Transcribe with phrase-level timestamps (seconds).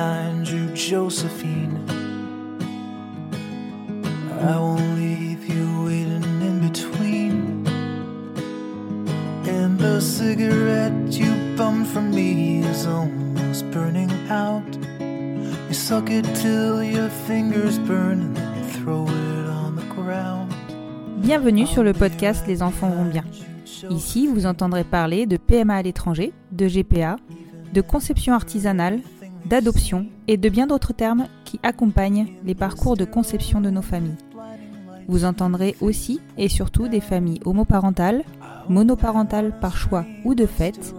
[0.00, 1.76] Behind Josephine.
[4.40, 7.34] I won't leave you waiting in between.
[9.56, 14.70] And the cigarette you bummed from me is almost burning out.
[15.68, 20.50] You suck it till your fingers burn and then throw it on the ground.
[21.18, 23.24] Bienvenue sur le podcast Les enfants vont bien.
[23.90, 27.16] Ici, vous entendrez parler de PMA à l'étranger, de GPA,
[27.74, 29.00] de conception artisanale,
[29.46, 34.16] d'adoption et de bien d'autres termes qui accompagnent les parcours de conception de nos familles.
[35.08, 38.22] Vous entendrez aussi et surtout des familles homoparentales,
[38.68, 40.94] monoparentales par choix ou de fait,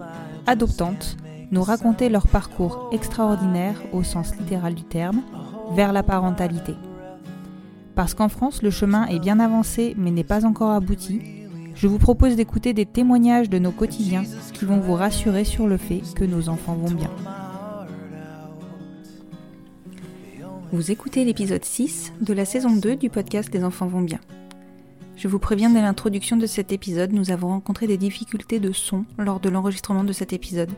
[0.46, 1.16] adoptantes,
[1.50, 5.22] nous raconter leur parcours extraordinaire au sens littéral du terme
[5.74, 6.74] vers la parentalité.
[7.94, 11.20] Parce qu'en France, le chemin est bien avancé mais n'est pas encore abouti,
[11.74, 15.76] je vous propose d'écouter des témoignages de nos quotidiens qui vont vous rassurer sur le
[15.76, 17.10] fait que nos enfants vont bien.
[20.72, 24.20] Vous écoutez l'épisode 6 de la saison 2 du podcast Les enfants vont bien.
[25.16, 29.04] Je vous préviens dès l'introduction de cet épisode, nous avons rencontré des difficultés de son
[29.18, 30.70] lors de l'enregistrement de cet épisode.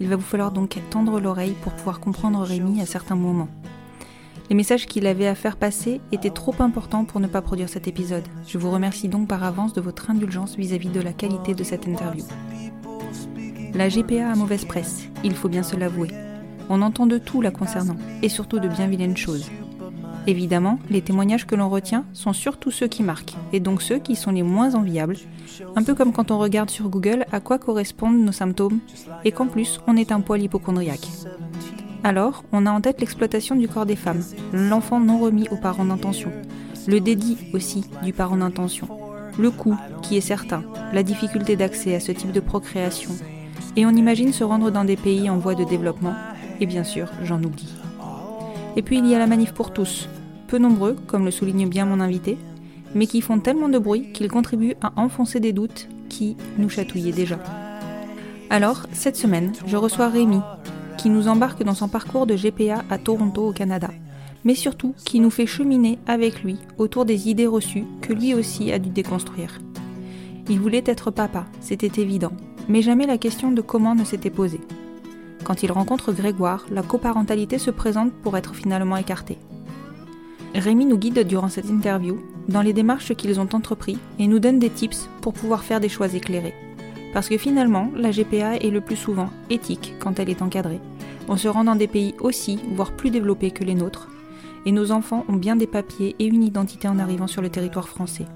[0.00, 3.48] Il va vous falloir donc tendre l'oreille pour pouvoir comprendre Rémi à certains moments.
[4.50, 7.86] Les messages qu'il avait à faire passer étaient trop importants pour ne pas produire cet
[7.86, 8.26] épisode.
[8.44, 11.86] Je vous remercie donc par avance de votre indulgence vis-à-vis de la qualité de cette
[11.86, 12.24] interview.
[13.72, 16.10] La GPA a mauvaise presse, il faut bien se l'avouer.
[16.70, 19.50] On entend de tout la concernant, et surtout de bien vilaines choses.
[20.26, 24.14] Évidemment, les témoignages que l'on retient sont surtout ceux qui marquent, et donc ceux qui
[24.14, 25.16] sont les moins enviables,
[25.74, 28.80] un peu comme quand on regarde sur Google à quoi correspondent nos symptômes,
[29.24, 31.08] et qu'en plus on est un poil hypochondriaque.
[32.04, 35.86] Alors, on a en tête l'exploitation du corps des femmes, l'enfant non remis aux parents
[35.86, 36.30] d'intention,
[36.86, 38.88] le dédit aussi du parent d'intention,
[39.38, 40.62] le coût qui est certain,
[40.92, 43.12] la difficulté d'accès à ce type de procréation,
[43.76, 46.14] et on imagine se rendre dans des pays en voie de développement,
[46.60, 47.74] et bien sûr, j'en oublie.
[48.76, 50.08] Et puis il y a la manif pour tous,
[50.46, 52.38] peu nombreux, comme le souligne bien mon invité,
[52.94, 57.12] mais qui font tellement de bruit qu'ils contribuent à enfoncer des doutes qui nous chatouillaient
[57.12, 57.38] déjà.
[58.50, 60.40] Alors, cette semaine, je reçois Rémi,
[60.96, 63.90] qui nous embarque dans son parcours de GPA à Toronto au Canada,
[64.44, 68.72] mais surtout qui nous fait cheminer avec lui autour des idées reçues que lui aussi
[68.72, 69.60] a dû déconstruire.
[70.48, 72.32] Il voulait être papa, c'était évident,
[72.68, 74.60] mais jamais la question de comment ne s'était posée.
[75.44, 79.38] Quand il rencontre Grégoire, la coparentalité se présente pour être finalement écartée.
[80.54, 82.18] Rémi nous guide durant cette interview
[82.48, 85.88] dans les démarches qu'ils ont entrepris et nous donne des tips pour pouvoir faire des
[85.88, 86.54] choix éclairés.
[87.12, 90.80] Parce que finalement, la GPA est le plus souvent éthique quand elle est encadrée.
[91.28, 94.08] On se rend dans des pays aussi, voire plus développés que les nôtres,
[94.66, 97.88] et nos enfants ont bien des papiers et une identité en arrivant sur le territoire
[97.88, 98.26] français.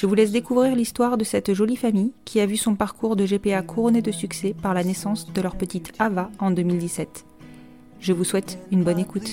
[0.00, 3.26] Je vous laisse découvrir l'histoire de cette jolie famille qui a vu son parcours de
[3.26, 7.26] GPA couronné de succès par la naissance de leur petite Ava en 2017.
[8.00, 9.28] Je vous souhaite une bonne écoute.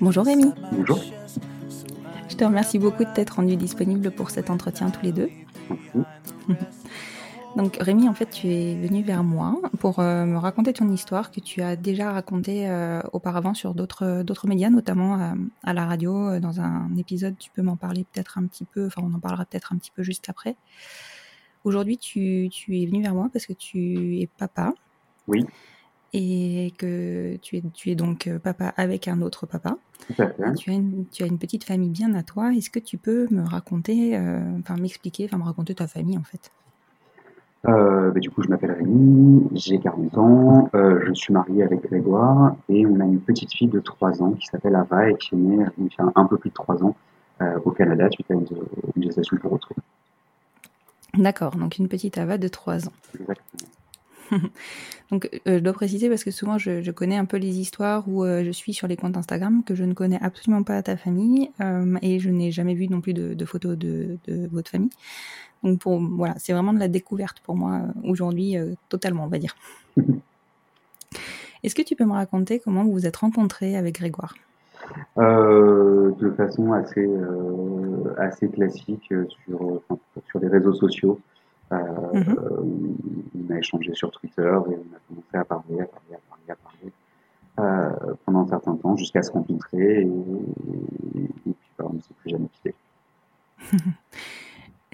[0.00, 0.52] Bonjour Rémi.
[0.70, 1.00] Bonjour.
[2.28, 5.30] Je te remercie beaucoup de t'être rendu disponible pour cet entretien tous les deux.
[7.56, 11.30] Donc Rémi, en fait, tu es venu vers moi pour euh, me raconter ton histoire
[11.30, 15.86] que tu as déjà racontée euh, auparavant sur d'autres d'autres médias, notamment euh, à la
[15.86, 17.36] radio, euh, dans un épisode.
[17.38, 19.92] Tu peux m'en parler peut-être un petit peu, enfin on en parlera peut-être un petit
[19.94, 20.56] peu juste après.
[21.62, 24.74] Aujourd'hui, tu, tu es venu vers moi parce que tu es papa
[25.28, 25.46] Oui,
[26.14, 29.76] et que tu es, tu es donc euh, papa avec un autre papa.
[30.56, 32.52] Tu as, une, tu as une petite famille bien à toi.
[32.54, 36.22] Est-ce que tu peux me raconter, euh, enfin m'expliquer, enfin me raconter ta famille en
[36.22, 36.52] fait?
[37.66, 41.82] Euh, bah, du coup, je m'appelle Rémi, j'ai 40 ans, euh, je suis marié avec
[41.82, 45.34] Grégoire et on a une petite fille de 3 ans qui s'appelle Ava et qui
[45.34, 46.94] est née il y a un peu plus de 3 ans
[47.40, 48.46] euh, au Canada suite à une,
[48.96, 49.76] une gestation pour autrui.
[51.14, 52.92] D'accord, donc une petite Ava de 3 ans.
[53.18, 53.70] Exactement.
[55.10, 58.24] Donc, euh, je dois préciser parce que souvent je, connais un peu les histoires où
[58.24, 61.50] euh, je suis sur les comptes Instagram que je ne connais absolument pas ta famille
[61.60, 64.18] euh, et je n'ai jamais vu non plus de, photos de,
[64.50, 64.90] votre famille.
[65.64, 68.56] Donc, pour, voilà, c'est vraiment de la découverte pour moi aujourd'hui,
[68.88, 69.56] totalement, on va dire.
[71.62, 74.34] Est-ce que tu peux me raconter comment vous vous êtes rencontré avec Grégoire?
[75.16, 77.08] De façon assez,
[78.18, 79.14] assez classique
[79.46, 79.80] sur,
[80.28, 81.18] sur les réseaux sociaux.
[81.70, 82.36] Mhm.
[83.48, 86.50] On a échangé sur Twitter et on a commencé à parler, à parler, à parler,
[86.50, 86.92] à parler
[87.60, 90.08] euh, pendant un certain temps jusqu'à se rencontrer et,
[91.14, 92.74] puis bah, on ne s'est plus jamais quitté.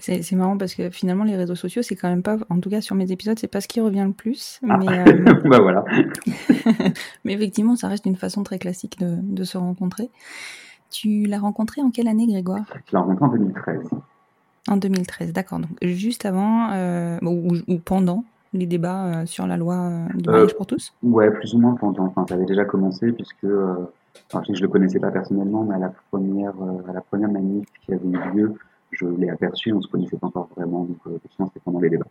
[0.00, 2.80] C'est marrant parce que finalement les réseaux sociaux c'est quand même pas, en tout cas
[2.80, 4.60] sur mes épisodes c'est pas ce qui revient le plus.
[4.68, 4.78] Ah.
[4.78, 5.84] Mais, euh, bah voilà.
[7.24, 10.10] mais effectivement ça reste une façon très classique de, de se rencontrer.
[10.90, 12.64] Tu l'as rencontré en quelle année Grégoire?
[12.86, 13.78] Je l'ai rencontré en 2013.
[14.68, 15.60] En 2013, d'accord.
[15.60, 20.66] Donc juste avant euh, ou, pendant les débats euh, sur la loi du mariage pour
[20.66, 20.92] tous?
[21.02, 22.06] Ouais, plus ou moins pendant.
[22.06, 25.78] Enfin, ça avait déjà commencé puisque enfin, je ne le connaissais pas personnellement, mais à
[25.78, 26.54] la première,
[26.88, 28.54] à la première manif qui avait eu lieu,
[28.92, 29.72] je l'ai aperçu.
[29.72, 32.06] On ne se connaissait pas encore vraiment, donc c'était pendant les débats.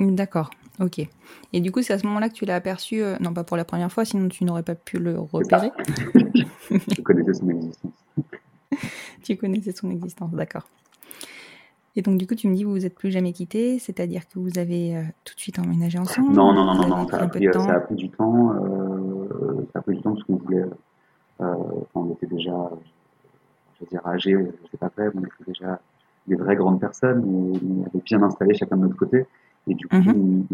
[0.00, 1.06] D'accord, ok.
[1.52, 3.64] Et du coup, c'est à ce moment-là que tu l'as aperçu, non pas pour la
[3.64, 5.70] première fois, sinon tu n'aurais pas pu le repérer.
[6.70, 7.92] je connaissais son existence.
[9.22, 10.66] tu connaissais son existence, d'accord.
[11.94, 14.38] Et donc, du coup, tu me dis, vous vous êtes plus jamais quittés, c'est-à-dire que
[14.38, 17.28] vous avez euh, tout de suite emménagé ensemble Non, non, non, non, non ça, a
[17.28, 18.54] pris, ça, a pris, du temps.
[18.54, 20.64] Euh, ça a pris du temps parce qu'on voulait.
[21.40, 21.54] Euh,
[21.94, 22.70] on était déjà,
[23.82, 24.36] je veux dire, âgés,
[24.70, 25.80] sais pas vrai, on était déjà
[26.26, 29.26] des vraies grandes personnes, mais on avait bien installé chacun de notre côté.
[29.66, 30.46] Et du coup, mhm.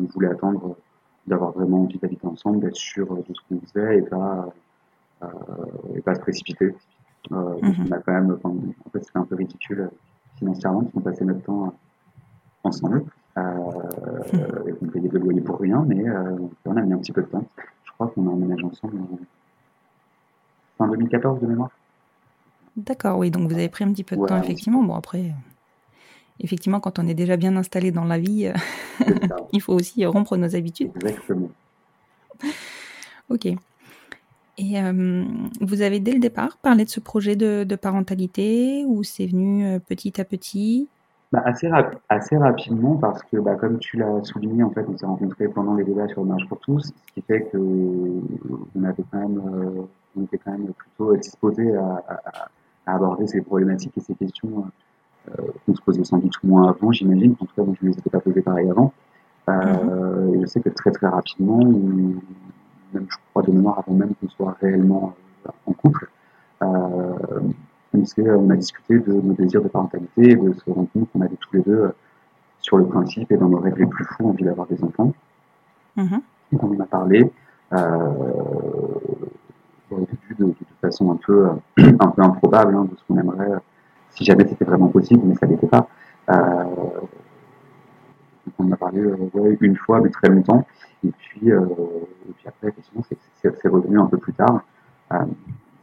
[0.00, 0.76] on, voulait attendre
[1.26, 4.52] d'avoir vraiment envie d'habiter ensemble, d'être sûr de ce qu'on faisait et pas,
[5.94, 6.74] et pas se précipiter.
[7.30, 7.86] Mhm.
[7.88, 9.90] On a quand même, en fait, c'était un peu ridicule
[10.38, 11.70] financièrement, qui ont passé notre temps euh,
[12.64, 13.04] ensemble.
[13.38, 16.36] Euh, et on payait de loyer pour rien, mais euh,
[16.66, 17.46] on a mis un petit peu de temps.
[17.84, 19.18] Je crois qu'on a emménagé ensemble en
[20.76, 21.70] fin 2014 de mémoire.
[22.76, 24.82] D'accord, oui, donc vous avez pris un petit peu de temps, effectivement.
[24.82, 25.32] Bon, après,
[26.40, 28.50] effectivement, quand on est déjà bien installé dans la vie,
[29.52, 30.90] il faut aussi rompre nos habitudes.
[30.96, 31.50] Exactement.
[33.28, 33.54] ok.
[34.58, 35.24] Et euh,
[35.60, 39.78] vous avez dès le départ parlé de ce projet de, parentalité ou c'est venu euh,
[39.78, 40.88] petit à petit?
[41.32, 41.70] Bah, assez,
[42.10, 45.74] assez rapidement parce que, bah, comme tu l'as souligné, en fait, on s'est rencontrés pendant
[45.74, 49.38] les débats sur le mariage pour tous, ce qui fait que on avait quand même,
[49.38, 49.82] euh,
[50.16, 52.04] on était quand même plutôt disposés à,
[52.86, 54.66] aborder ces problématiques et ces questions
[55.64, 57.36] qu'on se posait sans doute moins avant, j'imagine.
[57.40, 58.92] En tout cas, moi, je ne les ai pas posées pareil avant.
[59.48, 61.60] Et je sais que très très rapidement,
[62.94, 65.14] même je crois de mémoire avant même qu'on soit réellement
[65.46, 66.08] euh, en couple,
[66.62, 67.14] euh,
[67.94, 71.36] on, a discuté de nos désirs de parentalité et de se rendre compte qu'on avait
[71.36, 71.94] tous les deux, euh,
[72.60, 75.12] sur le principe et dans nos rêves les plus fous, envie d'avoir des enfants.
[75.96, 76.20] Mm-hmm.
[76.52, 77.30] on en a parlé
[79.90, 81.48] début de, de, façon un peu,
[81.78, 83.58] un peu improbable hein, de ce qu'on aimerait
[84.10, 85.88] si jamais c'était vraiment possible, mais ça n'était pas.
[88.58, 89.02] on en a parlé
[89.60, 90.66] une fois, mais très longtemps.
[91.04, 91.60] Et puis, euh,
[92.28, 93.02] et puis après, effectivement,
[93.42, 94.62] c'est revenu un peu plus tard,
[95.12, 95.24] euh,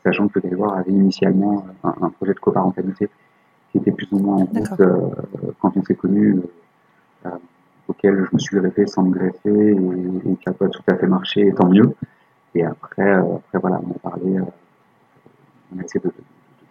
[0.04, 3.10] sachant que Grégoire avait initialement un, projet de coparentalité
[3.72, 5.10] qui était plus ou moins en route euh,
[5.60, 6.40] quand on s'est connus,
[7.88, 11.08] auquel je me suis greffé sans me greffer et, qui n'a pas tout à fait
[11.08, 11.94] marché, et tant mieux.
[12.56, 14.40] Et après, après voilà, on a parlé,
[15.74, 16.12] on a essayé de,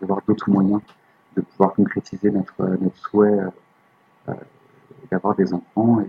[0.00, 0.80] de, voir d'autres moyens
[1.36, 3.38] de pouvoir concrétiser notre, notre souhait
[5.10, 6.00] d'avoir des enfants.
[6.00, 6.06] Et,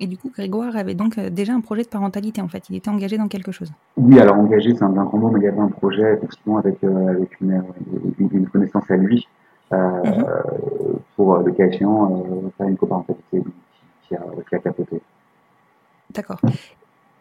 [0.00, 2.68] et du coup, Grégoire avait donc euh, déjà un projet de parentalité, en fait.
[2.70, 3.72] Il était engagé dans quelque chose.
[3.96, 6.82] Oui, alors engagé, c'est un grand mot, mais il y avait un projet, effectivement, avec,
[6.84, 7.62] euh, avec une,
[8.18, 9.26] une, connaissance à lui,
[9.72, 10.24] euh, mhm.
[11.16, 12.24] pour, le cas échéant,
[12.56, 13.42] faire une coparentalité
[14.06, 15.00] qui, a, qui a capoté.
[16.14, 16.40] D'accord.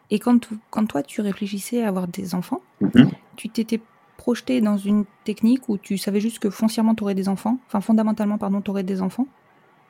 [0.10, 3.10] Et quand, quand toi, tu réfléchissais à avoir des enfants, mhm.
[3.36, 3.82] tu t'étais
[4.18, 7.82] projeté dans une technique où tu savais juste que foncièrement, tu aurais des enfants, enfin,
[7.82, 9.28] fondamentalement, pardon, tu aurais des enfants?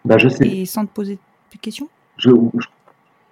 [0.05, 0.47] Bah, je sais.
[0.47, 1.17] Et sans te poser
[1.53, 1.87] de questions?
[2.17, 2.31] Je,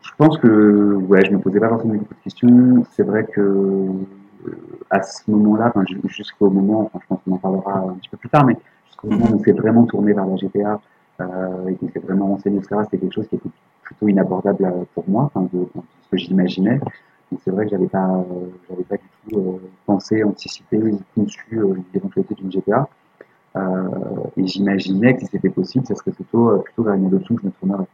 [0.02, 2.86] je pense que ouais, je me posais pas forcément beaucoup de questions.
[2.92, 4.52] C'est vrai que euh,
[4.90, 8.18] à ce moment-là, enfin, jusqu'au moment, enfin, je pense qu'on en parlera un petit peu
[8.18, 8.56] plus tard, mais
[8.88, 10.80] jusqu'au moment où on s'est vraiment tourné vers la GPA
[11.22, 13.50] euh, et qu'on s'est vraiment renseigné, etc., c'était quelque chose qui était
[13.82, 15.66] plutôt inabordable euh, pour moi, enfin, de,
[16.06, 16.80] ce que j'imaginais.
[17.32, 20.80] Donc c'est vrai que j'avais pas, euh, j'avais pas du tout euh, pensé, anticipé,
[21.16, 21.60] conçu
[21.94, 22.88] l'éventualité d'une GPA.
[24.38, 27.48] et j'imaginais que si c'était possible, ça serait plutôt, plutôt vers une adoption que je
[27.48, 27.88] me tournerais.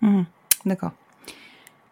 [0.00, 0.22] Mmh,
[0.66, 0.92] d'accord.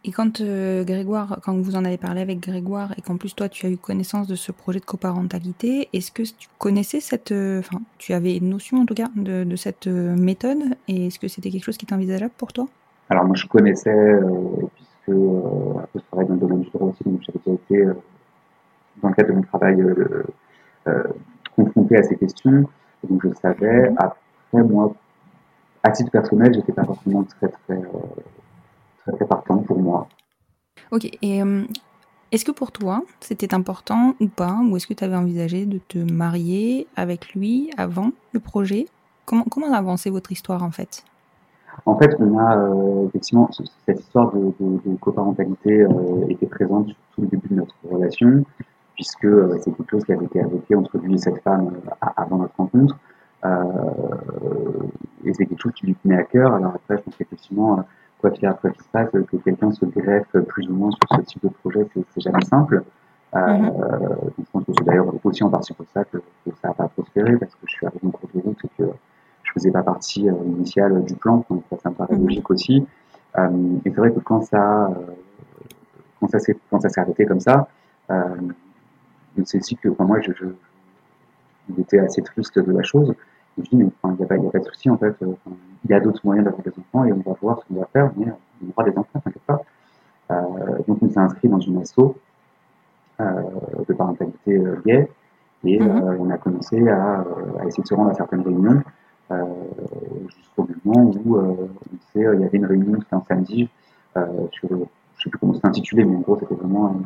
[0.06, 3.48] Et quand euh, Grégoire, quand vous en avez parlé avec Grégoire et qu'en plus toi
[3.48, 7.58] tu as eu connaissance de ce projet de coparentalité, est-ce que tu connaissais cette, euh,
[7.58, 11.26] enfin tu avais une notion en tout cas de, cette euh, méthode et est-ce que
[11.26, 12.68] c'était quelque chose qui était envisageable pour toi?
[13.10, 14.20] Alors moi je connaissais
[15.06, 15.12] que,
[15.94, 18.00] je travaille dans le domaine du droit aussi, donc j'avais déjà été,
[19.02, 19.84] dans le cadre de mon travail,
[21.54, 22.68] confronté à ces questions.
[23.08, 24.94] Donc je savais, après moi,
[25.82, 27.80] à titre personnel, j'étais pas forcément très très,
[29.02, 30.08] très, très partant pour moi.
[30.90, 31.42] Ok, et
[32.32, 35.78] est-ce que pour toi, c'était important ou pas Ou est-ce que tu avais envisagé de
[35.78, 38.86] te marier avec lui avant le projet?
[39.24, 39.68] Comment, comment
[40.06, 41.04] votre histoire en fait?
[41.84, 43.50] En fait, on a euh, effectivement
[43.86, 48.44] cette histoire de, coparentalité euh, était présente tout le début de notre relation,
[48.94, 51.72] puisque euh, c'est quelque chose qui avait été évoqué entre lui et cette femme
[52.16, 52.96] avant notre rencontre.
[55.24, 56.54] et c'est quelque chose qui lui tenait à cœur.
[56.54, 57.84] Alors après, je pense qu'effectivement,
[58.20, 61.22] quoi qu'il après qu'il se passe, que quelqu'un se greffe plus ou moins sur ce
[61.22, 62.82] type de projet, c'est jamais simple.
[63.34, 63.72] Euh, mhm.
[64.38, 66.18] Je pense que c'est d'ailleurs aussi en partie pour ça que,
[66.62, 68.84] ça n'a pas prospéré, parce que je suis arrivé en cours de route et que
[69.56, 72.22] je faisais pas partie euh, initiale du plan, donc ça, me paraît mhm.
[72.22, 72.86] logique aussi.
[73.38, 73.48] Euh,
[73.84, 74.90] et c'est vrai que quand ça,
[76.20, 77.68] quand ça s'est quand ça s'est arrêté comme ça,
[79.44, 80.32] c'est aussi que moi je,
[81.98, 83.14] assez triste de la chose.
[83.58, 85.14] Et je dis mais il n'y a, a, pas de souci en fait
[85.86, 87.86] il y a d'autres moyens d'avoir des enfants et on va voir ce qu'on va
[87.92, 89.60] faire, mais on aura des enfants, t'inquiète pas.
[90.30, 90.34] Euh,
[90.88, 92.16] donc on s'est inscrit dans une asso
[93.20, 93.42] euh,
[93.88, 95.08] de parentalité euh, gay
[95.64, 96.16] et mhm.
[96.18, 97.24] on a commencé à,
[97.66, 98.82] essayer de se rendre à certaines réunions
[99.30, 101.66] jusqu'au moment où
[102.14, 103.68] il y avait une réunion, c'était un samedi,
[104.52, 104.84] sur, je ne
[105.22, 107.00] sais plus comment c'était intitulé, mais en gros c'était vraiment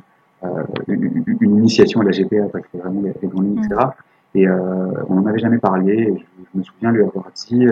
[0.88, 3.88] une, initiation à la GPA, c'était vraiment les, grandes lignes, etc.
[4.34, 6.14] Et on n'en avait jamais parlé.
[6.52, 7.66] je, me souviens lui avoir dit,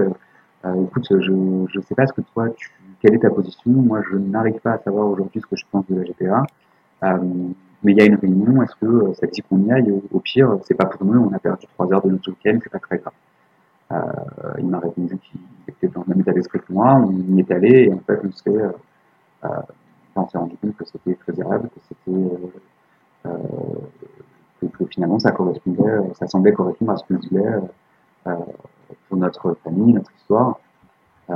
[0.64, 3.70] euh, écoute, je ne sais pas ce que toi, tu, quelle est ta position.
[3.70, 6.42] Moi, je n'arrive pas à savoir aujourd'hui ce que je pense de la GPA.
[7.04, 7.16] Euh,
[7.84, 9.92] mais il y a une réunion, est-ce que euh, ça dit qu'on y aille?
[10.12, 12.72] Au pire, c'est pas pour nous, on a perdu trois heures de notre week-end, c'est
[12.72, 13.12] pas très grave.
[13.90, 14.02] Euh,
[14.58, 17.50] il m'a répondu qu'il était dans le même état d'esprit que moi, on y est
[17.50, 19.48] allé, et en fait, on s'est, euh,
[20.30, 22.20] s'est rendu compte que c'était très agréable, que c'était,
[23.26, 23.28] euh,
[24.60, 27.60] que, finalement ça correspondait, ça semblait correspondre à ce qu'on disait
[29.08, 30.58] pour notre famille, notre histoire.
[31.30, 31.34] Euh,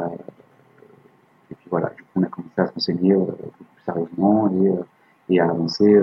[1.51, 4.69] et puis voilà, du coup, on a commencé à se renseigner euh, plus sérieusement et,
[4.69, 6.03] euh, à avancer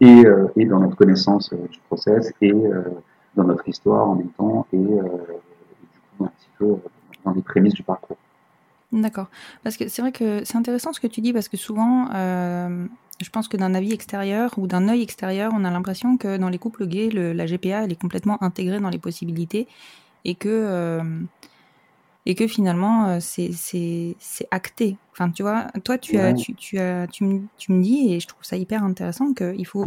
[0.00, 0.24] et,
[0.56, 2.52] et, dans notre connaissance du process et
[3.36, 4.86] dans notre histoire en même temps et,
[6.24, 6.76] un petit peu
[7.24, 8.16] dans les prémices du parcours.
[8.92, 9.28] D'accord.
[9.62, 12.86] Parce que c'est vrai que c'est intéressant ce que tu dis parce que souvent, euh,
[13.20, 16.48] je pense que d'un avis extérieur ou d'un œil extérieur, on a l'impression que dans
[16.48, 19.68] les couples gays, le, la GPA, elle est complètement intégrée dans les possibilités
[20.24, 21.02] et que, euh,
[22.26, 24.16] et que finalement, euh, c'est
[24.50, 24.96] acté.
[25.12, 28.18] Enfin, tu vois, toi, tu, as, tu, tu, as, tu, me, tu me dis, et
[28.18, 29.86] je trouve ça hyper intéressant, qu'il faut,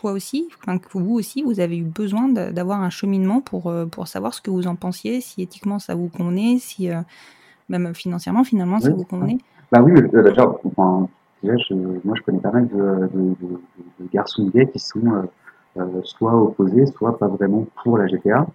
[0.00, 3.86] toi aussi, enfin, que vous aussi, vous avez eu besoin d'avoir un cheminement pour, euh,
[3.86, 6.88] pour savoir ce que vous en pensiez, si éthiquement ça vous convenait, si
[7.68, 9.38] même financièrement, finalement, ça vous convenait.
[9.70, 11.08] Bah oui, déjà, enfin,
[11.42, 13.36] je, moi, je connais pas mal de, de,
[14.00, 15.28] de, garçons gays qui sont
[16.02, 18.46] soit opposés, soit pas vraiment pour la GPA.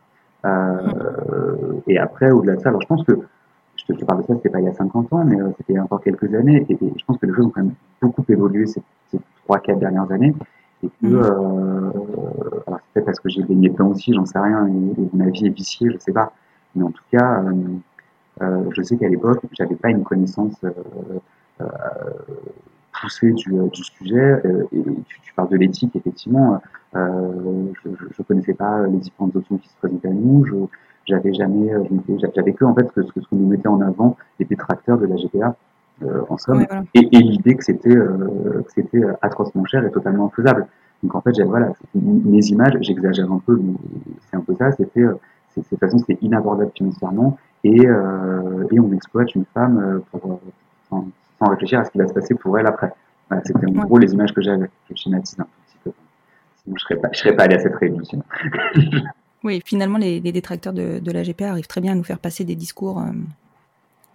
[0.46, 3.14] Euh, et après, au-delà de ça, alors je pense que,
[3.76, 5.74] je te, parle de ça, c'était pas il y a 50 ans, mais euh, c'était
[5.74, 7.74] il y a encore quelques années, et, je pense que les choses ont quand même
[8.02, 10.34] beaucoup évolué ces, ces 3-4 dernières années,
[10.86, 11.16] et que, mmh.
[11.16, 11.92] euh,
[12.68, 15.48] alors c'est peut-être parce que j'ai baigné dedans aussi, j'en sais rien, et, ma vie
[15.48, 16.34] est viciée, je sais pas,
[16.76, 17.44] mais en tout cas,
[18.42, 20.56] euh, je sais qu'à l'époque, j'avais pas une connaissance
[23.02, 26.62] poussée du, du sujet, et tu, tu, parles de l'éthique, effectivement,
[26.96, 30.46] euh, je ne connaissais pas les différentes options qui se présentaient à nous.
[30.46, 30.56] Je
[31.08, 31.84] j'avais jamais, euh,
[32.36, 35.06] j'avais que en fait ce que, ce qu'on nous mettait en avant les détracteurs de
[35.06, 35.52] la GPA euh,
[36.30, 40.68] en somme, et, et l'idée que c'était que c'était atrocement cher et totalement faisable.
[41.04, 43.74] Donc en fait, voilà, mes images, j'exagère un peu, mais
[44.30, 44.72] c'est un peu ça.
[44.72, 45.18] C'était, de
[45.70, 50.40] toute façon, c'était inabordable financièrement et, et on exploite une femme pour,
[50.90, 51.08] sans,
[51.40, 52.92] sans, réfléchir à ce qui va se passer pour elle après.
[53.30, 54.70] Voilà, c'était en gros les images que j'avais.
[54.90, 55.48] Je schématise un
[56.68, 58.02] je ne serais, pas, serais pas allé à cette réunion
[59.44, 62.44] oui, finalement, les, détracteurs de, de, la GPA arrivent très bien à nous faire passer
[62.44, 63.12] des discours, euh,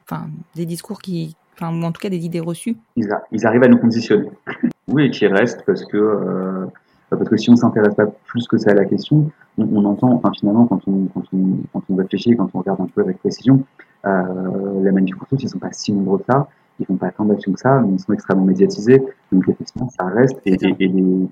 [0.04, 2.76] enfin, des discours qui, enfin, ou en tout cas des idées reçues.
[2.96, 4.30] Ils, arrivent à nous conditionner.
[4.88, 6.66] oui, et qui restent parce que, euh,
[7.10, 10.30] parce que si on s'intéresse pas plus que ça à la question, on, entend, enfin,
[10.38, 13.64] finalement, quand on, quand, on, quand on réfléchit, quand on regarde un peu avec précision,
[14.06, 16.48] euh, la manif ils sont pas si nombreux que ça
[16.80, 19.02] ils font pas tant d'actions que ça, mais ils sont extrêmement médiatisés.
[19.30, 20.40] Donc effectivement, ça reste.
[20.46, 21.28] Et, et, et les,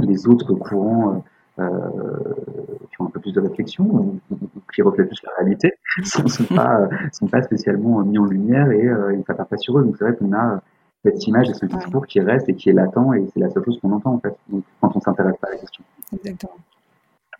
[0.00, 1.18] les autres courants euh,
[1.58, 4.20] qui ont un peu plus de réflexion, ou,
[4.74, 8.86] qui reflètent plus la réalité, ne sont, pas, sont pas spécialement mis en lumière et,
[8.86, 9.84] euh, ne pas sur eux.
[9.84, 10.60] Donc c'est vrai qu'on a
[11.04, 13.64] cette image et ce discours qui reste et qui est latent et c'est la seule
[13.64, 15.84] chose qu'on entend en fait donc, quand on s'intéresse pas à la question.
[16.12, 16.56] Exactement.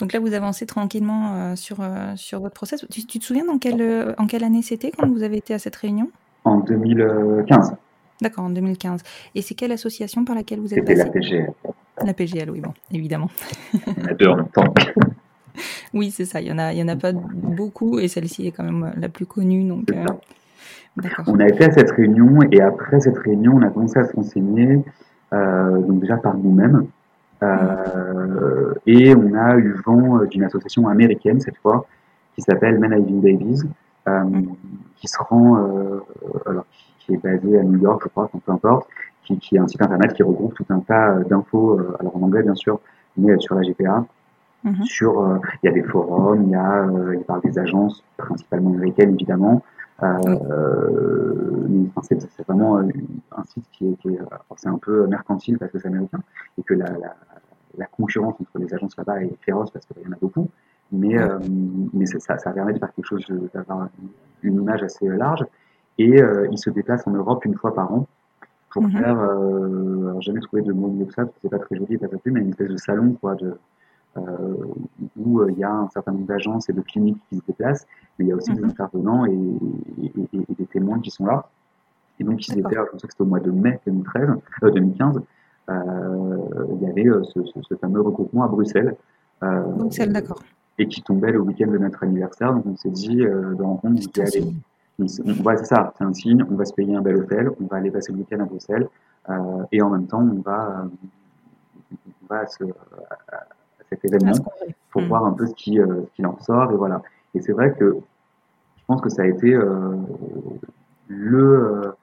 [0.00, 2.86] Donc là, vous avancez tranquillement euh, sur, euh, sur votre process.
[2.88, 5.74] Tu, te souviens dans quelle, en quelle année c'était quand vous avez été à cette
[5.74, 6.08] réunion?
[6.44, 7.74] En 2015.
[8.20, 9.02] D'accord, en 2015.
[9.34, 11.04] Et c'est quelle association par laquelle vous êtes C'était passé?
[11.04, 11.52] La PGL.
[12.04, 13.30] La PGL, oui, bon, évidemment.
[14.08, 14.72] A deux en même temps.
[15.92, 16.40] Oui, c'est ça.
[16.40, 18.92] Il y en a, il y en a pas beaucoup, et celle-ci est quand même
[18.96, 19.90] la plus connue, donc.
[19.90, 20.04] Euh.
[21.26, 24.14] On a été à cette réunion et après cette réunion, on a commencé à se
[24.14, 24.84] renseigner,
[25.32, 26.86] euh, donc déjà par nous-mêmes.
[27.42, 31.86] Euh, et on a eu vent d'une association américaine cette fois
[32.34, 33.62] qui s'appelle Men Having Babies,
[34.08, 34.24] euh,
[34.96, 35.56] qui se rend,
[36.46, 36.66] alors
[37.00, 38.88] qui, est basée à New York, je crois, peu importe,
[39.24, 42.16] qui, qui est un site internet qui regroupe tout un tas euh, d'infos, euh, alors
[42.16, 42.80] en anglais bien sûr,
[43.16, 44.04] mais euh, sur la GPA.
[44.64, 44.82] Mhm.
[44.82, 46.84] Sur, il y a des forums, il y a,
[47.14, 49.62] il parle des agences, principalement américaines évidemment.
[50.02, 50.36] Euh,
[51.94, 54.18] enfin, c'est vraiment un site qui est, qui
[54.56, 56.18] c'est un peu mercantile parce que c'est américain
[56.58, 57.14] et que la, la,
[57.76, 60.48] la concurrence entre les agences là-bas est féroce parce qu'il y en a beaucoup.
[60.90, 61.38] Mais, euh,
[61.92, 63.88] mais ça, ça permet de faire quelque chose, d'avoir
[64.42, 65.44] une, une image assez large.
[65.98, 68.06] Et euh, il se déplace en Europe une fois par an
[68.70, 68.90] pour Mhm.
[68.92, 71.98] faire, euh, alors jamais trouvé de mot mieux que ça, c'est pas très joli et
[71.98, 73.54] pas très mais une espèce de salon quoi, de,
[74.16, 74.20] euh,
[75.16, 77.86] où euh, il y a un certain nombre d'agences et de cliniques qui se déplacent,
[78.18, 78.70] mais il y a aussi des Mhm.
[78.70, 79.32] intervenants et,
[80.02, 81.48] et- et- et des témoins qui sont là.
[82.20, 84.28] Et donc ils étaient, je pense que c'était au mois de mai 2013,
[84.64, 85.20] euh, 2015,
[85.70, 86.36] euh,
[86.74, 88.96] il y avait ce, ce- ce fameux regroupement à Bruxelles.
[89.42, 90.42] Bruxelles, d'accord.
[90.80, 92.52] et qui tombait le week-end de notre anniversaire.
[92.54, 94.00] Donc on s'est dit euh, de rencontre,
[94.98, 97.76] ouais, c'est ça, c'est un signe, on va se payer un bel hôtel, on va
[97.76, 98.88] aller passer le week-end à Bruxelles,
[99.28, 100.88] euh, et en même temps on va, euh,
[102.22, 103.46] on va à, ce- à- à
[103.88, 104.34] cet événement
[104.90, 105.08] pour Mhm.
[105.08, 107.02] voir un peu ce qui, euh, ce qu'il en sort, et voilà.
[107.34, 107.96] Et c'est vrai que
[108.78, 109.96] je pense que ça a été euh,
[111.08, 111.94] le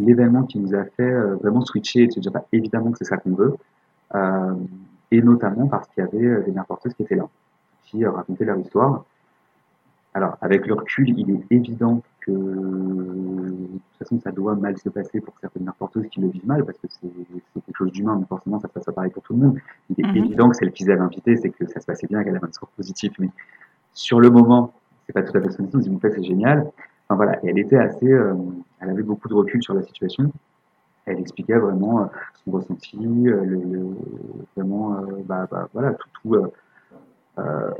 [0.00, 3.16] l'événement qui nous a fait vraiment switcher et se dire bah, évidemment que c'est ça
[3.16, 3.56] qu'on veut,
[5.12, 7.28] et notamment parce qu'il y avait des mères porteuses qui étaient là,
[7.84, 9.04] qui racontaient leur histoire.
[10.12, 14.88] Alors, avec le recul, il est évident que de toute façon, ça doit mal se
[14.88, 18.28] passer pour certaines porteuses qui le vivent mal, parce que c'est quelque chose d'humain, donc
[18.28, 19.58] forcément, ça se passe pas pareil pour tout le monde.
[19.90, 20.24] Il est Mhm.
[20.24, 22.52] évident que celle qu'ils avaient invitée, c'est que ça se passait bien, qu'elle avait un
[22.52, 23.28] score positif, mais
[23.92, 24.72] sur le moment,
[25.06, 26.70] c'est pas tout à fait ce qu'on dit, on dit, c'est génial.
[27.08, 28.34] Enfin voilà, et elle était assez, euh,
[28.80, 30.32] elle avait beaucoup de recul sur la situation.
[31.06, 32.06] Elle expliquait vraiment euh,
[32.44, 32.96] son ressenti,
[33.28, 33.96] euh, le, le-
[34.56, 36.50] vraiment, euh, bah, bah, voilà, tout, tout euh,
[37.38, 37.70] euh,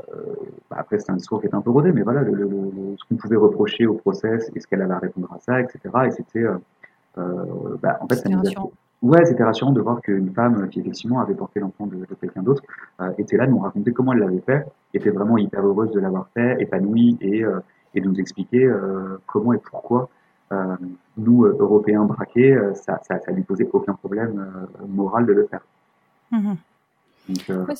[0.69, 2.95] bah, après, c'est un discours qui est un peu rodé, mais voilà, le, le- le-
[2.97, 5.79] ce qu'on pouvait reprocher au process et ce qu'elle allait répondre à ça, etc.
[6.07, 6.57] Et c'était, euh,
[7.17, 8.69] euh, bah, en fait, ça C'était nous a.
[9.01, 12.41] Ouais, c'était rassurant de voir qu'une femme qui effectivement avait porté l'enfant de, de quelqu'un
[12.41, 12.63] d'autre
[13.01, 16.27] euh, était là, nous raconter comment elle l'avait fait, était vraiment hyper heureuse de l'avoir
[16.33, 17.59] fait, épanouie et, euh,
[17.93, 20.09] et de nous expliquer euh, comment et pourquoi
[20.53, 20.75] euh,
[21.17, 24.39] nous, Européens braqués, ça, ça, ça lui posait aucun problème
[24.81, 25.61] euh, moral de le faire.
[26.31, 26.55] Mhm.
[27.29, 27.75] Donc, euh, Ouais,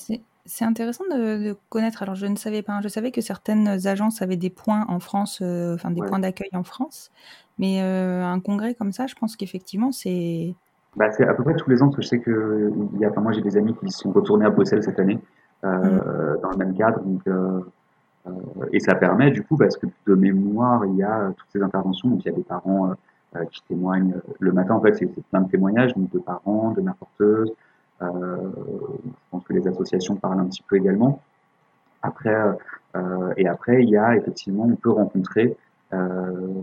[0.45, 2.03] c'est intéressant de, de connaître.
[2.03, 2.73] Alors, je ne savais pas.
[2.73, 2.81] hein.
[2.81, 6.07] Je savais que certaines agences avaient des points en France, euh, enfin des Ouais.
[6.07, 7.11] points d'accueil en France.
[7.57, 10.53] Mais euh, un congrès comme ça, je pense qu'effectivement, c'est.
[10.95, 13.05] Bah, c'est à peu près tous les ans, parce que je sais que il y
[13.05, 15.19] a, enfin, moi j'ai des amis qui sont retournés à Bruxelles cette année,
[15.65, 17.21] euh, dans le même cadre, donc,
[18.71, 22.09] et ça permet du coup, parce que de mémoire, il y a toutes ces interventions,
[22.09, 22.93] donc il y a des parents
[23.51, 26.95] qui témoignent le matin, en fait, c'est plein de témoignages, donc de parents, de mères
[26.95, 27.53] porteuses, euh,
[28.01, 28.07] je
[29.31, 31.21] pense que les associations parlent un petit peu également.
[32.01, 32.35] Après,
[32.95, 35.57] euh, et après, il y a effectivement, on peut rencontrer
[35.93, 36.61] euh,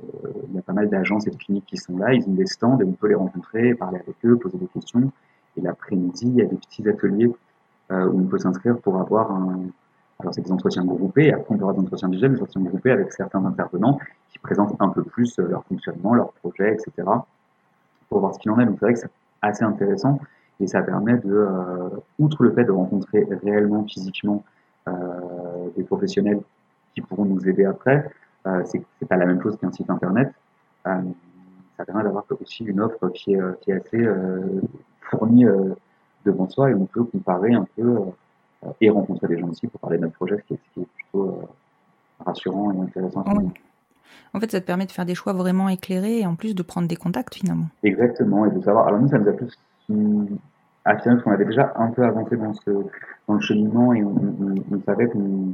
[0.49, 2.47] il y a pas mal d'agences et de cliniques qui sont là, ils ont des
[2.47, 5.11] stands et on peut les rencontrer, parler avec eux, poser des questions.
[5.57, 7.31] Et l'après-midi, il y a des petits ateliers
[7.90, 9.66] euh, où on peut s'inscrire pour avoir un.
[10.18, 12.92] Alors, c'est des entretiens groupés, et après, on avoir des entretiens individuels, des entretiens groupés
[12.92, 13.99] avec certains intervenants
[14.31, 17.09] qui présentent un peu plus euh, leur fonctionnement, leur projet, etc.
[18.09, 18.66] pour voir ce qu'il en est.
[18.66, 20.21] Donc, c'est vrai que c'est assez intéressant
[20.61, 21.88] et ça permet de, euh,
[22.19, 24.45] outre le fait de rencontrer réellement, physiquement,
[24.88, 24.93] euh,
[25.77, 26.41] des professionnels
[26.95, 28.11] qui pourront nous aider après,
[28.47, 30.33] euh, c'est c'est pas la même chose qu'un site internet.
[30.85, 34.09] Ça permet d'avoir aussi une offre qui est, qui est assez
[35.01, 35.47] fournie
[36.25, 37.99] devant soi et on peut comparer un peu
[38.81, 40.81] et rencontrer des gens aussi pour parler de notre projet, ce qui est, ce qui
[40.81, 41.49] est plutôt
[42.25, 43.25] rassurant et intéressant.
[43.37, 43.51] Oui.
[44.35, 46.62] En fait, ça te permet de faire des choix vraiment éclairés et en plus de
[46.62, 47.67] prendre des contacts finalement.
[47.83, 48.88] Exactement, et de savoir.
[48.88, 49.59] Alors nous, ça nous a plus
[50.85, 52.71] affirmé parce qu'on avait déjà un peu avancé dans ce
[53.29, 55.53] dans le cheminement et on, on, on savait qu'on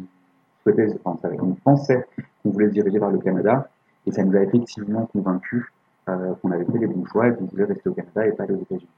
[0.63, 2.07] souhaitait, enfin, on pensait
[2.43, 3.69] qu'on voulait se diriger vers le Canada,
[4.07, 5.65] et ça nous a effectivement convaincus
[6.09, 8.45] euh, qu'on avait fait les bons choix et qu'on voulait rester au Canada et pas
[8.45, 8.89] aller aux États-Unis.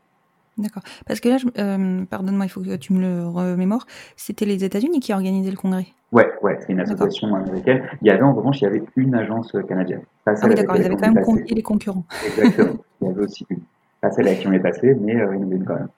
[0.59, 0.83] D'accord.
[1.07, 3.87] Parce que là, euh, pardonne-moi, il faut que tu me le remémores.
[4.16, 5.87] C'était les États-Unis qui organisaient le congrès.
[6.12, 7.83] Ouais, ouais, c'est une association américaine.
[8.03, 10.03] Il y avait en revanche, il y avait une agence canadienne.
[10.26, 12.05] Ah oui, d'accord, ils avaient quand même convié les concurrents.
[12.26, 12.74] Exactement.
[13.00, 13.61] Il y avait aussi une.
[14.00, 15.88] Pas celle avec qui on est passé, mais euh, une quand même.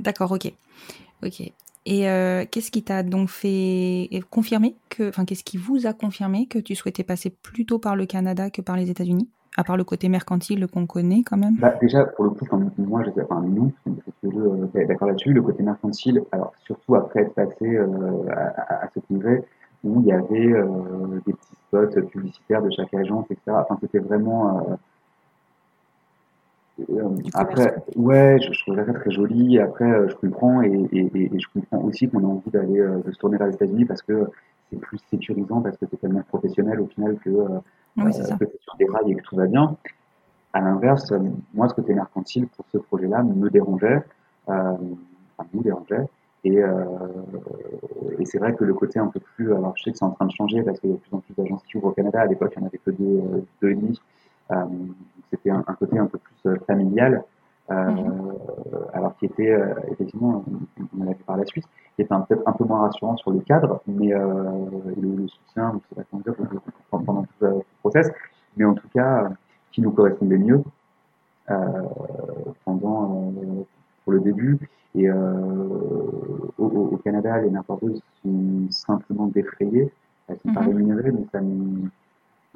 [0.00, 0.52] D'accord, ok.
[1.24, 1.40] Ok.
[1.88, 6.46] Et euh, qu'est-ce qui t'a donc fait confirmer que, enfin, qu'est-ce qui vous a confirmé
[6.46, 9.28] que tu souhaitais passer plutôt par le Canada que par les États-Unis
[9.58, 11.56] à part le côté mercantile qu'on connaît quand même?
[11.58, 12.44] Bah, Déjà, pour le coup,
[12.76, 13.72] moi, je, enfin, nous,
[14.24, 19.46] euh, d'accord là-dessus, le côté mercantile, alors surtout après être passé à, à, ce niveau
[19.82, 20.52] où il y avait
[21.24, 23.56] des petits spots publicitaires de chaque agence, etc.
[23.62, 24.78] Enfin, c'était vraiment
[26.78, 29.58] euh, après, ouais, je, je, trouve ça très joli.
[29.58, 32.98] Après, euh, je comprends et, et, et, je comprends aussi qu'on a envie d'aller euh,
[32.98, 34.28] de se tourner vers les États-Unis parce que
[34.70, 38.86] c'est plus sécurisant, parce que c'est tellement professionnel au final que, oui, c'est sur des
[38.86, 39.76] rails et que tout va bien.
[40.52, 41.12] À l'inverse,
[41.54, 44.02] moi, ce côté mercantile pour ce projet-là me dérangeait,
[44.46, 44.78] enfin,
[45.54, 46.06] nous dérangeait.
[46.44, 46.84] Et, euh,
[48.18, 50.10] et c'est vrai que le côté un peu plus, alors je sais que c'est en
[50.10, 51.92] train de changer parce qu'il y a de plus en plus d'agences qui ouvrent au
[51.92, 52.20] Canada.
[52.20, 54.00] À l'époque, il n'y en avait que deux, deux et demi.
[54.50, 54.64] Euh,
[55.30, 57.24] c'était un, côté un peu plus euh, familial,
[57.70, 58.38] euh, mhm.
[58.92, 59.58] alors qui était
[59.90, 60.44] effectivement,
[60.94, 61.64] on en avait par la suite,
[61.96, 65.94] qui était peut-être un peu moins rassurant sur le cadre, mais le, soutien, je sais
[65.96, 68.08] pas comment dire, pendant tout le process,
[68.56, 69.30] mais en tout cas,
[69.72, 70.62] qui nous correspondait mieux
[72.64, 73.32] pendant
[74.04, 74.58] pour le début.
[74.94, 79.92] Et au, au, Canada, les n'importeuses sont simplement défrayées.
[80.28, 80.68] Elles sont pas mhm.
[80.68, 81.88] rémunérées, mais ça nous,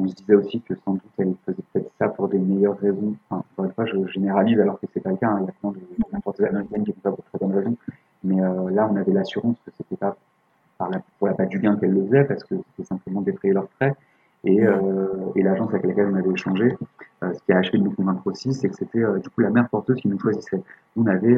[0.00, 3.14] on se disait aussi que sans doute elle faisait peut-être ça pour des meilleures raisons.
[3.28, 5.28] Enfin, encore une fois, je généralise alors que c'est pas le cas.
[5.28, 5.38] Hein.
[5.42, 7.76] Il y a plein de n'importe américaines qui font ça pour très bonnes raisons.
[8.24, 10.16] Mais euh, là, on avait l'assurance que c'était pas
[11.18, 13.94] pour la patte du gain qu'elle le faisait, parce que c'était simplement défrayer leurs frais.
[14.44, 16.74] Et, euh, l'agence avec laquelle on avait échangé,
[17.22, 19.50] euh, ce qui a achevé de nous convaincre aussi, c'est que c'était du coup la
[19.50, 20.62] mère porteuse qui nous choisissait.
[20.96, 21.36] On avait,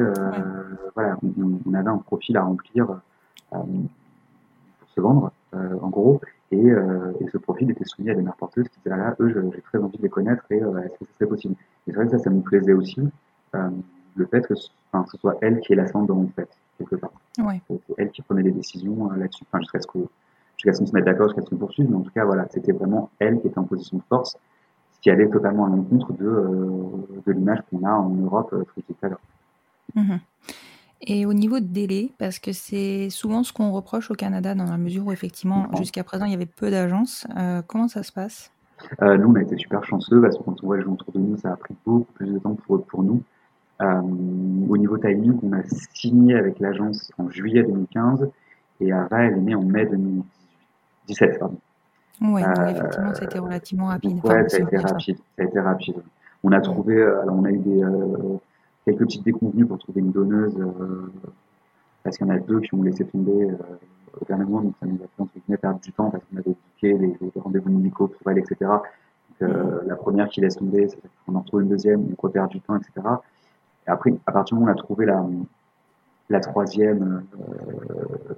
[0.95, 3.01] voilà, on, on, avait un profil à remplir
[3.49, 6.21] pour se vendre, en gros,
[6.55, 9.61] euh, et, ce profil était soumis à des mères porteuses qui disaient là, eux, j'ai
[9.61, 11.55] très envie de les connaître et euh, est-ce que ce serait possible?
[11.87, 13.01] Et c'est vrai que ça, ça nous plaisait aussi,
[13.55, 13.69] euh,
[14.15, 14.53] le fait que
[14.91, 17.11] enfin, ce soit elle qui est l'ascendant en fait, quelque part.
[17.39, 17.61] Ouais.
[17.67, 21.41] C'est elle qui prenait les décisions là-dessus, enfin, jusqu'à ce qu'on se mette d'accord, jusqu'à
[21.41, 23.97] ce qu'on poursuive, mais en tout cas, voilà, c'était vraiment elle qui était en position
[23.97, 24.37] de force,
[24.93, 29.09] ce qui allait totalement à l'encontre de, de l'image qu'on a en Europe tout à
[29.09, 29.21] l'heure.
[31.05, 34.65] Et au niveau de délai, parce que c'est souvent ce qu'on reproche au Canada dans
[34.65, 38.11] la mesure où effectivement jusqu'à présent il y avait peu d'agences, euh, comment ça se
[38.13, 38.51] passe?
[39.01, 41.11] Euh, Nous on a été super chanceux parce que quand on voit les gens autour
[41.13, 43.21] de nous, ça a pris beaucoup plus de temps pour, pour nous.
[43.81, 44.01] Euh,
[44.69, 45.63] au niveau timing, on a
[45.93, 48.29] signé avec l'agence en juillet 2015
[48.79, 51.39] et Ava elle est née en mai 2017.
[51.39, 51.57] Pardon.
[52.21, 54.23] Oui, effectivement, ça a été relativement rapide.
[54.23, 54.57] Ouais, ça.
[54.57, 54.63] Ça
[55.37, 55.97] a été rapide.
[56.43, 57.83] On a trouvé, alors on a eu des
[58.85, 61.11] quelques petites déconvenues pour trouver une donneuse, euh,
[62.03, 63.55] parce qu'il y en a deux qui ont laissé tomber euh,
[64.19, 66.37] au dernier moment, donc ça nous a fait entre guillemets perdre du temps parce qu'on
[66.37, 68.55] avait booké les, les rendez-vous médicaux pour elle, etc.
[68.59, 68.81] Donc,
[69.41, 72.59] euh, la première qui laisse tomber, c'est qu'on en retrouve une deuxième, on repère du
[72.61, 72.91] temps, etc.
[73.87, 75.25] Et après, à partir du moment où on a trouvé la,
[76.29, 78.33] la troisième euh,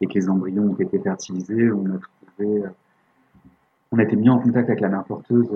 [0.00, 2.62] et que les embryons ont été fertilisés, on a trouvé,
[3.92, 5.50] on a été mis en contact avec la mère porteuse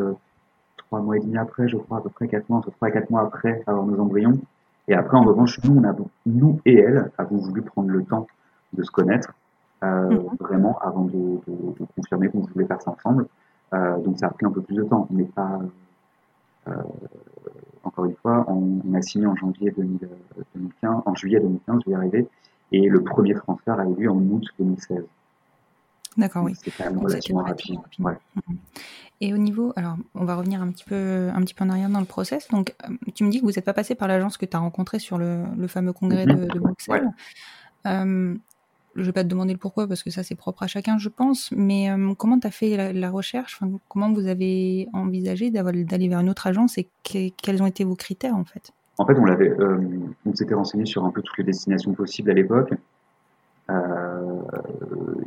[0.91, 2.93] trois mois et demi après, je crois, à peu près quatre mois, entre trois et
[2.93, 4.39] quatre mois après avoir nos embryons.
[4.89, 5.95] Et après, en revanche, nous, on a,
[6.27, 8.27] nous et elle avons voulu prendre le temps
[8.73, 9.33] de se connaître,
[9.85, 10.37] euh, mhm.
[10.41, 13.27] vraiment, avant de, de, de confirmer qu'on voulait faire ça ensemble.
[13.73, 15.61] Euh, donc, ça a pris un peu plus de temps, mais pas.
[16.67, 16.73] Euh,
[17.85, 21.93] encore une fois, on, on, a signé en janvier 2015, en juillet 2015, je vais
[21.93, 22.29] y arriver,
[22.73, 25.05] et le premier transfert a eu lieu en août 2016.
[26.21, 26.53] D'accord, oui.
[26.63, 27.79] C'est quand même relativement rapide.
[27.99, 28.13] Ouais.
[28.37, 28.59] Mhm.
[29.23, 31.91] Et au niveau, alors on va revenir un petit peu, un petit peu en arrière
[31.91, 32.49] dans le process.
[32.49, 34.61] Donc, euh, tu me dis que vous n'êtes pas passé par l'agence que tu as
[34.61, 37.11] rencontrée sur le, le, fameux congrès de, de, Bruxelles.
[37.87, 38.35] Euh,
[38.95, 40.99] je ne vais pas te demander le pourquoi parce que ça c'est propre à chacun,
[40.99, 41.53] je pense.
[41.53, 43.59] Mais euh, comment tu as fait la, recherche?
[43.61, 47.97] Enfin, Comment vous avez envisagé d'aller vers une autre agence et quels ont été vos
[47.97, 48.73] critères en fait?
[48.97, 49.55] En fait, on l'avait,
[50.27, 52.75] on s'était renseigné sur un peu toutes les destinations possibles à l'époque.
[53.71, 54.43] Euh,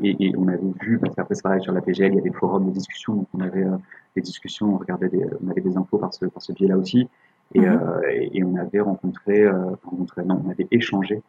[0.03, 2.31] et, on avait vu, parce qu'après c'est pareil sur la PGL, il y a des
[2.31, 3.77] forums de discussion, donc on avait euh,
[4.15, 7.07] des discussions, on regardait des, on avait des infos par ce, par ce biais-là aussi,
[7.55, 7.65] et, mhm.
[7.65, 9.47] euh, et, on avait rencontré,
[9.83, 11.21] rencontré, non, on avait échangé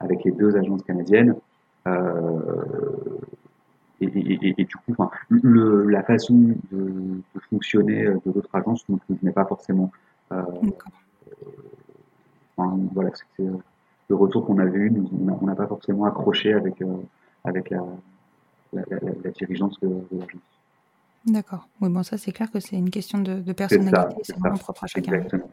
[0.00, 1.36] avec les deux agences canadiennes.
[4.00, 8.88] Et, et, et, du coup, enfin, le, la façon de, de fonctionner de l'autre agence
[8.88, 9.92] ne convenait pas forcément.
[10.32, 10.42] Euh,
[12.56, 13.48] enfin, voilà, c'était
[14.12, 14.92] le retour qu'on avait eu,
[15.40, 16.96] on n'a pas forcément accroché avec, euh,
[17.44, 17.82] avec la,
[18.74, 18.82] la,
[19.24, 20.42] la, dirigeance de, l'agence.
[21.24, 21.66] D'accord.
[21.80, 24.86] Oui, bon, ça, c'est clair que c'est une question de, personnalité, c'est vraiment propre à
[24.86, 25.12] chacun.
[25.12, 25.48] Exactement.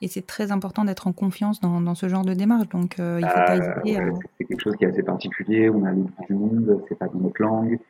[0.00, 3.18] Et c'est très important d'être en confiance dans, dans, ce genre de démarche, donc euh,
[3.20, 4.04] il ne faut pas euh, hésiter à...
[4.38, 7.18] C'est quelque chose qui est assez particulier, on a le du monde, c'est pas dans
[7.18, 7.80] notre langue.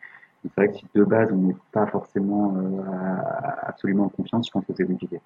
[0.42, 2.56] C'est vrai que si de base on n'est pas forcément
[3.62, 5.20] absolument en confiance, je pense que c'est compliqué.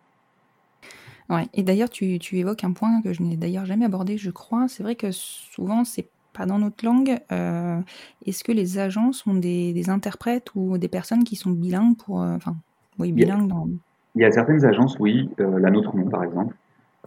[1.32, 1.48] Ouais.
[1.54, 4.68] Et d'ailleurs, tu, tu, évoques un point que je n'ai d'ailleurs jamais abordé, je crois.
[4.68, 7.18] C'est vrai que souvent, c'est pas dans notre langue.
[7.32, 7.80] Euh,
[8.26, 12.20] Est-ce que les agents sont des, des, interprètes ou des personnes qui sont bilingues pour,
[12.22, 12.54] euh, enfin,
[12.98, 13.66] oui, bilingues dans.
[14.14, 16.54] Il y a certaines agences, oui, euh, la nôtre non, par exemple.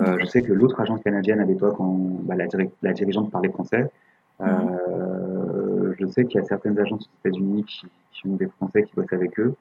[0.01, 1.77] Euh, je sais que l'autre agence canadienne à l'époque,
[2.23, 3.89] bah, la, diri- la dirigeante parlait français.
[4.41, 8.83] Euh, je sais qu'il y a certaines agences aux États-Unis qui, qui ont des Français
[8.83, 9.55] qui bossent avec eux,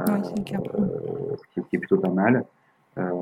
[0.00, 0.58] Ouais, c'est le cas.
[0.64, 2.44] ce, qui, ce qui est plutôt pas mal.
[2.98, 3.12] Euh,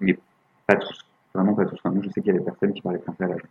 [0.00, 0.18] mais
[0.66, 0.98] pas tous,
[1.34, 1.76] vraiment pas tous.
[1.84, 3.48] Enfin, nous, je sais qu'il y avait personne qui parlait français à l'agence.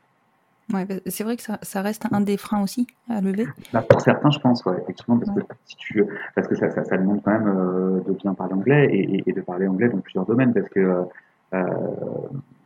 [0.74, 3.46] Ouais, bah, c'est vrai que ça, ça reste un des freins aussi à lever.
[3.74, 6.04] Bah, pour certains, je pense, ouais, effectivement, parce que si tu,
[6.36, 9.24] parce que ça, ça, ça demande quand même euh, de bien parler anglais et, et-
[9.30, 10.80] et de parler anglais dans plusieurs domaines, parce que
[11.56, 11.64] euh,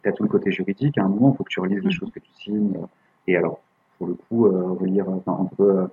[0.04, 0.98] tu as tout le côté juridique.
[0.98, 1.92] À un moment, il faut que tu relises les Mhm.
[1.92, 2.76] choses que tu signes.
[2.76, 2.86] euh,
[3.28, 3.62] Et alors,
[3.98, 5.88] pour le coup, euh, relire, enfin, entre euh,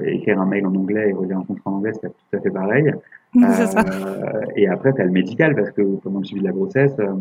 [0.00, 2.40] écrire un mail en anglais et relire un contrat en anglais, c'est pas tout à
[2.40, 2.92] fait pareil.
[3.40, 3.80] ça.
[3.80, 6.94] Euh, et après, tu as le médical, parce que pendant le suivi de la grossesse,
[6.98, 7.12] euh,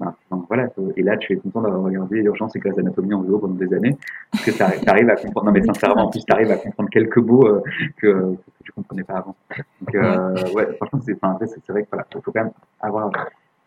[0.00, 0.12] ben,
[0.48, 3.54] voilà, et là, tu es content d'avoir regardé Urgence et Grey's Anatomy en VO pendant
[3.54, 3.96] des années,
[4.32, 6.90] parce que tu arrives à comprendre, non mais sincèrement, en plus, tu arrives à comprendre
[6.90, 7.62] quelques mots euh,
[7.98, 9.36] que, que tu comprenais pas avant.
[9.80, 13.10] Donc, euh, ouais, franchement, c'est enfin, vrai qu'il voilà, faut quand même avoir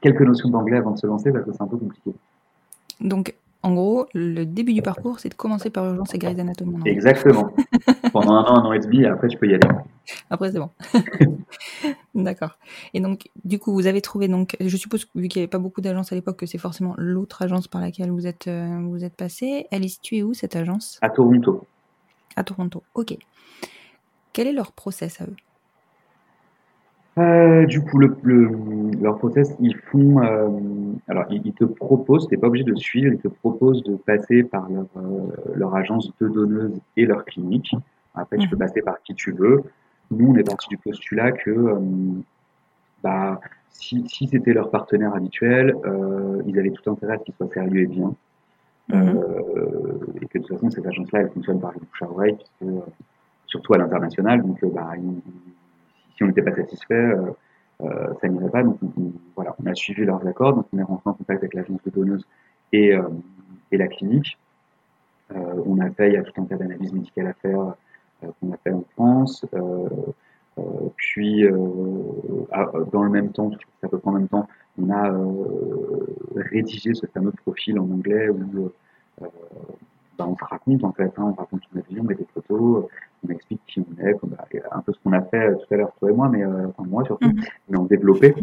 [0.02, 2.12] quelques notions d'anglais avant de se lancer, parce que c'est un peu compliqué.
[3.00, 6.78] Donc, en gros, le début du parcours, c'est de commencer par Urgence et Grey's Anatomy.
[6.86, 7.52] Exactement.
[8.14, 9.68] pendant un an, un an et demi, et après, tu peux y aller.
[10.30, 10.70] Après, c'est bon.
[12.16, 12.58] D'accord.
[12.94, 15.60] Et donc, du coup, vous avez trouvé, donc, je suppose, vu qu'il n'y avait pas
[15.60, 19.04] beaucoup d'agences à l'époque, que c'est forcément l'autre agence par laquelle vous êtes, euh, vous
[19.04, 19.66] êtes passé.
[19.72, 21.00] Elle est située où, cette agence?
[21.02, 21.66] À Toronto.
[22.36, 22.84] À Toronto.
[22.94, 23.18] Ok.
[24.34, 25.36] Quel est leur process à eux?
[27.18, 28.52] Euh, du coup, le, le,
[29.02, 30.50] leur process, ils font, euh,
[31.08, 34.44] alors ils, ils te proposent, t'es pas obligé de suivre, ils te proposent de passer
[34.44, 37.74] par leur, euh, leur agence de donneuse et leur clinique.
[38.14, 38.52] Après, tu Mhm.
[38.52, 39.64] peux passer par qui tu veux.
[40.12, 41.80] Nous, on est parti du postulat que, euh,
[43.04, 43.40] bah,
[43.72, 47.52] si, si c'était leur partenaire habituel, euh, ils avaient tout intérêt à ce qu'il soit
[47.54, 48.14] sérieux et bien.
[48.90, 48.96] Mhm.
[48.96, 52.36] Euh, et que de toute façon, cette agence-là, elle fonctionne par le bouche à oreille,
[52.36, 52.80] puisque, euh,
[53.48, 54.42] surtout à l'international.
[54.44, 55.22] Donc, euh, bah, ils-
[56.18, 57.32] si on n'était pas satisfait, euh,
[57.82, 58.64] euh, ça n'irait pas.
[58.64, 60.56] Donc, on, voilà, on a suivi leurs accords.
[60.56, 62.28] Donc, on est rentré en contact avec l'agence de donneuse
[62.74, 63.04] et, euh,
[63.72, 64.38] et la clinique.
[65.30, 67.76] On a fait, il y a tout un tas d'analyses médicales à faire
[68.22, 69.46] qu'on a fait en France.
[70.96, 73.52] Puis, dans le même temps,
[73.84, 74.48] à peu près en même temps,
[74.82, 75.14] on a
[76.38, 78.72] rédigé ce fameux profil en anglais où
[80.18, 82.86] bah, on se raconte en fait, hein, on raconte son avis, on met des photos,
[83.26, 85.74] on explique qui on est, comme, bah, un peu ce qu'on a fait euh, tout
[85.74, 87.42] à l'heure toi et moi, mais euh, enfin moi surtout, Mhm.
[87.70, 88.36] mais en développé,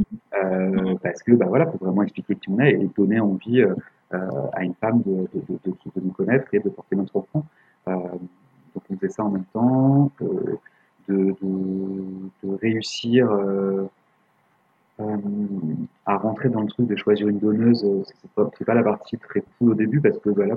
[0.43, 3.75] euh, parce que bah voilà, faut vraiment expliquer qui on est et donner envie euh,
[4.53, 7.45] à une femme de, de, de, de, de nous connaître et de porter notre enfant.
[7.87, 10.11] Donc on faisait ça en même temps,
[11.09, 11.37] de,
[12.61, 13.31] réussir
[16.07, 19.43] à rentrer dans le truc de choisir une donneuse, c'est pas, pas la partie très
[19.59, 20.57] cool au début parce que voilà,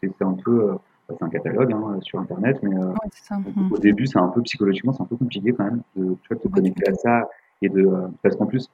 [0.00, 2.94] c'est c'est un peu, bah, c'est un catalogue hein, sur internet, mais euh, Ouais,
[3.44, 3.72] donc, Mhm.
[3.72, 6.36] au début c'est un peu psychologiquement, c'est un peu compliqué quand même de tu vois,
[6.36, 7.28] te Ouais, connecter tu à ça
[7.62, 8.68] et de euh, parce qu'en plus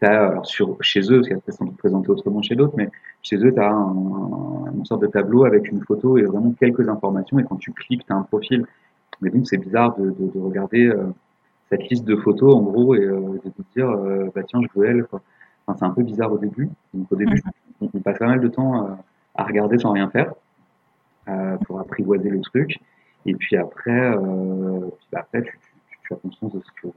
[0.00, 2.88] t'as alors sur chez eux, parce qu'après c'est présenté autrement chez d'autres, mais
[3.22, 6.88] chez eux t'as un, un, une sorte de tableau avec une photo et vraiment quelques
[6.88, 8.64] informations et quand tu cliques t'as un profil.
[9.20, 11.04] Mais donc c'est bizarre de, de, de regarder euh,
[11.68, 14.78] cette liste de photos en gros et euh, de te dire euh, bah tiens je
[14.78, 15.20] veux elle quoi.
[15.66, 16.70] Enfin, c'est un peu bizarre au début.
[16.94, 17.42] Donc au début
[17.80, 18.90] on, on passe pas mal de temps euh,
[19.34, 20.32] à regarder sans rien faire euh,
[21.66, 22.78] pour apprivoiser le truc.
[23.26, 26.88] Et puis après, euh, puis après tu, tu, tu as conscience de ce que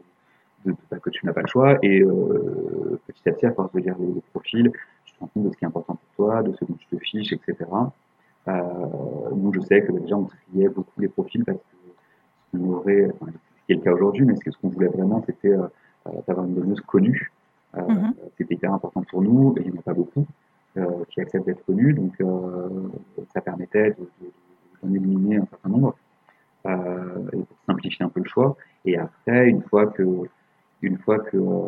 [0.65, 3.71] de, de, que tu n'as pas le choix et euh, petit à petit à force
[3.73, 4.71] de lire les, les profils,
[5.05, 6.87] tu te rends compte de ce qui est important pour toi, de ce dont tu
[6.87, 7.55] te fiches, etc.
[8.47, 8.61] Euh,
[9.35, 13.31] nous je sais que déjà on triait beaucoup les profils parce que on aurait, enfin,
[13.67, 15.67] c'est le cas aujourd'hui, mais ce qu'on voulait vraiment, c'était euh,
[16.27, 17.31] d'avoir une donneuse connue.
[17.75, 18.13] Euh, Mhm.
[18.37, 20.25] C'était hyper important pour nous, et il n'y en a pas beaucoup euh,
[21.09, 22.69] qui acceptent d'être connus, donc euh,
[23.33, 24.31] ça permettait de, de,
[24.81, 25.95] d'en éliminer un certain nombre
[26.65, 28.55] euh, et pour simplifier un peu le choix.
[28.85, 30.03] Et après, une fois que
[31.37, 31.67] euh,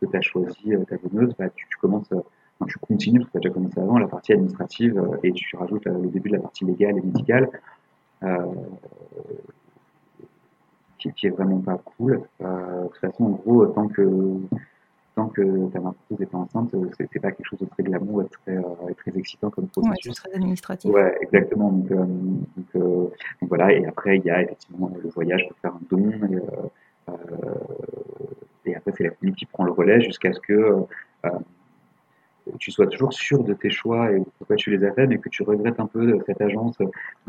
[0.00, 2.20] que tu as choisi euh, ta donneuse, bah, tu, commences, euh,
[2.66, 5.56] tu continues, parce que tu as déjà commencé avant, la partie administrative, euh, et tu
[5.56, 7.50] rajoutes euh, le début de la partie légale et médicale.
[8.22, 8.46] Euh,
[10.98, 12.22] qui, qui est vraiment pas cool.
[12.40, 14.38] Euh, de toute façon, en gros, tant que
[15.14, 18.22] tant que ta marquise n'est pas enceinte, c'est, c'est pas quelque chose de très glamour
[18.22, 18.62] et très, euh,
[18.96, 20.14] très excitant comme Ouais, c'est processus.
[20.14, 20.90] très administratif.
[20.90, 21.70] Ouais, exactement.
[21.70, 22.80] Donc, euh, donc, euh,
[23.40, 23.72] donc voilà.
[23.72, 26.10] Et après, il y a effectivement le voyage pour faire un don.
[26.10, 26.40] Et, euh,
[27.10, 27.14] euh,
[28.66, 31.28] et après, c'est la famille qui prend le relais jusqu'à ce que euh,
[32.58, 35.28] tu sois toujours sûr de tes choix et pourquoi tu les as faits, mais que
[35.28, 36.76] tu regrettes un peu cette agence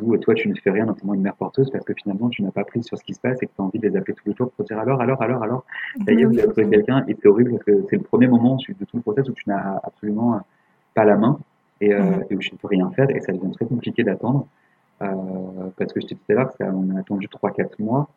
[0.01, 2.51] où toi tu ne fais rien, notamment une mère porteuse, parce que finalement tu n'as
[2.51, 4.13] pas pris sur ce qui se passe et que tu as envie de les appeler
[4.13, 5.65] tous les jours pour dire alors, alors, alors, alors,
[6.05, 8.27] ça y est, vous avez trouvé quelqu'un et c'est horrible parce que c'est le premier
[8.27, 10.39] moment de tout le process où tu n'as absolument
[10.93, 11.39] pas la main
[11.81, 12.23] et, euh, Mhm.
[12.29, 14.47] et où tu ne peux rien faire et ça devient très compliqué d'attendre
[15.01, 15.07] euh,
[15.77, 18.07] parce que je t'ai dit tout à l'heure, on a attendu 3-4 mois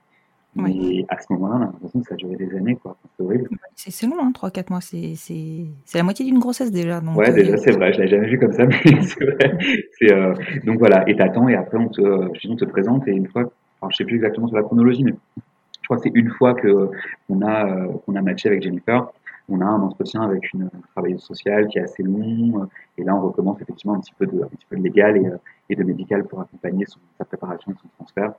[0.57, 2.97] Mais à ce moment-là, on a l'impression que ça a duré des années, quoi.
[3.17, 3.49] C'est horrible.
[3.77, 4.81] C'est long, hein, 3-4 mois.
[4.81, 7.01] C'est la moitié d'une grossesse déjà.
[7.01, 7.93] Donc, ouais, déjà, c'est vrai.
[7.93, 9.59] Je l'avais jamais vu comme ça, mais c'est vrai.
[10.03, 10.35] Euh,
[10.65, 13.91] donc voilà, et t'attends, et après, on te, on te présente, et une fois, enfin,
[13.91, 16.91] je sais plus exactement sur la chronologie, mais je crois que c'est une fois que
[17.29, 19.07] on a, qu'on a matché avec Jennifer,
[19.49, 23.21] on a un entretien avec une travailleuse sociale qui est assez long, et là, on
[23.21, 25.31] recommence effectivement un petit peu de, un petit peu de légal et,
[25.71, 28.33] et de médical pour accompagner son, sa préparation et son transfert.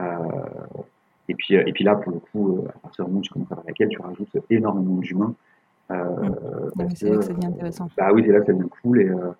[0.00, 0.84] Euh,
[1.28, 3.52] et puis, et puis là, pour le coup, à partir du moment où tu commences
[3.52, 5.34] à faire laquelle, tu rajoutes énormément d'humains.
[5.90, 6.06] Euh,
[6.94, 7.88] c'est là que ça devient intéressant.
[7.96, 9.00] Bah oui, c'est là que ça devient cool.
[9.00, 9.32] Et, euh,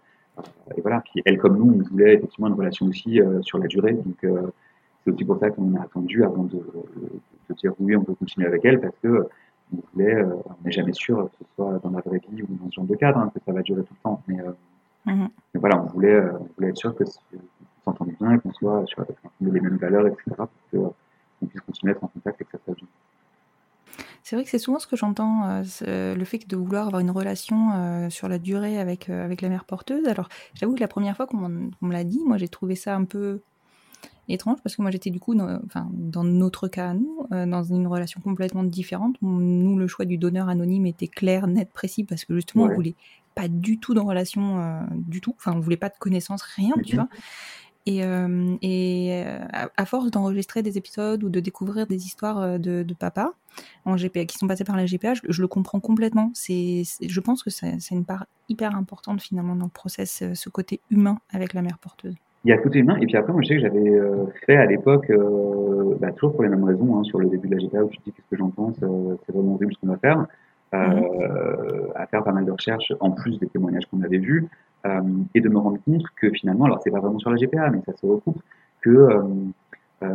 [0.77, 1.01] et voilà.
[1.01, 3.92] Puis elle, comme nous, on voulait effectivement une relation aussi euh, sur la durée.
[3.92, 4.27] Donc
[5.05, 8.47] c'est aussi pour ça qu'on a attendu avant de, de, dire oui, on peut continuer
[8.47, 9.29] avec elle, parce que
[9.75, 12.70] on voulait, on n'est jamais sûr que ce soit dans la vraie vie ou dans
[12.70, 14.23] ce genre de cadre, hein, que ça va durer tout le temps.
[14.29, 14.37] Mais,
[15.07, 15.29] mm-hmm.
[15.55, 17.05] mais voilà, on voulait, on voulait être sûr que
[17.85, 19.05] s'entende bien qu'on soit sur
[19.40, 20.33] les mêmes valeurs, etc.
[20.73, 20.79] Que,
[21.44, 22.87] qu'on puisse continuer à être en contact et que ça soit bien.
[24.24, 27.11] C'est vrai que c'est souvent ce que j'entends, euh, le fait de vouloir avoir une
[27.11, 30.07] relation euh, sur la durée avec, euh, avec la mère porteuse.
[30.09, 33.04] Alors, j'avoue que la première fois qu'on me l'a dit, moi j'ai trouvé ça un
[33.04, 33.42] peu
[34.28, 37.64] étrange parce que moi j'étais du coup, dans, enfin, dans notre cas à nous, dans
[37.64, 39.16] une relation complètement différente.
[39.20, 42.94] Nous, le choix du donneur anonyme était clair, net, précis parce que justement, on voulait
[43.35, 45.35] pas du tout de relation du tout.
[45.37, 47.09] Enfin, on voulait pas de connaissances, rien, tu vois.
[47.87, 49.38] Et, euh, et euh,
[49.77, 53.33] à, force d'enregistrer des épisodes ou de découvrir des histoires euh, de, de papa
[53.85, 56.31] en GPA, qui sont passés par la GPA, je, le comprends complètement.
[56.35, 60.81] C'est, je pense que c'est, une part hyper importante finalement dans le process, ce côté
[60.90, 62.16] humain avec la mère porteuse.
[62.44, 63.92] Il y a le côté humain, et puis après, moi je sais que j'avais
[64.44, 65.11] fait à l'époque,
[66.01, 67.99] bah, toujours pour les mêmes raisons, hein, sur le début de la GPA, où je
[68.05, 70.27] dis qu'est-ce que j'en pense, c'est vraiment horrible ce qu'on va faire.
[70.75, 74.49] Euh, à faire pas mal de recherches en plus des témoignages qu'on avait vus
[75.35, 77.81] et de me rendre compte que finalement, alors c'est pas vraiment sur la GPA, mais
[77.87, 78.40] ça se recoupe,
[78.83, 80.09] que euh,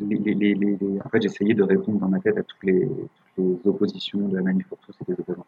[0.00, 2.88] les, les, les, en fait, j'essayais de répondre dans ma tête à toutes les,
[3.34, 5.46] toutes oppositions de la manif pour tous et des opposants.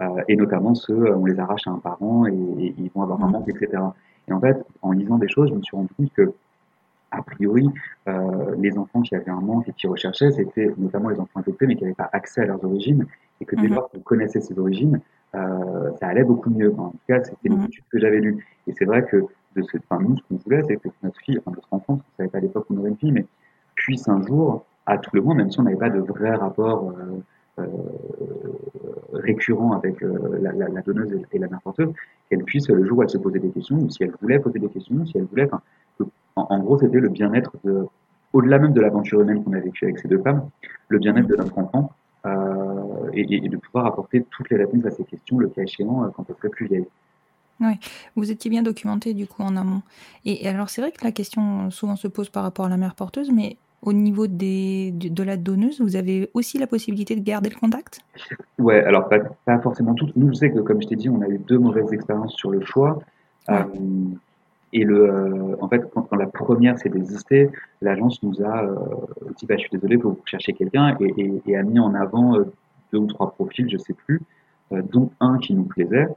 [0.00, 3.22] Euh, et notamment ceux, on les arrache à un parent et, et ils vont avoir
[3.22, 3.82] un manque, etc.
[4.28, 6.32] Et en fait, en lisant des choses, je me suis rendu compte que
[7.12, 7.68] a priori,
[8.08, 11.66] euh, les enfants qui avaient un manque et qui recherchaient, c'était notamment les enfants adoptés,
[11.66, 13.06] mais qui n'avaient pas accès à leurs origines,
[13.40, 13.74] et que dès mhm.
[13.74, 14.98] lors qu'on connaissait ces origines, euh,
[15.32, 16.72] ça allait beaucoup mieux.
[16.78, 17.64] en tout cas, c'était une mhm.
[17.66, 18.44] étude que j'avais lue.
[18.66, 19.24] Et c'est vrai que
[19.56, 22.08] de ce, enfin, nous, ce qu'on voulait, c'est que notre fille, enfin notre enfant, parce
[22.08, 23.26] qu'on savait pas à l'époque qu'on aurait une fille, mais
[23.74, 26.90] puisse un jour, à tout le moins, même si on n'avait pas de vrai rapport
[26.90, 27.66] euh, euh
[29.12, 31.92] récurrent avec euh, la, la, la, donneuse et la mère porteuse,
[32.28, 34.58] qu'elle puisse, le jour où elle se posait des questions, ou si elle voulait poser
[34.58, 35.48] des questions, si elle voulait,
[36.36, 37.86] en, gros, c'était le bien-être de,
[38.32, 40.48] au-delà même de l'aventure humaine qu'on a vécue avec ces deux femmes,
[40.88, 41.92] le bien-être de notre enfant
[43.12, 46.08] euh, et, de pouvoir apporter toutes les réponses à ces questions, le cas échéant, euh,
[46.14, 46.86] quand elle serait plus vieille.
[47.60, 47.74] Oui,
[48.16, 49.82] vous étiez bien documenté du coup en amont.
[50.24, 52.94] Et, alors c'est vrai que la question souvent se pose par rapport à la mère
[52.94, 57.50] porteuse, mais au niveau des, de, la donneuse, vous avez aussi la possibilité de garder
[57.50, 58.00] le contact?
[58.58, 60.14] Ouais, alors pas, forcément toutes.
[60.16, 62.50] Nous, je sais que comme je t'ai dit, on a eu deux mauvaises expériences sur
[62.50, 63.00] le choix.
[63.50, 63.64] Euh,
[64.72, 67.50] et le, euh, en fait, quand, la première s'est désistée,
[67.82, 68.76] l'agence nous a euh,
[69.36, 72.36] dit bah, Je suis désolé, vous chercher quelqu'un, et, et, et, a mis en avant
[72.36, 72.44] euh,
[72.92, 74.20] deux ou trois profils, je sais plus,
[74.70, 76.08] dont un qui nous plaisait.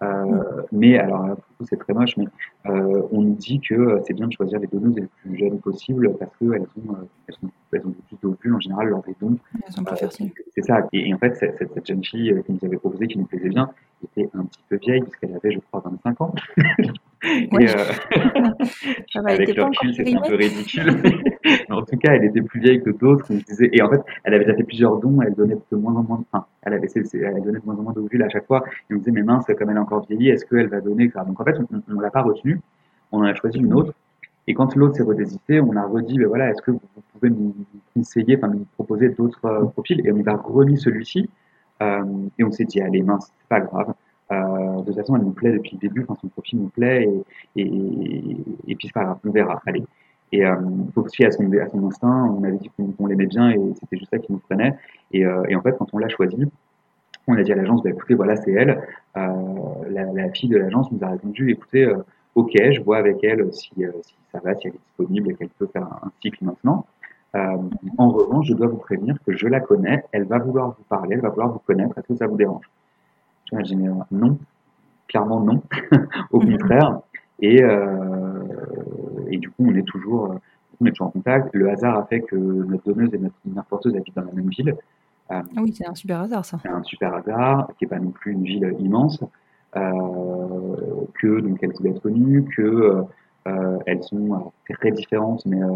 [0.00, 0.42] Mm.
[0.72, 2.26] Mais alors, c'est très moche, mais
[2.64, 6.30] on nous dit que c'est bien de choisir les donneuses les plus jeunes possibles parce
[6.38, 9.38] qu'elles ont, elles ont, elles ont plus d'ovules en général lors des dons.
[10.54, 10.86] C'est ça.
[10.92, 13.70] Et, en fait, cette, cette, jeune fille qui nous avait proposé, qui nous plaisait bien,
[14.04, 16.34] était un petit peu vieille, puisqu'elle avait, je crois, 25 ans.
[17.26, 17.44] Euh,
[19.26, 21.02] avec le recul, c'était un peu ridicule.
[21.70, 23.26] en tout cas, elle était plus vieille que d'autres.
[23.60, 25.20] Et en fait, elle avait déjà fait plusieurs dons.
[25.22, 26.24] Elle donnait de moins en moins.
[26.32, 28.64] Enfin, elle avait, elle donnait de moins en moins d'ovules à chaque fois.
[28.90, 31.40] Et on disait, mais mince, comme elle est encore vieillie, est-ce qu'elle va donner Donc
[31.40, 31.56] en fait,
[31.88, 32.60] on ne l'a pas retenue.
[33.12, 33.92] On en a choisi une autre.
[34.48, 36.80] Et quand l'autre s'est redésisté, on a redit, ben voilà, est-ce que vous
[37.12, 37.54] pouvez nous
[37.94, 41.28] conseiller, enfin nous proposer d'autres euh, profils Et on a remis celui-ci.
[41.82, 42.04] Euh,
[42.38, 43.92] et on s'est dit, allez, mince, c'est pas grave.
[44.32, 47.08] Euh, de toute façon, elle nous plaît depuis le début, enfin, son profil nous plaît,
[47.56, 48.36] et, et,
[48.66, 49.84] et puis c'est pas grave, on verra, allez.
[50.32, 50.56] Et euh,
[50.94, 53.96] faut aussi à son, à son instinct, on avait dit qu'on l'aimait bien et c'était
[53.96, 54.74] juste ça qui nous prenait.
[55.12, 56.36] Et, euh, et en fait, quand on l'a choisi,
[57.28, 58.82] on a dit à l'agence, bah, écoutez, voilà, c'est elle.
[59.16, 59.30] Euh,
[59.90, 61.98] la, la, fille de l'agence nous a répondu, écoutez, euh,
[62.34, 65.34] ok, je vois avec elle si, euh, si ça va, si elle est disponible et
[65.34, 66.86] qu'elle peut faire un, un cycle maintenant.
[67.34, 71.14] en revanche, je dois vous prévenir que je la connais, elle va vouloir vous parler,
[71.14, 72.68] elle va vouloir vous connaître, est-ce que ça vous dérange?
[74.10, 74.38] Non,
[75.08, 75.62] clairement non,
[76.30, 77.00] au contraire.
[77.40, 78.42] Et, euh,
[79.28, 80.34] et du coup, on est toujours,
[80.80, 81.54] on est toujours en contact.
[81.54, 84.74] Le hasard a fait que notre donneuse et notre porteuse habitent dans la même ville.
[85.30, 86.58] Euh, ah oui, c'est un super hasard ça.
[86.62, 89.22] C'est un super hasard, qui n'est pas non plus une ville immense,
[89.76, 90.76] euh,
[91.20, 93.02] que donc elle voulait être connue, que Euh,
[93.86, 95.68] elles sont très différentes, mais euh,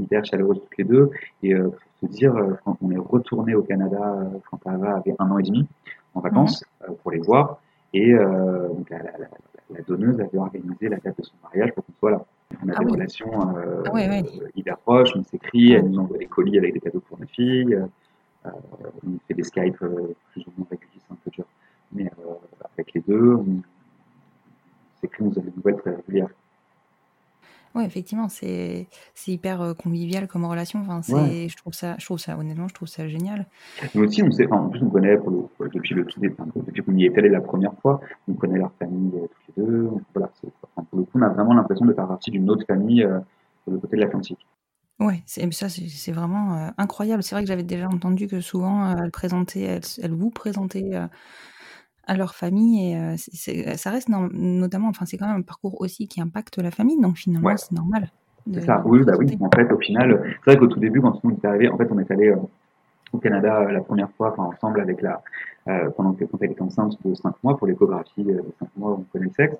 [0.00, 1.10] hyper chaleureuses toutes les deux.
[1.42, 1.68] Et euh,
[2.00, 5.30] pour te dire, euh, quand on est retourné au Canada euh, quand Ava avait un
[5.30, 5.66] an et demi
[6.14, 7.60] en vacances euh, pour les voir,
[7.94, 9.28] et euh, donc la, la, la,
[9.70, 12.24] la donneuse avait organisé la date de son mariage pour qu'on soit là.
[12.64, 12.92] On a Ah des oui.
[12.92, 14.22] relations euh, Ah ouais.
[14.56, 17.74] hyper proches, on s'écrit, elle nous envoie des colis avec des cadeaux pour nos filles,
[17.74, 18.50] euh,
[19.06, 21.44] on fait des Skype euh, plus ou moins réguliers, c'est un peu dur.
[21.92, 22.32] Mais euh,
[22.74, 23.62] avec les deux, on
[25.00, 26.28] s'écrit, on donne des nouvelles très régulières.
[27.74, 28.86] Ouais, effectivement, c'est
[29.26, 30.80] hyper euh, convivial comme relation.
[30.80, 31.46] Enfin, Ouais.
[31.48, 33.46] je trouve ça, je trouve ça, honnêtement, je trouve ça génial.
[33.94, 36.20] Nous aussi, on sait, enfin, en plus, on connaît pour le, pour- depuis le tout
[36.20, 39.26] début, enfin, depuis qu'on y est allé la première fois, on connaît leur famille euh,
[39.46, 39.90] toutes les deux.
[40.14, 40.30] Voilà,
[40.76, 43.18] enfin, pour le coup, on a vraiment l'impression de faire partie d'une autre famille euh,
[43.66, 44.46] de l'autre côté de l'Atlantique.
[45.26, 47.22] C'est, ça, c'est vraiment euh, incroyable.
[47.22, 49.08] C'est vrai que j'avais déjà entendu que souvent, euh,
[49.54, 51.06] elles, elles vous présentaient euh,
[52.08, 55.42] à leur famille et euh, c'est- ça reste no- notamment, enfin, c'est quand même un
[55.42, 57.56] parcours aussi qui impacte la famille, donc finalement, Ouais.
[57.56, 58.10] c'est normal.
[58.52, 59.36] C'est ça, oui, bah oui.
[59.40, 61.86] En fait, au final, c'est vrai qu'au tout début, quand on est arrivé, en fait,
[61.92, 62.36] on est allé euh,
[63.12, 65.22] au Canada euh, la première fois, enfin, ensemble avec la,
[65.68, 68.68] euh, pendant que, quand elle était enceinte de 5 mois pour l'échographie euh, de 5
[68.76, 69.56] mois on connaît le sexe.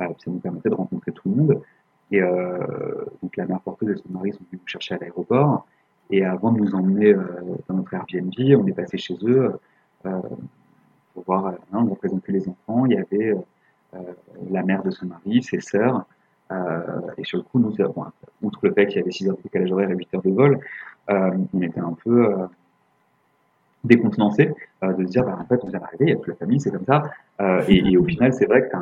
[0.00, 1.60] Euh, ça nous permettait de rencontrer tout le monde.
[2.12, 2.58] Et euh,
[3.22, 5.66] donc la mère porteuse et son mari sont venus nous chercher à l'aéroport.
[6.10, 7.24] Et avant de nous emmener euh,
[7.68, 8.32] dans notre Airbnb,
[8.62, 9.52] on est passé chez eux
[10.06, 10.20] euh,
[11.18, 12.86] pour voir, euh, hein, on représentait les enfants.
[12.86, 13.38] Il y avait euh,
[13.94, 13.98] euh,
[14.50, 16.04] la mère de son mari, ses sœurs.
[16.50, 18.04] Euh, et sur le coup, nous, bon,
[18.42, 20.30] outre le fait qu'il y avait 6 heures de décalage horaire et 8 heures de
[20.30, 20.60] vol,
[21.10, 22.46] euh, on était un peu euh,
[23.84, 26.28] décontenancés euh, de se dire, bah, en fait, on vient d'arriver, il y a toute
[26.28, 27.02] la famille, c'est comme ça.
[27.40, 28.76] Euh, et, au final, c'est vrai que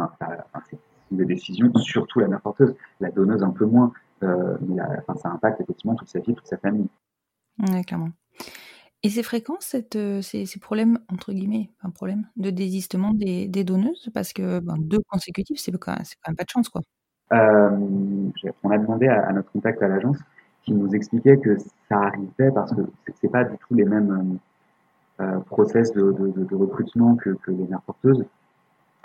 [0.70, 0.78] c'est
[1.10, 4.82] des décisions, surtout la mère porteuse, la donneuse un peu moins, euh, mais
[5.16, 6.88] ça impacte effectivement toute sa vie, toute sa famille.
[7.58, 8.10] Ouais, clairement.
[9.06, 13.46] Et c'est fréquent cette, euh, ces, ces problèmes, entre guillemets, un problème, de désistement des,
[13.46, 14.10] des donneuses?
[14.12, 16.82] Parce que ben, deux consécutifs, c'est quand, même- c'est quand même pas de chance, quoi.
[17.32, 17.70] Euh,
[18.64, 20.18] on a demandé à, à notre contact à l'agence
[20.64, 21.56] qui nous expliquait que
[21.88, 22.80] ça arrivait parce que
[23.20, 24.40] c'est- pas du tout les mêmes
[25.20, 28.24] euh, euh, process de, de, de, de recrutement que, que les mères porteuses.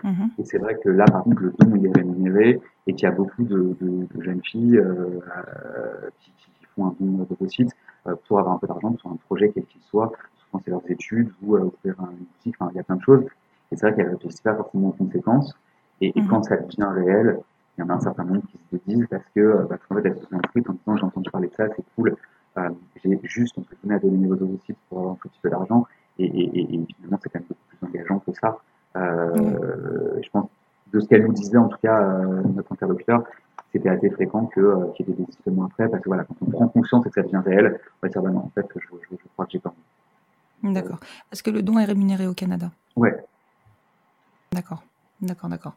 [0.04, 0.32] Mhm.
[0.40, 3.12] Et c'est vrai que là, par contre, le don il est rémunéré et qu'il y
[3.12, 3.76] a beaucoup de,
[4.20, 5.20] jeunes filles euh,
[6.22, 7.91] qui, qui font un don de sites euh,
[8.28, 10.12] pour avoir un peu d'argent sur un projet quel qu'il soit.
[10.38, 12.56] Souvent, c'est leurs études ou euh, ouvrir un boutique.
[12.60, 13.24] Enfin, il y a plein de choses.
[13.72, 15.56] Et c'est vrai qu'elles ne réfléchissent pas forcément aux conséquences.
[16.02, 16.28] Et, et Mhm.
[16.28, 17.40] quand ça devient réel,
[17.78, 19.96] il y en a un certain nombre qui se disent parce que euh, parce qu'en
[19.96, 22.16] fait, elles se sont inscrites en disant j'ai entendu parler de ça, c'est cool.
[22.58, 22.70] Euh,
[23.04, 25.86] j'ai juste entre guillemets à donner vos ovocytes pour avoir un petit peu d'argent.
[26.20, 28.58] Et, et, finalement, c'est quand même beaucoup plus engageant que ça.
[28.98, 30.50] Euh, Je pense
[30.92, 33.24] de ce qu'elle nous disait, en tout cas, euh, notre interlocuteur,
[33.72, 36.36] c'était assez fréquent que, euh, qu'il y ait des désistements après, parce que voilà, quand
[36.42, 38.66] on prend conscience et que ça devient réel, on va dire, bah non, en fait,
[38.76, 40.74] je, je, je crois que j'ai pas envie.
[40.74, 41.00] D'accord.
[41.30, 42.72] Parce que le don est rémunéré au Canada.
[42.96, 43.16] Ouais.
[44.54, 44.84] D'accord.
[45.22, 45.74] D'accord, d'accord.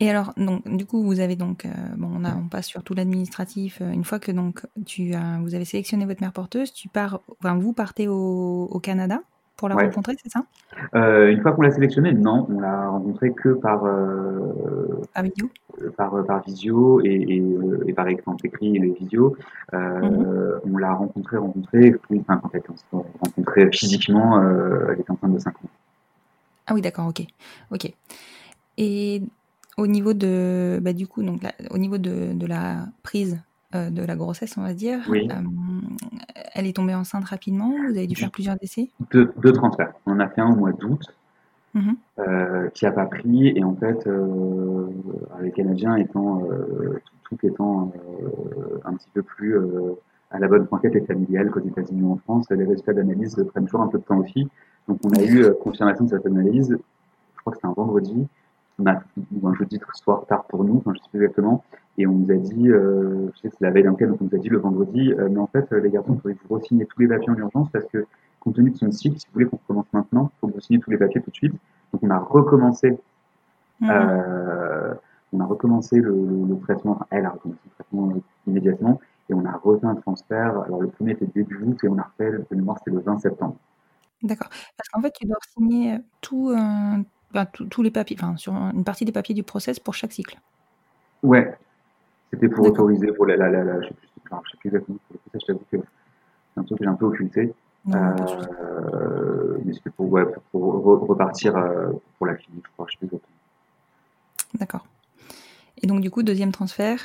[0.00, 2.82] Et alors, donc, du coup, vous avez donc, euh, bon, on, a, on passe sur
[2.82, 3.80] tout l'administratif.
[3.80, 7.20] Euh, Une fois que donc tu as, vous avez sélectionné votre mère porteuse, tu pars,
[7.40, 9.22] enfin, vous partez au, au Canada
[9.56, 9.84] pour la Ouais.
[9.84, 10.44] rencontrer, c'est ça?
[10.94, 15.48] Euh, une fois qu'on l'a sélectionné, non, on l'a rencontré que par, euh, Par vidéo?
[15.96, 19.36] par, par visio et, et, euh, et par écran écrit et les visios.
[19.72, 22.68] Euh, On l'a rencontré, rencontré, oui, enfin, quand elle était
[23.20, 25.68] rencontré physiquement, euh, elle était enceinte de 5 ans.
[26.66, 27.22] Ah oui, d'accord, ok,
[27.72, 27.92] ok.
[28.78, 29.22] Et
[29.76, 33.40] au niveau de, bah, du coup, donc, la- au niveau de, de la prise
[33.74, 35.28] euh, de la grossesse, on va dire, Oui.
[35.30, 35.34] euh,
[36.54, 37.70] elle est tombée enceinte rapidement.
[37.88, 38.90] Vous avez dû faire plusieurs essais.
[39.10, 39.92] Deux, deux transferts.
[40.06, 41.02] On en a fait un au mois d'août.
[41.76, 41.96] Mhm.
[42.20, 44.86] euh, qui a pas pris et en fait euh,
[45.36, 49.94] avec Canadien étant euh, tout, tout étant euh, un petit peu plus euh,
[50.30, 53.64] à la bonne franquette et familiale qu'aux États-Unis ou en France, les résultats d'analyse prennent
[53.64, 54.48] toujours un peu de temps aussi.
[54.86, 58.28] Donc on a eu euh, confirmation de cette analyse, je crois que c'était un vendredi,
[58.78, 61.62] ou un jeudi soir tard pour nous, enfin je sais plus exactement,
[61.96, 64.24] et on nous a dit, euh, je sais que c'est la veille d'un donc on
[64.24, 66.48] nous a dit le vendredi, euh, mais en fait euh, les garçons, il faudrait que
[66.48, 68.06] vous re-signiez tous les papiers en urgence parce que
[68.40, 70.60] compte tenu de son cycle, si vous voulez qu'on recommence maintenant, il faut que vous
[70.60, 71.54] signiez tous les papiers tout de suite.
[71.92, 72.98] Donc on a recommencé,
[73.82, 74.94] euh,
[75.32, 78.12] on a recommencé le, le, le traitement, elle a recommencé le traitement
[78.46, 79.00] immédiatement,
[79.30, 80.60] et on a refait un transfert.
[80.62, 83.18] Alors le premier était début août et on a refait, de mémoire, c'était le 20
[83.20, 83.56] septembre.
[84.22, 84.48] D'accord.
[84.76, 87.02] Parce qu'en fait, tu dois signer tout, euh,
[87.46, 90.38] tout- tous les papiers, enfin, sur une partie des papiers du process pour chaque cycle.
[91.22, 91.56] Ouais,
[92.32, 94.68] c'était pour autoriser pour la, la, la, la je sais plus, enfin, je sais plus
[94.68, 97.52] exactement pour le process, je t'avoue que c'est un truc que j'ai un peu occulté.
[97.86, 97.98] Non.
[97.98, 102.86] Euh, mais c'était pour, ouais, pour, pour re- repartir euh, pour la clinique, je crois,
[102.88, 103.36] je sais plus exactement.
[104.54, 104.86] D'accord.
[105.82, 107.00] Et donc, du coup, deuxième transfert,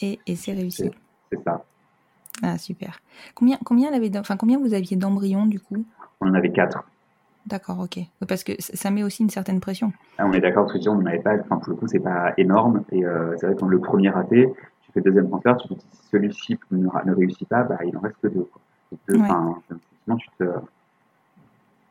[0.00, 0.90] et, et c'est réussi.
[1.30, 1.64] C'est ça.
[2.42, 3.00] Ah, super.
[3.34, 5.84] Combien, combien, elle avait d'em- enfin, combien vous aviez d'embryons, du coup?
[6.20, 6.84] On en avait quatre.
[7.46, 7.98] D'accord, ok.
[8.28, 9.92] Parce que ça met aussi une certaine pression.
[10.18, 12.32] Ah, on est d'accord, parce que on n'avait pas, enfin, pour le coup, c'est pas
[12.36, 12.84] énorme.
[12.92, 15.68] Et euh, c'est vrai que quand le premier raté, tu fais le deuxième transfert, tu
[15.68, 18.48] te dis si celui-ci ne, ne, réussit pas, bah, il en reste que deux.
[18.52, 18.62] Quoi.
[19.08, 20.16] deux ouais.
[20.18, 20.44] tu, te,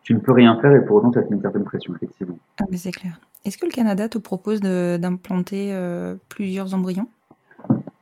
[0.03, 2.37] tu ne peux rien faire et pour autant, ça te met une certaine pression, effectivement.
[2.61, 3.19] Ah, mais c'est clair.
[3.43, 7.07] Est-ce que le Canada te propose d'implanter euh, plusieurs embryons?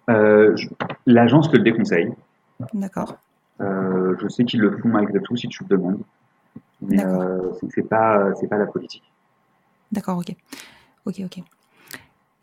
[0.09, 0.55] Euh,
[1.07, 2.13] L'agence te le déconseille.
[2.73, 3.17] D'accord.
[3.59, 5.99] Je sais qu'ils le font malgré tout si tu le demandes.
[6.81, 9.03] Mais euh, c'est pas, c'est pas la politique.
[9.91, 10.35] D'accord, ok.
[11.05, 11.43] Ok, ok.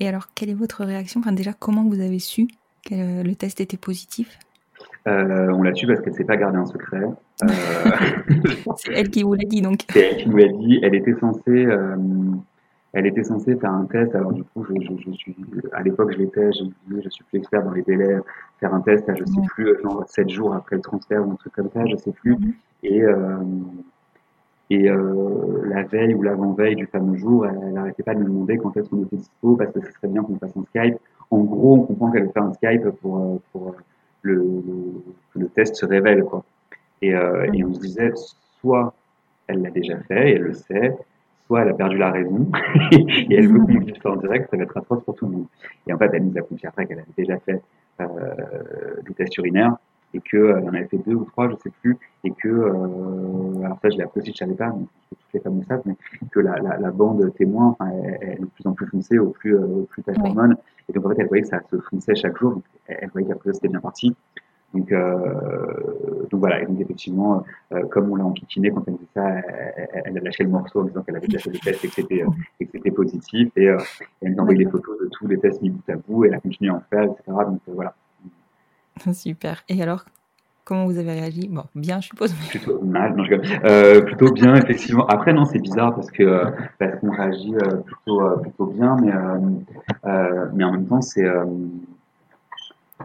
[0.01, 1.21] Et alors, quelle est votre réaction?
[1.21, 2.49] Enfin, déjà, comment vous avez su
[2.85, 4.39] que le test était positif?
[5.09, 7.03] Euh, On l'a su parce qu'elle ne s'est pas gardée un secret.
[7.43, 7.47] Euh...
[8.77, 9.85] c'est elle qui vous l'a dit, donc.
[9.91, 10.81] C'est elle qui nous l'a dit.
[10.83, 11.97] Elle était censée, euh,
[12.93, 14.15] elle était censée faire un test.
[14.15, 15.37] Alors du coup, je, je, je suis,
[15.73, 16.51] à l'époque, je l'étais.
[16.53, 16.65] Je,
[17.03, 18.19] je suis plus expert dans les délais.
[18.59, 19.47] Faire un test, à, je sais ouais.
[19.47, 22.33] plus, genre 7 jours après le transfert ou un truc comme ça, je sais plus.
[22.33, 22.53] Mm -hmm.
[22.83, 23.03] Et
[24.69, 28.59] et euh, la veille ou l'avant-veille du fameux jour, elle n'arrêtait pas de me demander
[28.59, 30.97] quand est-ce qu'on était dispo, parce que ce serait bien qu'on fasse un Skype.
[31.31, 33.77] En gros, on comprend qu'elle veut faire un Skype pour, pour
[34.23, 36.25] le, le, le test se révèle.
[36.25, 36.45] Quoi.
[37.01, 38.13] Et, euh, et on se disait,
[38.61, 38.93] soit
[39.47, 40.97] elle l'a déjà fait et elle le sait,
[41.47, 42.51] soit elle a perdu la raison
[42.93, 45.33] et elle veut qu'on dise ça en direct, ça va être atroce pour tout le
[45.33, 45.47] monde.
[45.87, 47.63] Et en fait, elle nous a confié après qu'elle avait déjà fait
[48.01, 48.05] euh,
[49.07, 49.77] des tests urinaires
[50.17, 53.65] et qu'elle euh, en avait fait deux ou trois, je sais plus, et que, euh,
[53.65, 55.83] alors ça je l'ai appris aussi, je savais pas, mais toutes les femmes le savent,
[55.85, 55.97] mais
[56.31, 59.19] que la, la, la bande témoin, enfin, elle, elle, est de plus en plus foncée
[59.19, 60.15] au plus, euh, au plus oui.
[60.89, 63.11] et donc en fait elle voyait que ça se fonçait chaque jour, donc elle, elle
[63.11, 64.15] voyait qu'après c'était bien parti.
[64.75, 69.07] Donc, euh, donc voilà, et donc effectivement, euh, comme on l'a enquiquiné quand elle disait
[69.15, 71.85] ça, elle, elle, a lâché le morceau en disant qu'elle avait déjà fait des tests
[71.85, 72.25] et que c'était,
[72.61, 73.67] et que c'était positif, et,
[74.21, 76.29] elle nous a envoyé des photos de tous les tests mis bout à bout, et
[76.29, 77.23] elle a continué à en faire, etc.
[77.27, 77.95] Donc voilà.
[79.13, 79.65] Super.
[79.69, 80.05] Et alors,
[80.65, 81.49] comment vous avez réagi?
[81.49, 82.35] Bon, bien, je suppose.
[82.35, 82.49] Mais...
[82.51, 83.35] Plutôt mal, non, je
[83.65, 85.07] euh, Plutôt bien, effectivement.
[85.07, 86.45] Après, non, c'est bizarre parce que
[86.79, 89.13] parce qu'on réagit euh, plutôt euh, plutôt bien, mais
[90.05, 91.27] euh, mais en même temps, c'est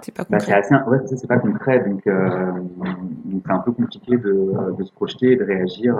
[0.01, 0.39] c'est pas concret.
[0.39, 4.83] Bah, c'est assez, ouais, c'est pas concret, donc donc c'est un peu compliqué de, de
[4.83, 5.95] se projeter et de réagir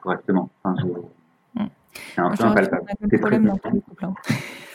[0.00, 0.48] correctement.
[0.62, 1.62] Enfin, je,
[2.14, 2.86] c'est un peu impalpable.
[3.10, 4.04] C'est problème dans tous les couples.
[4.04, 4.14] Hein.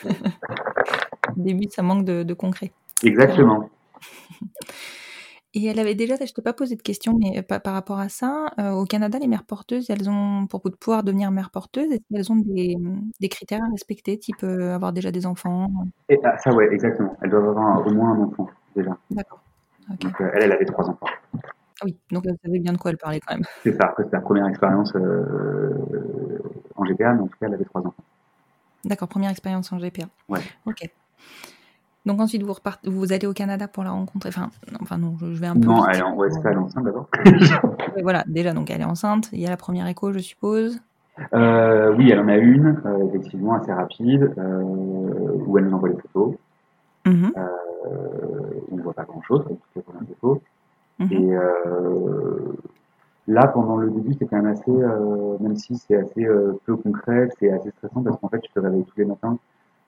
[1.36, 2.72] Au début, ça manque de, de concret.
[3.02, 3.68] Exactement.
[5.56, 7.98] Et elle avait déjà, je ne t'ai pas posé de question, mais par, par rapport
[7.98, 11.90] à ça, euh, au Canada, les mères porteuses, elles ont, pour pouvoir devenir mères porteuses,
[11.92, 12.76] est-ce qu'elles ont des,
[13.20, 15.68] des, critères à respecter, type euh, avoir déjà des enfants?
[16.10, 17.16] Et, ah, Ça, ouais, exactement.
[17.22, 18.98] Elles doivent avoir un, au moins un enfant, déjà.
[19.10, 19.40] D'accord.
[19.94, 20.06] Okay.
[20.06, 21.06] Donc, euh, elle, elle avait trois enfants.
[21.80, 23.44] Ah oui, donc elle savait bien de quoi elle parlait quand même.
[23.62, 24.92] C'est ça, c'était la première expérience
[26.74, 28.04] en GPA, mais en tout cas, elle avait trois enfants.
[28.84, 30.04] D'accord, première expérience en GPA.
[30.28, 30.40] Ouais.
[30.66, 30.86] Ok.
[32.06, 34.28] Donc ensuite, vous, repartez, vous allez au Canada pour la rencontrer.
[34.28, 34.50] Enfin,
[34.80, 35.66] enfin non, je, je vais un peu.
[35.66, 37.08] Non, elle est, en, ouais, elle est enceinte d'abord.
[38.02, 39.28] voilà, déjà, donc elle est enceinte.
[39.32, 40.80] Il y a la première écho, je suppose.
[41.34, 45.88] Euh, oui, elle en a une, euh, effectivement, assez rapide, euh, où elle nous envoie
[45.88, 46.34] les photos.
[47.06, 47.32] Mm -hmm.
[48.72, 50.38] on ne voit pas grand-chose, comme toutes les premières photos.
[50.98, 51.14] Mm -hmm.
[53.28, 54.76] Et là, pendant le début, c'est quand même assez,
[55.40, 56.24] même si c'est assez
[56.64, 59.36] peu concret, c'est assez stressant parce qu'en fait, tu te réveilles tous les matins.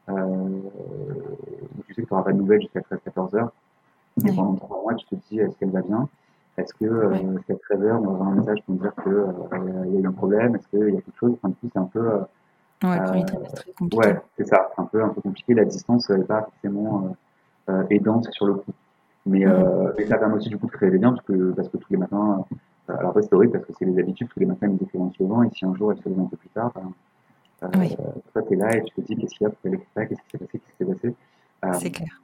[0.08, 3.52] Tu sais que tu n'auras pas de nouvelles jusqu'à 13-14 heures.
[4.26, 6.08] Et pendant trois mois, tu te dis, est-ce qu'elle va bien?
[6.56, 7.24] Est-ce que ouais.
[7.36, 10.00] jusqu'à 13 heures, on va avoir un message pour nous dire qu'il euh, y a
[10.00, 10.56] eu un problème?
[10.56, 11.32] Est-ce qu'il y a quelque chose?
[11.34, 12.00] Enfin, du coup, c'est un peu.
[12.00, 12.18] Euh,
[12.82, 14.68] ouais, euh, ouais c'est ça.
[14.74, 15.54] C'est un peu, un peu compliqué.
[15.54, 17.16] La distance n'est pas forcément
[17.90, 18.72] aidante sur le coup.
[19.26, 19.92] Mais, mmh.
[19.98, 21.90] mais, ça permet aussi du coup de se réveiller bien parce que, parce que tous
[21.90, 22.44] les matins.
[22.88, 24.28] alors, c'est horrible parce que c'est les habitudes.
[24.28, 25.42] Tous les matins, ils écrivent souvent.
[25.42, 26.90] Et si un jour, elle se réveille un peu plus tard, ben, euh,
[27.76, 27.96] oui.
[28.32, 29.86] Toi, tu es là et tu te dis qu'est-ce qu'il y a, pourquoi elle est
[29.94, 31.80] pas, qu'est-ce qui s'est passé, qu'est-ce qui s'est passé?
[31.80, 32.22] c'est clair.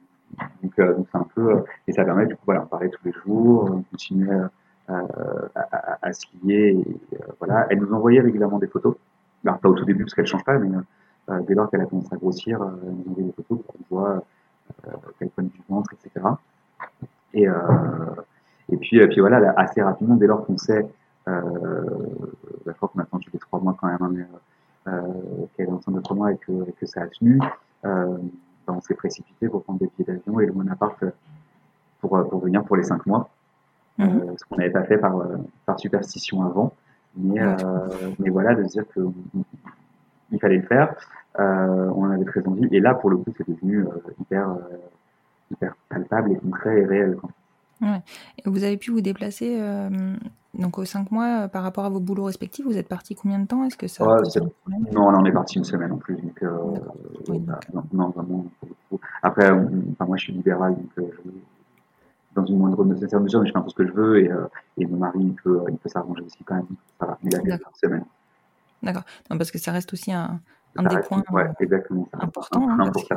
[0.63, 3.05] Donc, euh, donc c'est un peu, et ça permet du coup, voilà, on parlait tous
[3.05, 4.39] les jours, on continuait
[4.87, 5.01] à,
[5.55, 7.67] à, à, se lier, et, voilà.
[7.69, 8.95] Elle nous envoyait régulièrement des photos,
[9.45, 10.75] alors, pas au tout début parce qu'elle change pas, mais
[11.29, 13.95] euh, dès lors qu'elle a commencé à grossir, elle nous envoyait des photos pour qu'on
[13.95, 14.23] voit
[15.19, 16.25] quel point du ventre, etc.
[17.33, 17.45] Et,
[18.71, 20.87] et puis, et puis voilà, assez rapidement, dès lors qu'on sait,
[21.27, 24.37] je crois qu'on a attendu les trois mois quand même, hein, mais euh,
[24.85, 27.39] qu'elle est enceinte de trois mois et que, et que ça a tenu,
[27.85, 28.17] euh,
[28.67, 30.97] ben on s'est précipité pour prendre des billets d'avion et le mon appart
[32.01, 33.29] pour, pour venir pour les cinq mois.
[33.97, 34.03] Mmh.
[34.03, 35.15] Euh, ce qu'on n'avait pas fait par,
[35.65, 36.73] par superstition avant.
[37.17, 37.55] Mais, euh,
[38.19, 40.93] mais voilà, de se dire qu'il fallait le faire.
[41.39, 42.67] Euh, on en avait très envie.
[42.71, 43.85] Et là, pour le coup, c'est devenu
[44.19, 44.57] hyper,
[45.51, 47.17] hyper palpable et concret et réel.
[47.81, 48.01] Ouais.
[48.37, 50.15] Et vous avez pu vous déplacer euh,
[50.57, 52.65] donc aux cinq mois euh, par rapport à vos boulots respectifs.
[52.65, 53.63] Vous êtes parti combien de temps?
[53.63, 54.21] Est-ce que ça ouais,
[54.91, 56.15] Non, là on est parti une semaine en plus.
[56.15, 56.57] Donc, euh,
[57.29, 58.45] oui, bah, non, non, vraiment.
[59.21, 61.03] Après, on, enfin, moi je suis libéral, donc je,
[62.35, 64.29] dans une moindre nécessaire mesure, mais je fais un peu ce que je veux et,
[64.77, 66.65] et mon mari, il peut, il peut s'arranger aussi quand même.
[66.99, 67.45] Ça va, D'accord.
[67.45, 68.05] quelques semaines.
[68.83, 69.03] D'accord.
[69.29, 70.39] Parce que ça reste aussi un,
[70.75, 71.23] un des reste- points.
[71.31, 72.07] ouais, euh, exactement.
[72.11, 73.15] ça reste important, un hein, parce que-.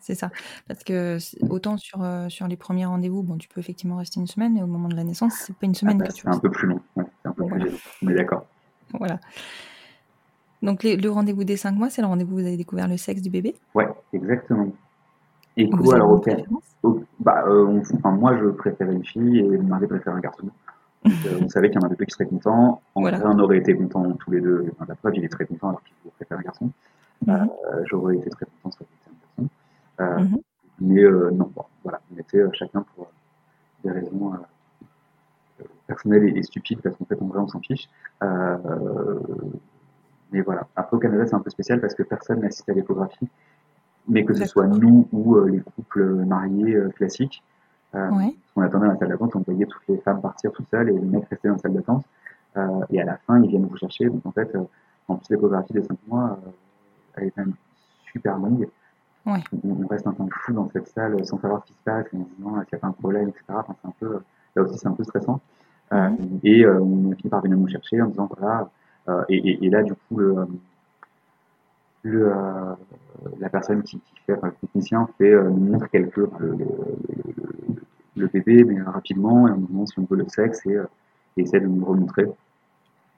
[0.00, 0.30] C'est ça.
[0.66, 1.18] Parce que
[1.50, 4.62] autant sur, euh, sur les premiers rendez-vous, bon, tu peux effectivement rester une semaine, et
[4.62, 6.38] au moment de la naissance, c'est pas une Ah semaine bah, que tu c'est un
[6.38, 6.80] peu plus long.
[6.96, 7.64] Ouais, c'est un peu Voilà.
[7.64, 7.78] plus long.
[8.02, 8.46] On est d'accord.
[8.98, 9.18] Voilà.
[10.62, 12.96] Donc, les- le rendez-vous des 5 mois, c'est le rendez-vous où vous avez découvert le
[12.96, 13.54] sexe du bébé.
[13.74, 14.68] Ouais, exactement.
[15.56, 16.22] Et Vous coup, alors, une ok.
[16.24, 16.64] préférence?
[16.82, 20.20] Au- bah, euh, on- enfin, moi, je préférais une fille et mon mari préfère un
[20.20, 20.48] garçon.
[21.04, 22.80] Donc, euh, on savait qu'il y en avait deux qui seraient contents.
[22.94, 23.18] En Voilà.
[23.18, 24.66] vrai, on aurait été contents tous les deux.
[24.72, 26.70] Enfin, la preuve, il est très content alors qu'il préfère un garçon.
[27.26, 27.34] Mhm.
[27.72, 28.84] Euh, J'aurais été très content ça
[30.00, 30.38] Euh, Mhm.
[30.80, 33.08] Mais euh, non, bon, voilà, on était euh, chacun pour
[33.84, 34.32] des raisons
[35.88, 37.88] personnelles et, et stupides, parce qu'en fait, en vrai, on s'en fiche.
[40.30, 40.66] Mais voilà.
[40.76, 43.28] Après, au Canada, c'est un peu spécial parce que personne n'assiste à l'échographie,
[44.08, 47.42] mais que ce soit nous ou les couples mariés classiques.
[47.94, 48.36] Euh, Ouais.
[48.54, 50.92] On attendait à la salle d'attente, on voyait toutes les femmes partir toutes seules et
[50.92, 52.04] les mecs rester dans la salle d'attente.
[52.56, 54.06] Euh, et à la fin, ils viennent vous chercher.
[54.10, 54.64] Donc en fait, euh,
[55.08, 56.38] en plus, l'échographie des 5 mois,
[57.16, 57.54] elle est quand même
[58.12, 58.68] super longue.
[59.28, 59.40] Ouais.
[59.64, 62.24] On, reste un temps fou dans cette salle sans savoir ce qui se passe, en
[62.24, 63.44] se disant est-ce qu'il n'y a pas un problème, etc.
[63.50, 64.20] Enfin, c'est un peu,
[64.56, 65.40] là aussi, c'est un peu stressant.
[65.92, 66.10] Euh,
[66.42, 68.70] et euh, on finit par venir nous chercher en disant voilà.
[69.08, 70.46] euh, et, et, et là, du coup, le,
[72.02, 72.74] le, euh,
[73.40, 76.50] la personne qui, qui fait, enfin, le technicien fait euh, nous montre quelques enfin, le,
[76.52, 77.74] le, le-
[78.16, 80.84] le bébé, mais rapidement, et on nous demande si on veut le sexe et, euh,
[81.36, 82.26] et essaie de nous le remontrer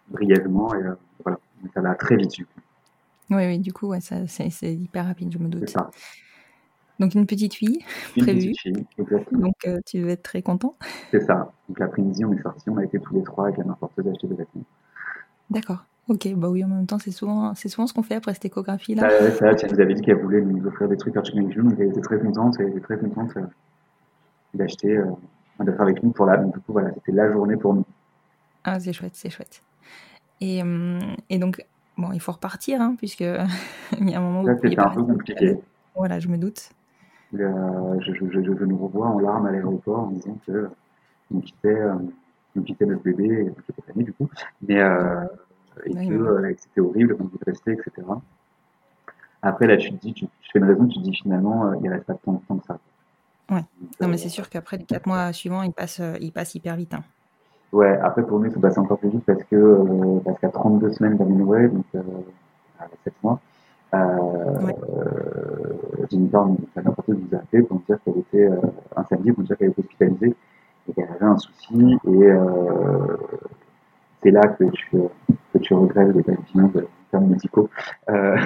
[0.09, 0.75] brièvement.
[0.75, 0.93] Et euh,
[1.25, 2.33] voilà, Donc, ça va très vite.
[2.33, 2.61] du coup.
[3.31, 5.69] Oui, oui, du coup, ouais, ça, c'est c'est hyper rapide, je me C'est doute.
[5.71, 5.91] ça.
[6.99, 7.79] Donc, une petite fille,
[8.17, 8.41] Une Prévu.
[8.51, 9.41] petite fille, exactement.
[9.47, 10.77] donc euh, tu devais être très content.
[11.11, 11.53] C'est ça.
[11.69, 14.07] Donc l'après-midi, on est sortis, on a été tous les trois avec la main porteuse
[14.09, 14.65] acheter des vêtements.
[15.49, 15.85] D'accord.
[16.09, 18.45] Ok, bah oui, en même temps, c'est souvent, c'est souvent ce qu'on fait après cette
[18.45, 19.05] échographie-là.
[19.09, 21.37] Euh, ouais, c'est là, elle nous avait dit qu'elle voulait nous offrir des trucs Archie
[21.53, 23.43] June, donc elle était très contente, elle était très contente euh,
[24.55, 25.07] d'acheter, euh,
[25.61, 26.37] d'être avec nous pour la.
[26.37, 27.85] Donc du coup, voilà, c'était la journée pour nous.
[28.65, 29.63] Ah, c'est chouette, c'est chouette.
[30.41, 31.65] Et, hum, et donc,
[31.97, 33.21] bon, il faut repartir, hein, puisque
[34.01, 35.57] il y a un moment où Là, c'était un peu compliqué.
[35.95, 36.71] Voilà, je me doute.
[37.33, 40.69] Le- je, je, je, je nous revois en larmes à l'aéroport en disant que
[41.35, 41.95] on quittait, euh,
[42.57, 43.53] on quittait notre bébé,
[43.97, 44.31] né, du coup,
[44.63, 45.25] mais euh,
[45.87, 46.19] et Oui, que oui.
[46.19, 48.23] euh, c'était horrible quand vous restez, etc.
[49.43, 51.89] Après, là, tu te dis, tu, tu fais une raison, tu te dis finalement, il
[51.91, 52.79] reste pas tant de temps que ça.
[53.51, 53.65] Ouais.
[53.81, 56.55] Donc, Non, euh, mais c'est sûr qu'après les quatre mois suivants, ils passent, ils passent
[56.55, 56.95] hyper vite.
[56.95, 57.05] hein.
[57.73, 60.49] Ouais, après pour nous, il faut passer encore plus vite parce que euh, parce qu'à
[60.49, 62.01] 32 semaines d'aménorrhée, donc euh,
[62.81, 63.39] à 7 mois,
[63.95, 64.77] euh, Ouais.
[64.97, 68.61] euh, Jennifer, enfin, n'importe qui nous a appelé pour nous dire qu'elle était euh,
[68.97, 70.35] un samedi pour nous dire qu'elle était hospitalisée
[70.89, 73.17] et qu'elle avait un souci et euh,
[74.23, 74.87] c'est là que tu
[75.53, 77.69] que tu regrettes les opinions de termes médicaux.
[78.09, 78.37] Euh,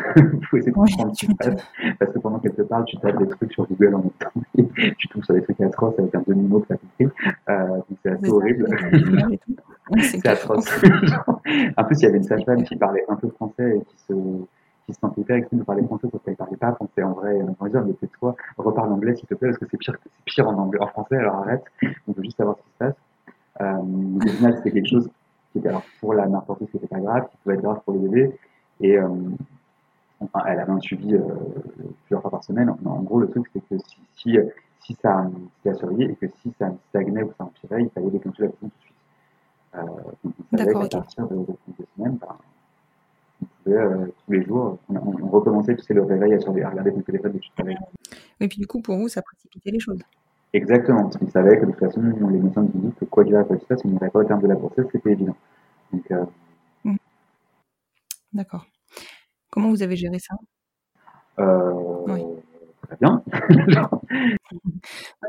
[0.50, 1.62] faut essayer de Ouais, comprendre ce qui se passe
[1.98, 4.32] parce que pendant qu'elle te parle, tu tapes des trucs sur Google en même temps
[4.56, 7.16] et tu tombes sur des trucs atroces avec un demi-mot que tu as compris.
[7.48, 8.66] Euh, donc c'est assez horrible.
[9.92, 10.68] les c'est atroce.
[11.76, 14.12] en plus, il y avait une sage-femme qui parlait un peu français et qui se,
[14.86, 17.38] qui se sentait hyper excitée de parler français parce qu'elle parlait pas français en vrai.
[17.60, 20.24] On va dire, mais tais-toi, reparle anglais s'il te plaît parce que c'est pire, c'est
[20.24, 21.64] pire en anglais, en français, alors arrête.
[22.08, 22.94] On veut juste savoir ce qui se passe.
[23.60, 25.08] Euh, au final, c'était quelque chose
[25.52, 27.80] qui était, alors, pour la mère porteuse, qui était pas grave, qui pouvait être grave
[27.84, 28.36] pour le bébé.
[28.80, 29.08] Et, euh,
[30.20, 31.20] enfin, elle avait un suivi, euh,
[32.04, 32.70] plusieurs fois par semaine.
[32.70, 34.38] En, en gros, le truc, c'est que si, si,
[34.80, 35.26] si ça,
[35.62, 38.68] si surveillait et que si ça stagnait ou ça empirait, il fallait déclencher la prison
[38.68, 38.94] tout de suite.
[39.76, 39.80] Euh,
[40.24, 42.18] donc on savait D'accord, qu'à partir de, de 32 semaines,
[43.42, 46.64] on pouvait euh, tous les jours, on, on, recommençait, tu sais, le réveil à, surveiller-
[46.66, 47.78] à regarder ton téléphone tu te réveilles.
[48.40, 50.00] Et puis du coup, pour vous, ça précipitait les choses.
[50.52, 53.34] Exactement, parce qu'on savait que de toute façon, les médecins nous disaient que quoi qu'il
[53.34, 55.36] arrive, quoi qu'il se passe, on n'irait pas au terme de la grossesse, c'était évident.
[55.92, 56.24] Donc, euh,
[58.34, 58.66] D'accord.
[59.50, 60.34] Comment vous avez géré ça?
[61.38, 61.72] Euh,
[62.08, 62.22] Oui.
[62.82, 63.22] très bien.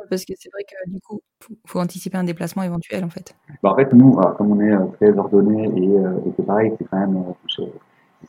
[0.10, 3.36] Parce que c'est vrai que du coup, faut, faut anticiper un déplacement éventuel en fait.
[3.64, 6.74] Bah, en fait, nous, comme on est euh, très ordonné et, euh, et c'est pareil,
[6.78, 7.66] c'est quand même euh,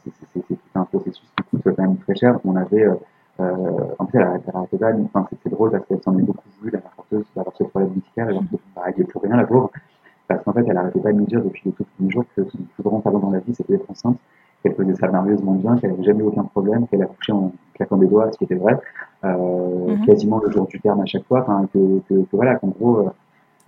[0.05, 2.39] c'est un processus qui coûte quand même très cher.
[2.45, 2.97] On avait, euh,
[3.99, 4.22] en fait, elle
[4.55, 4.93] arrêtait pas.
[4.93, 7.91] Enfin, c'est c'est drôle parce qu'elle s'en est beaucoup voulu, la porteuse, d'avoir ce problème
[7.91, 9.70] médical, alors que bah, elle n'y plus rien, la pauvre.
[10.29, 12.45] Parce qu'en fait, elle arrêtait pas de nous dire depuis les tout premiers jours que
[12.45, 14.18] son plus grand talent dans la vie, c'était d'être enceinte,
[14.69, 17.97] qu'elle faisait ça merveilleusement bien, qu'elle n'avait jamais eu aucun problème, qu'elle accouchait en claquant
[17.97, 18.77] des doigts, ce qui était vrai,
[19.25, 20.05] euh, Mhm.
[20.07, 22.99] quasiment le jour du terme à chaque fois, enfin, que, que, que voilà, qu'en gros,
[22.99, 23.11] euh,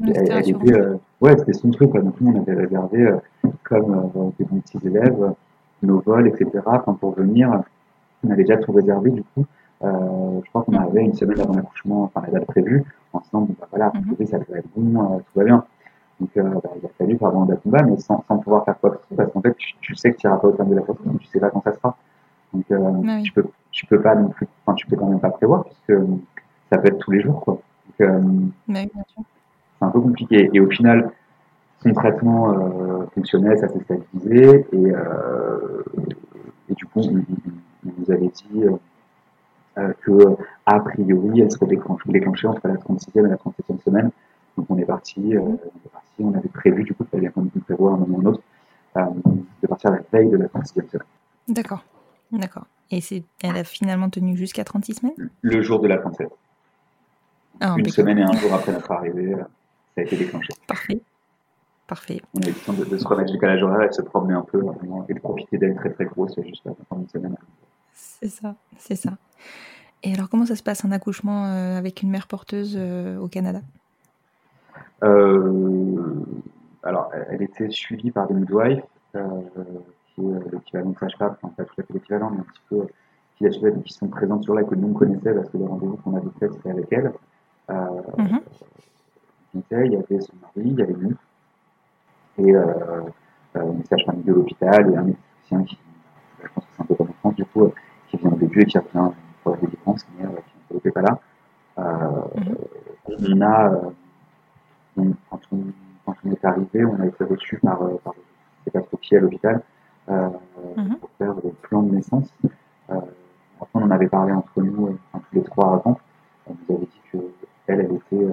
[0.06, 2.00] elle, était, euh, ouais, c'était son truc, quoi.
[2.00, 3.10] Donc, nous, on avait réservé,
[3.64, 5.32] comme des bons petits élèves,
[5.82, 6.48] nos vols, etc.
[6.66, 7.62] Enfin, pour venir,
[8.24, 9.44] on avait déjà tout réservé, du coup.
[9.82, 10.78] Je crois qu'on Mhm.
[10.78, 13.92] arrivait une semaine avant l'accouchement, enfin, la date prévue, en se disant, bon, bah, voilà,
[13.94, 14.26] Mhm.
[14.26, 15.64] ça devrait être bon, tout va bien.
[16.20, 18.90] Donc, euh, bah, il a fallu faire date combat, mais sans, sans pouvoir faire quoi
[18.90, 20.70] que ce soit, parce qu'en fait, tu, tu sais que tu n'iras pas au terme
[20.70, 21.96] de la donc tu sais pas quand ça sera.
[22.52, 23.22] Donc, euh, Ah oui.
[23.22, 25.90] tu peux, tu peux pas non plus, enfin, tu peux quand même pas prévoir, puisque
[25.90, 26.06] euh,
[26.70, 27.54] ça peut être tous les jours, quoi.
[27.54, 28.20] Donc, euh,
[28.68, 30.50] oui, c'est un peu compliqué.
[30.52, 31.12] Et au final,
[31.82, 32.52] son traitement
[33.14, 34.88] fonctionnait, ça s'est stabilisé et,
[36.68, 37.12] et, du coup, on,
[37.84, 38.64] nous avait dit
[40.00, 44.10] que a priori, elle serait déclenchée, entre la 36e et la 37e semaine.
[44.58, 47.46] Donc on est parti, on, est parti on avait prévu, du coup, il fallait qu'on
[47.46, 48.42] prévoit un moment ou un autre,
[49.62, 51.06] de partir à la veille de la 36e semaine.
[51.46, 51.84] D'accord,
[52.32, 52.66] d'accord.
[52.90, 52.98] Et
[53.44, 55.30] elle a finalement tenu jusqu'à 36 semaines?
[55.42, 56.28] Le jour de la 37.
[57.60, 59.44] Ah, Une semaine et un jour après notre arrivée, euh,
[59.94, 60.48] ça a été déclenché.
[60.66, 61.00] Parfait.
[61.86, 62.20] Parfait.
[62.34, 64.34] On a eu le temps de, se remettre du calage horaire et de se promener
[64.34, 64.60] un peu
[65.08, 67.36] et de profiter d'elle très très grosse juste pendant une semaine.
[67.92, 69.12] C'est ça, c'est ça.
[70.02, 73.28] Et alors, comment ça se passe un accouchement euh, avec une mère porteuse euh, au
[73.28, 73.60] Canada?
[76.82, 81.80] Alors, elle était suivie par des midwives qui est l'équivalent de sage-femme, enfin pas tout
[81.80, 82.86] à fait l'équivalent, mais un petit peu
[83.38, 86.16] qui, qui sont présentes sur là que nous on connaissait parce que les rendez-vous qu'on
[86.16, 87.12] avait fait c'était avec elle.
[87.70, 88.38] Euh, mm
[89.54, 91.16] Il y avait son mari, il y avait nous,
[92.38, 92.64] et euh,
[93.56, 95.78] euh, une sage-femme de l'hôpital et un médecin qui,
[96.42, 97.72] je pense que c'est un peu comme en France du coup,
[98.08, 99.10] qui vient au début et qui revient
[99.42, 100.26] pour la délivrance, mais
[100.68, 101.18] qui n'était pas là.
[101.76, 102.54] Mm
[103.20, 103.72] On a,
[105.30, 105.58] quand, on,
[106.06, 108.14] quand, on, est arrivé, on a été reçu par, par
[108.68, 109.62] sais pas trop qui à l'hôpital,
[110.08, 110.28] euh,
[110.76, 110.96] mhm.
[110.96, 112.32] pour faire le plan de naissance.
[112.90, 112.94] Euh,
[113.74, 115.98] on en avait parlé entre nous, euh, tous les trois avant.
[116.46, 118.26] On nous avait dit qu'elle, elle était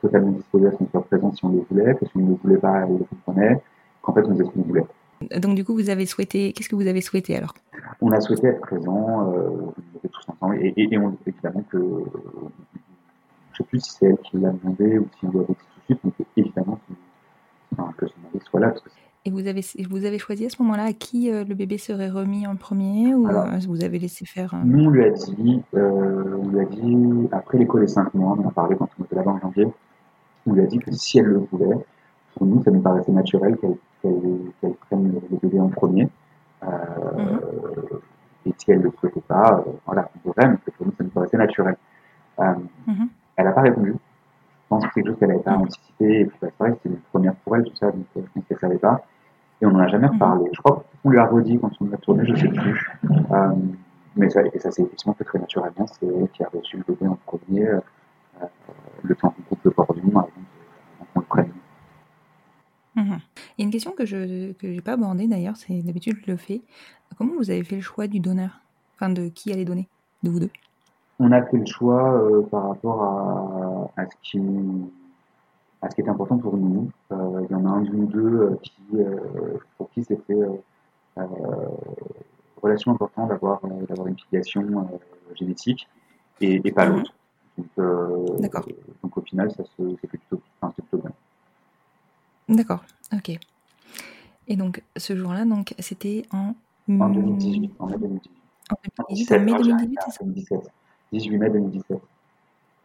[0.00, 2.28] totalement disposée à ce qu'on soit présent si on le voulait, que si on ne
[2.30, 3.62] le voulait pas, elle le comprenait,
[4.02, 4.84] qu'en fait on faisait ce qu'on voulait.
[5.38, 7.54] Donc du coup, vous avez souhaité, qu'est-ce que vous avez souhaité alors?
[8.00, 11.62] On a souhaité être présent, euh, on était tous ensemble, et, et, et on, évidemment
[11.70, 15.38] que, je ne sais plus si c'est elle qui l'a demandé ou si on lui
[15.38, 16.94] avait dit mais évidemment que,
[17.72, 18.90] enfin, que son mari soit là, parce que
[19.26, 19.60] et vous avez,
[19.90, 23.12] vous avez choisi à ce moment-là à qui euh, le bébé serait remis en premier
[23.12, 26.64] ou euh, vous avez laissé faire Nous, on lui a dit, euh, on lui a
[26.64, 29.40] dit après l'école des 5 mois, on en a parlé quand on était là-bas en
[29.40, 29.66] janvier,
[30.46, 31.74] on lui a dit que si elle le voulait,
[32.36, 36.08] pour nous, ça nous paraissait naturel qu'elle prenne le bébé en premier.
[36.62, 37.40] Mhm.
[38.46, 41.10] Et si elle ne le souhaitait pas, voilà, on devrait, mais pour nous, ça nous
[41.10, 41.76] paraissait naturel.
[42.38, 43.08] Mhm.
[43.34, 43.96] Elle n'a pas répondu.
[44.66, 46.20] Je pense que c'est quelque chose qu'elle n'avait pas anticipé.
[46.20, 48.44] Et puis, bah, c'est vrai, c'était une première pour elle, tout ça, donc je pense
[48.48, 49.04] qu'elle ne savait pas
[49.60, 50.50] et on n'en a jamais reparlé.
[50.52, 52.90] Je crois qu'on lui a redit quand on a tourné, je ne sais plus.
[53.30, 53.54] Euh,
[54.16, 55.86] mais ça, et ça s'est effectivement fait très naturellement.
[55.86, 57.80] C'est elle qui a reçu le bébé en premier, euh,
[59.02, 60.30] le temps qu'on coupe le cordon avant
[61.14, 61.52] qu'on le prenne.
[62.96, 63.18] Mhm.
[63.56, 66.36] Il y a une question que je n'ai pas abordée d'ailleurs, c'est d'habitude je le
[66.36, 66.62] fais.
[67.16, 68.60] Comment vous avez fait le choix du donneur?
[68.94, 69.88] Enfin, de qui allait donner?
[70.22, 70.50] De vous deux?
[71.18, 73.02] On a fait le choix euh, par rapport
[73.96, 74.38] à, à ce qui
[75.90, 76.90] ce qui est important pour nous.
[77.12, 80.34] Euh, il y en a un ou deux euh, qui, euh, pour qui c'était
[82.62, 84.88] relation important d'avoir d'avoir une filiation
[85.34, 85.88] génétique
[86.40, 86.96] et, pas mhm.
[86.96, 87.12] l'autre.
[87.56, 88.52] Donc,
[89.02, 91.12] donc, au final, ça se fait plutôt, enfin, plutôt bien.
[92.48, 93.38] D'accord, ok.
[94.48, 96.54] Et donc ce jour-là, donc c'était en...
[96.88, 98.32] En 2018, en mai 2018.
[98.70, 98.76] En
[99.08, 100.70] 2018, en mai 2018, c'est ça?
[101.12, 101.98] 18 mai 2017.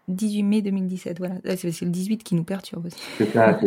[0.07, 1.35] 18 mai 2017, voilà.
[1.55, 3.01] C'est le 18 qui nous perturbe aussi.
[3.17, 3.59] C'est ça.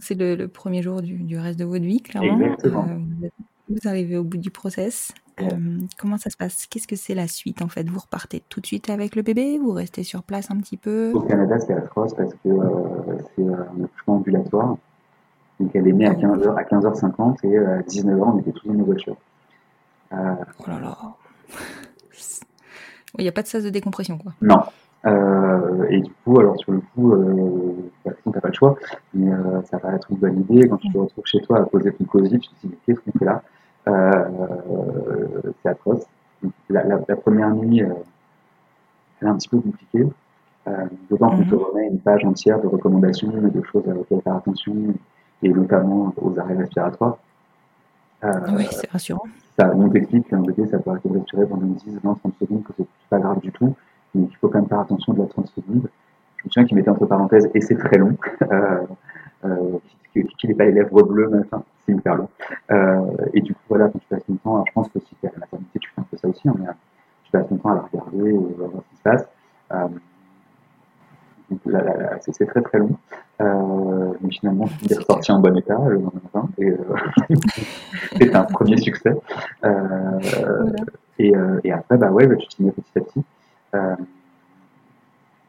[0.00, 2.56] C'est le, premier jour du, reste de votre vie, clairement.
[2.64, 3.28] Euh,
[3.68, 5.12] vous arrivez au bout du process.
[5.40, 5.46] Euh,
[5.98, 6.66] comment ça se passe?
[6.66, 7.88] Qu'est-ce que c'est la suite en fait?
[7.88, 9.58] Vous repartez tout de suite avec le bébé?
[9.58, 11.12] Vous restez sur place un petit peu?
[11.14, 14.76] Au Canada, c'est atroce parce que euh, c'est un accouchement ambulatoire.
[15.60, 18.74] Donc elle est née à 15h, à 15h50 et à 19h, on était tous dans
[18.74, 19.16] nos voitures.
[20.10, 20.16] oh
[20.66, 21.16] là là
[23.18, 24.32] il n'y a pas de sas de décompression, quoi.
[24.40, 24.62] Non.
[25.06, 28.76] Euh, et du coup, alors sur le coup, euh, bah, tu n'as pas le choix,
[29.14, 30.68] mais euh, ça va être une bonne idée.
[30.68, 33.18] Quand tu te retrouves chez toi à poser ton cosy, tu te dis, qu'est-ce qu'on
[33.18, 33.42] fait là?
[33.88, 36.04] Euh, C'est atroce.
[36.68, 37.94] La, la, la, première nuit, elle
[39.22, 40.06] est un petit peu compliquée.
[41.08, 41.62] D'autant qu'on te mhm.
[41.62, 44.74] remet une page entière de recommandations et de choses à faire attention,
[45.42, 47.16] et notamment aux arrêts respiratoires.
[48.24, 49.24] Euh, oui, c'est rassurant.
[49.58, 52.62] Ça, on t'explique qu'un bébé, ça peut arrêter de respirer pendant 10, 20, 30 secondes,
[52.64, 53.74] que c'est pas grave du tout,
[54.14, 55.88] mais qu'il faut quand même faire attention de la 30 secondes.
[56.36, 58.16] Je me souviens qu'il mettait entre parenthèses, et c'est très long,
[58.52, 58.86] euh,
[59.44, 59.78] euh,
[60.12, 62.28] qu'il n'ait pas les lèvres bleues, mais enfin, c'est hyper long.
[62.70, 63.00] Euh,
[63.34, 65.26] et du coup, voilà, quand tu passes ton temps, alors je pense que si tu
[65.26, 66.66] es à la maternité, tu fais un peu ça aussi, hein, mais
[67.24, 69.26] tu passes ton temps à la regarder et à voir ce qui se passe.
[69.72, 69.88] Euh,
[72.20, 72.96] c'est très très long.
[73.40, 76.76] Euh, mais finalement, il est ressorti en bon état le lendemain et euh,
[78.16, 79.14] c'est un premier succès.
[79.64, 80.18] Euh,
[81.20, 83.22] et, euh, et, après, bah ouais, bah, tu t'y mets petit à petit.
[83.74, 83.96] Euh,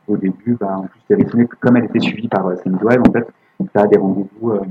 [0.07, 3.27] au début, bah, en plus, Erythrée, comme elle était suivie par euh, Web, en fait,
[3.59, 4.61] tu as des rendez-vous, euh,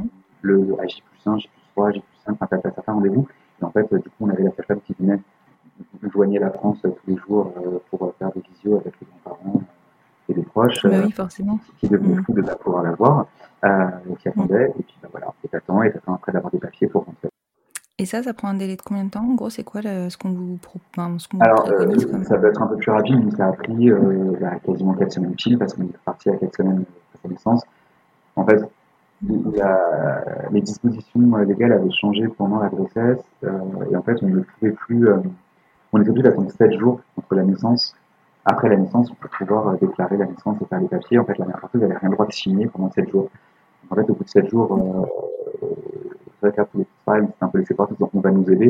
[0.43, 2.93] le à J plus 1, J plus 3, J plus 5, enfin, tu as, certains
[2.93, 3.27] rendez-vous.
[3.61, 5.21] Et en fait, du coup, on avait la sage qui venait
[6.13, 7.53] joignait la France tous les jours
[7.89, 9.63] pour faire des visios avec les grands-parents
[10.29, 11.59] et les proches bah oui, forcément.
[11.79, 12.25] qui devenaient Mhm.
[12.25, 13.27] fous de ne pas pouvoir l'avoir,
[13.65, 13.87] euh,
[14.19, 17.05] qui attendaient, et puis bah, voilà, et t'attends, et t'attends après d'avoir des papiers pour
[17.05, 17.29] rentrer.
[18.01, 19.25] Et ça, ça prend un délai de combien de temps?
[19.29, 22.23] En gros, c'est quoi le- ce qu'on vous, pro- enfin, ce qu'on vous Alors, euh,
[22.25, 25.13] ça peut être un peu plus rapide, mais ça a pris euh, bah, quasiment 4
[25.13, 27.63] semaines pile, parce qu'on est parti à 4 semaines après sa naissance.
[28.37, 28.63] En fait,
[29.29, 33.51] il y a- les dispositions euh, légales avaient changé pendant la grossesse, euh,
[33.91, 35.17] et en fait, on ne pouvait plus, euh,
[35.93, 37.97] on était obligé d'attendre 7 jours entre la naissance.
[38.51, 41.19] Après la naissance, pour pouvoir euh, déclarer la naissance et faire les papiers.
[41.19, 43.29] En fait, la mère porteuse n'avait rien le droit de signer pendant 7 jours.
[43.91, 44.79] En fait, au bout de 7 jours,
[46.43, 48.69] euh, qu'après, pareil, on s'est un peu laissé partir, donc on va nous aider.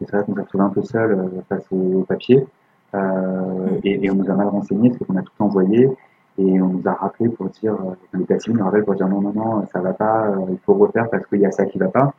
[0.00, 2.46] Et c'est vrai qu'on s'est retrouvé un peu seul euh, face aux papiers.
[2.94, 5.88] Euh, et, et on nous a mal renseigné, c'est qu'on a tout envoyé.
[6.38, 7.76] Et on nous a rappelé pour dire,
[8.14, 11.08] l'état civil nous rappelle pour dire non, non, non, ça va pas, il faut refaire
[11.10, 12.14] parce qu'il y a ça qui va pas.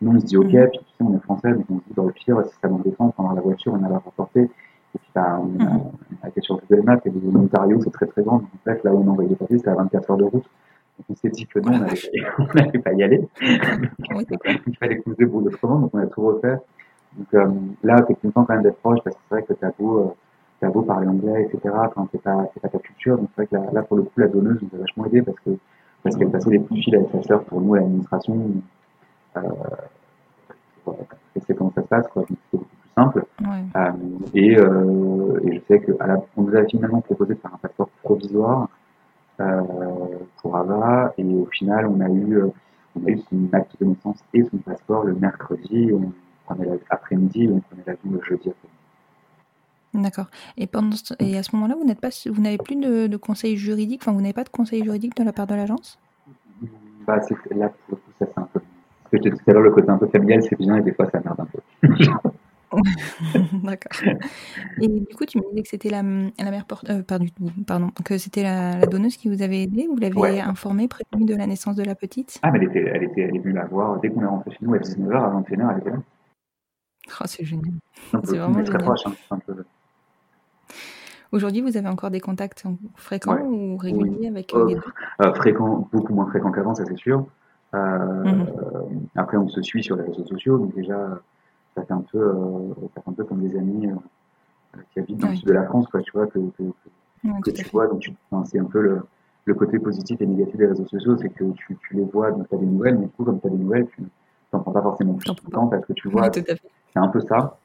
[0.00, 0.68] Nous, on se dit ok, Mhm.
[0.70, 2.68] puis tu sais, on est français, donc on se dit, dans le pire, si ça
[2.68, 4.48] nous défend, on prendra la voiture, on a la rapporter.
[5.14, 8.38] On, a, on a été sur Google Maps et l'Ontario, c'est très très grand.
[8.38, 10.44] Donc, en fait, là où on envoyait les papiers, c'était à 24 heures de route.
[10.44, 13.28] Donc, on s'est dit que non, on n'allait pas y aller.
[13.40, 16.58] C'est il fallait qu'on se débrouille autrement, donc on a tout refait.
[17.16, 17.48] Donc euh,
[17.82, 20.14] là, t'es content quand même d'être proche parce que c'est vrai que t'as beau, euh,
[20.60, 21.74] t'as beau parler anglais, etc.
[21.94, 24.04] Quand c'est pas, c'est pas ta culture, donc c'est vrai que là, là, pour le
[24.04, 25.50] coup, la donneuse nous a vachement aidé parce que
[26.02, 28.52] parce qu'elle passait des coups de fil avec sa sœur pour nous à l'administration.
[29.36, 29.40] Euh,
[31.36, 32.24] essayer comment ça se passe, quoi.
[32.52, 32.62] Donc
[33.04, 33.24] simple.
[33.40, 33.64] Ouais.
[33.76, 33.90] Euh,
[34.34, 37.54] et, euh, et je sais que à la, on nous a finalement proposé de faire
[37.54, 38.68] un passeport provisoire
[39.40, 39.62] euh,
[40.40, 42.42] pour Ava, et au final, on a eu,
[42.96, 46.12] on a eu son acte de naissance et son passeport le mercredi, et on
[46.46, 48.68] prenait l'après-midi, et on prenait l'avion le jeudi après.
[49.92, 50.26] D'accord.
[50.56, 53.16] Et, pendant ce- et à ce moment-là, vous n'êtes pas, vous n'avez plus de, de
[53.16, 55.98] conseil juridique, enfin, vous n'avez pas de conseil juridique de la part de l'agence?
[57.06, 57.16] Bah,
[57.56, 58.60] là, pour le coup, ça c'est un peu.
[59.06, 60.76] Ce que je te disais tout à l'heure, le côté un peu familial, c'est bien,
[60.76, 61.60] et des fois, ça merde un peu.
[63.64, 64.12] D'accord.
[64.80, 67.26] Et du coup, tu me disais que c'était la, la mère porte, euh, pardon,
[67.66, 69.86] pardon, que c'était la, la donneuse qui vous avait aidé.
[69.88, 70.40] Vous l'avez Ouais.
[70.40, 72.38] informée, prévenue de la naissance de la petite?
[72.42, 74.50] Ah, mais elle était, elle était, elle est venue la voir dès qu'on est rentré
[74.52, 75.96] chez nous à 19h, à 21h, elle était là.
[77.20, 77.72] Oh, c'est génial.
[78.24, 78.82] C'est on vraiment très génial.
[78.82, 79.00] proche,
[79.30, 79.64] hein, peu.
[81.32, 83.42] Aujourd'hui, vous avez encore des contacts en- fréquents Ouais.
[83.42, 84.26] ou réguliers Oui.
[84.28, 84.82] avec euh, Euh, les deux
[85.22, 87.24] euh, fréquent, beaucoup moins fréquent qu'avant, ça c'est sûr.
[87.74, 88.46] Euh, Mhm.
[89.14, 91.20] Après, on se suit sur les réseaux sociaux, donc déjà,
[91.74, 95.18] ça fait un peu, euh, ça fait un peu comme des amis euh, qui habitent
[95.18, 95.38] dans le Oui.
[95.38, 97.70] sud de la France, quoi, tu vois, que, que, tu fait.
[97.70, 97.86] vois.
[97.86, 99.02] Donc, enfin, c'est un peu le,
[99.44, 102.48] le côté positif et négatif des réseaux sociaux, c'est que tu, tu les vois, donc
[102.48, 104.02] tu as des nouvelles, mais du coup, comme tu as des nouvelles, tu
[104.52, 106.42] n'en prends pas forcément plus le prends temps parce que tu vois, Oui,
[106.92, 107.56] c'est un peu ça.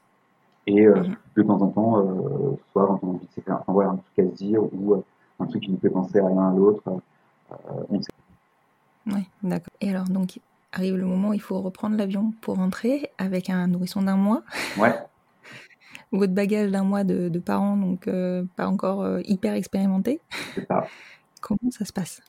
[0.66, 1.16] Et euh, Mhm.
[1.36, 4.18] de temps en temps, euh, soit quand on a envie de enfin, voilà, un truc
[4.18, 5.04] à se dire ou euh,
[5.38, 6.82] un truc qui nous fait penser à l'un à l'autre,
[7.88, 8.08] on sait.
[9.06, 9.72] Oui, d'accord.
[9.80, 10.40] Et alors, donc,
[10.76, 14.42] arrive le moment où il faut reprendre l'avion pour rentrer avec un nourrisson d'un mois,
[14.78, 14.94] Ouais,
[16.12, 20.20] votre bagage d'un mois de, de parents, donc euh, pas encore euh, hyper expérimenté.
[20.68, 20.86] ça.
[21.40, 22.20] Comment ça se passe?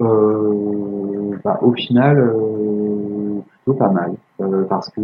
[0.00, 4.14] Euh, bah, au final, euh, plutôt pas mal,
[4.68, 5.00] parce que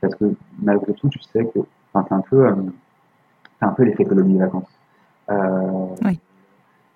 [0.00, 1.60] parce que malgré tout, tu sais que,
[1.92, 2.46] c'est un peu,
[3.60, 4.78] un peu l'effet colonie de vacances.
[6.04, 6.20] Oui.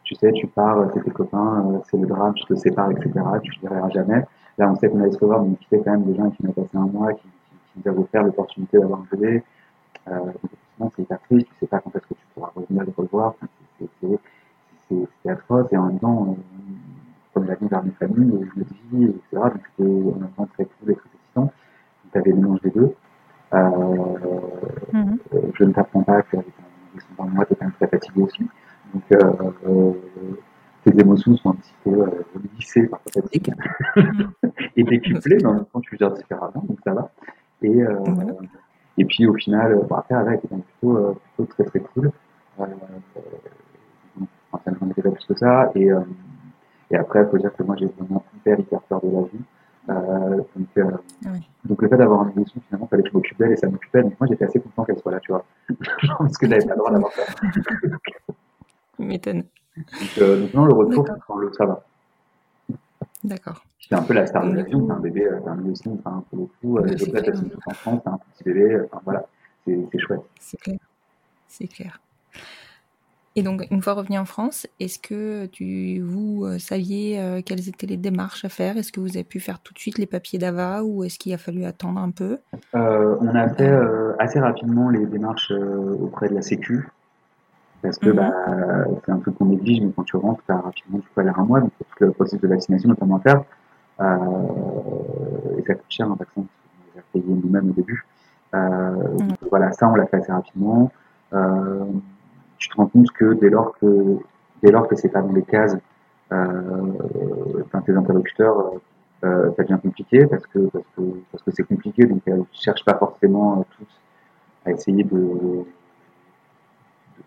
[0.04, 3.10] Tu sais, tu pars, c'est tes copains, c'est le drame, tu te sépares, etc.
[3.42, 4.24] Tu ne verras jamais.
[4.60, 6.46] Là, on sait qu'on allait se revoir, mais tu sais quand même des gens qui
[6.46, 9.42] ont passé un mois, qui, qui, qui nous avaient offert l'opportunité d'avoir un bébé.
[10.08, 10.18] Euh,
[10.78, 11.46] donc, c'est hyper triste.
[11.48, 13.34] Tu sais pas quand est-ce que tu pourras revenir les revoir.
[13.78, 14.18] C'est-
[15.30, 16.42] atroce et en même temps, euh,
[17.32, 19.20] comme l'avenir vers mes familles, je le dis, etc.
[19.32, 21.42] Donc c'était en même temps très cool et très excitant.
[21.42, 21.52] Donc
[22.12, 22.94] t'avais le mélange des deux.
[23.54, 23.58] Euh,
[24.92, 25.18] Mhm.
[25.34, 26.46] euh, je ne t'apprends pas qu'avec
[27.18, 28.44] un le mois, t'es quand même très fatigué aussi.
[28.92, 29.92] Donc euh,
[30.84, 32.10] tes émotions sont un petit peu euh,
[32.58, 33.54] lissées par ta fatigue
[34.80, 37.10] et décuplées, mais en même temps tu gères différemment, donc ça va.
[37.62, 38.32] Et, euh, Voilà.
[38.98, 42.10] et puis au final, euh, bon, après, avec, c'était plutôt, euh, plutôt très très cool.
[42.60, 42.64] Euh,
[44.52, 45.70] enfin, ça était pas plus que ça.
[45.74, 45.88] Et,
[46.90, 49.44] et après, il faut dire que moi, j'ai vraiment hyper, hyper peur de la vie.
[50.56, 51.48] Donc, Oui.
[51.64, 53.68] donc, le fait d'avoir un émotion, finalement, il fallait que je m'occupe d'elle et ça
[53.68, 54.02] m'occupait.
[54.02, 55.44] Donc, moi, j'étais assez content qu'elle soit là, tu vois.
[56.18, 57.26] Parce que j'avais pas le droit d'avoir peur.
[58.96, 59.44] Tu m'étonnes.
[59.76, 61.06] Donc, donc, non, le retour,
[61.56, 61.82] ça va.
[63.24, 63.64] D'accord.
[63.90, 65.70] C'est un peu la star de l'avion, coup- c'est un bébé, euh, c'est un bébé
[65.70, 68.18] aussi, enfin, pour le coup, Ouais, les autres elles sont toutes en France, c'est un
[68.32, 69.26] petit bébé, euh, enfin, voilà,
[69.66, 70.20] c'est chouette.
[70.38, 70.78] C'est clair.
[71.48, 72.00] C'est clair.
[73.36, 77.68] Et donc, une fois revenu en France, est-ce que tu, vous euh, saviez euh, quelles
[77.68, 78.76] étaient les démarches à faire?
[78.76, 81.32] Est-ce que vous avez pu faire tout de suite les papiers d'AVA ou est-ce qu'il
[81.32, 82.38] a fallu attendre un peu?
[82.76, 83.72] Euh, on a fait
[84.20, 85.50] assez rapidement les démarches
[86.00, 86.88] auprès de la Sécu,
[87.82, 88.16] parce que Mhm.
[88.16, 91.30] bah, c'est un truc qu'on néglige, mais quand tu rentres, as rapidement, tu peux aller
[91.36, 93.44] un mois, donc tout le processus de vaccination notamment à faire.
[94.00, 96.44] Euh, et ça coûte cher un vaccin, on
[96.94, 98.04] les a payé nous-mêmes au début.
[98.54, 100.90] Euh, donc, voilà, ça on l'a fait assez rapidement.
[101.32, 101.84] Euh,
[102.58, 104.16] tu te rends compte que dès lors que
[104.62, 105.76] dès lors que c'est pas dans les cases
[107.86, 108.72] tes interlocuteurs,
[109.24, 112.84] euh, ça devient compliqué parce que parce que parce que c'est compliqué, donc elles cherchent
[112.84, 114.00] pas forcément toutes
[114.66, 115.64] à essayer de, de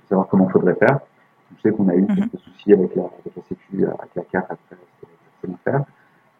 [0.07, 0.99] savoir comment faudrait faire.
[1.57, 2.15] Je sais qu'on a eu Mhm.
[2.15, 4.77] quelques soucis avec la, avec la sécu, avec la carte après,
[5.41, 5.83] c'est bon faire,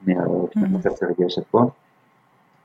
[0.06, 0.84] mais euh, finalement Mhm.
[0.84, 1.74] ça s'est réglé à chaque fois.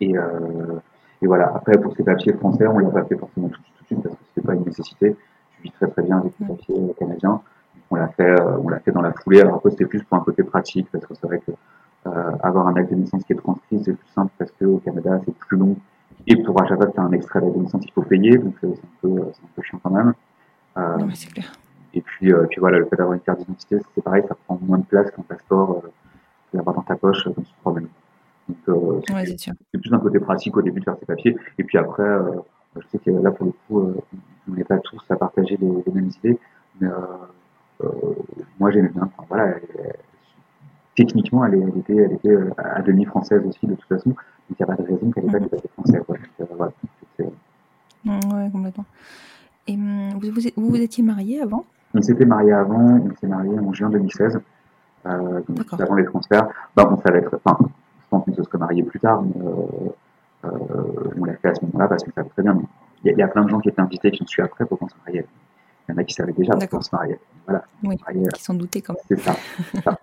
[0.01, 0.79] Et, euh,
[1.23, 1.53] et voilà.
[1.55, 4.15] Après, pour ces papiers français, on l'a pas fait forcément tout, tout de suite parce
[4.15, 5.17] que c'était pas une nécessité.
[5.59, 6.55] Je vis très très bien avec les Ouais.
[6.57, 7.41] papiers euh, canadiens.
[7.91, 9.41] On l'a fait, euh, on l'a fait dans la foulée.
[9.41, 11.53] Alors après, c'était plus pour un côté pratique parce que c'est vrai que
[12.07, 14.79] euh, avoir un acte de naissance qui est transcrit, c'est plus simple parce que au
[14.79, 15.77] Canada, c'est plus long.
[16.27, 18.69] Et pour à chaque fois un extrait d'acte de naissance, il faut payer, donc euh,
[18.75, 20.13] c'est un peu, un peu chiant quand même.
[20.77, 20.97] Euh,
[21.33, 21.53] clair.
[21.95, 24.59] et puis, euh, puis voilà, le fait d'avoir une carte d'identité, c'est pareil, ça prend
[24.63, 25.89] moins de place qu'un passeport, euh,
[26.53, 27.89] l'avoir dans ta poche euh, quand tu te promènes.
[28.49, 29.53] Donc, euh, Ouais, c'était- c'est sûr.
[29.73, 31.37] c'est plus un côté pratique au début de faire ses papiers.
[31.59, 32.31] Et puis après, euh,
[32.77, 33.95] je sais que là, pour le coup, euh,
[34.51, 36.39] on n'est pas tous à partager les, les mêmes idées.
[36.81, 37.89] Mais euh, euh,
[38.59, 39.03] moi, j'aimais bien.
[39.17, 39.55] Enfin, voilà,
[40.97, 44.11] techniquement, elle, était, elle était euh, à demi française aussi, de toute façon.
[44.11, 44.19] Donc,
[44.51, 46.01] il n'y a pas de raison qu'elle n'ait pas des papiers français.
[46.07, 46.17] Quoi.
[46.17, 46.73] Donc, euh, voilà.
[47.17, 47.29] C'est-
[48.05, 48.85] Mm, Ouais, complètement.
[49.67, 51.65] Et hum, vous, vous, étiez marié avant?
[51.95, 54.39] On s'était mariés avant, on s'est mariés en juin 2016,
[55.09, 56.47] euh, donc avant les transferts.
[56.77, 60.47] Ben, on savait être, enfin, je pense qu'on se serait mariés plus tard, mais euh,
[60.47, 62.57] euh, on l'a fait à ce moment-là parce qu'on savait très bien.
[63.05, 64.41] Il y, a- il y a plein de gens qui étaient invités qui ont su
[64.43, 65.27] après pour qu'on se mariait.
[65.89, 66.79] Il y en a qui savaient déjà pour D'accord.
[66.81, 67.19] qu'on se mariait.
[67.47, 69.03] Voilà, on Oui, se mariait, qui s'en doutaient quand même.
[69.09, 69.35] c'est ça.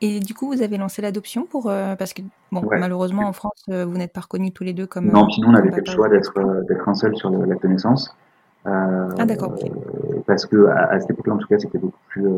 [0.00, 2.22] Et du coup, vous avez lancé l'adoption pour euh, parce que
[2.52, 2.78] bon, Ouais.
[2.78, 5.06] malheureusement en France, euh, vous n'êtes pas reconnus tous les deux comme.
[5.10, 6.32] Non, puis nous, on avait fait le choix d'être
[6.68, 8.14] d'être un seul sur le- l'acte de naissance.
[8.66, 9.54] Euh, Ah, d'accord.
[10.26, 12.28] Parce que à, à cette époque-là, en tout cas, c'était beaucoup plus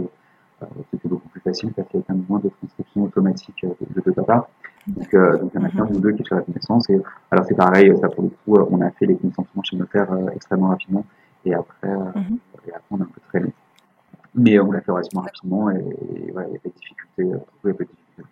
[0.91, 4.11] c'était beaucoup plus facile parce qu'il y avait moins de transcription automatique euh, de, de
[4.13, 4.49] papa.
[4.87, 5.97] Donc, euh, donc il y en a Mhm.
[5.97, 6.91] ou deux qui sont sur la naissance.
[6.91, 7.01] Et
[7.31, 10.11] alors c'est pareil, ça pour le coup, euh, on a fait les consentements chez notaire
[10.13, 11.05] euh, extrêmement rapidement.
[11.45, 12.39] Et après, Mhm.
[12.67, 13.53] et après, on a un peu traîné.
[14.35, 16.71] Mais on l'a fait relativement rapidement et, et ouais, il y a pas de euh,
[16.77, 18.25] difficultés.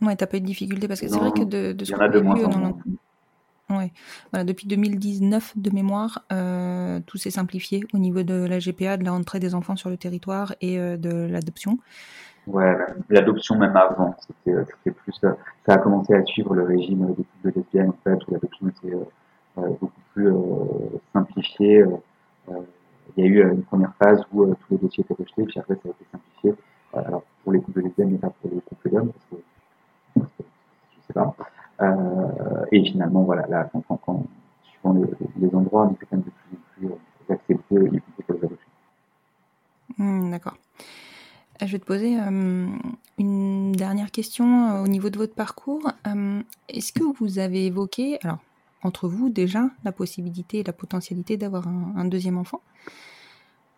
[0.00, 2.08] Ouais, t'as pas eu de difficulté parce que c'est vrai que de, ce qu'on a
[2.08, 2.78] vu en
[4.32, 9.04] voilà, depuis 2019 de mémoire, euh, tout s'est simplifié au niveau de la GPA, de
[9.04, 11.78] la rentrée des enfants sur le territoire et euh, de l'adoption.
[12.46, 12.76] Ouais,
[13.08, 15.36] l'adoption même avant, c'était euh, plus, ça
[15.68, 18.94] a commencé à suivre le régime des couples de lesbiennes en fait, où l'adoption était
[18.94, 20.32] euh, beaucoup plus
[21.12, 21.84] simplifiée.
[23.16, 25.74] il y a eu une première phase où tous les dossiers étaient rejetés, puis après
[25.74, 26.54] ça a été simplifié.
[27.42, 29.12] Pour les couples de lesbiennes, mais pas pour les couples d'hommes,
[30.14, 30.42] parce que
[31.06, 31.34] sais pas.
[31.82, 34.24] Euh, et finalement, voilà, là, quand, quand, quand
[34.64, 35.04] suivant les,
[35.40, 38.44] les endroits, on quand même de plus en plus euh, accepté, y compris pour les
[38.44, 38.70] adoptions.
[40.30, 40.56] D'accord.
[41.60, 42.66] Euh, Je vais te poser euh,
[43.18, 45.90] une dernière question euh, au niveau de votre parcours.
[46.06, 48.38] Euh, Est-ce que vous avez évoqué, alors
[48.84, 52.60] entre vous déjà, la possibilité et la potentialité d'avoir un, un deuxième enfant?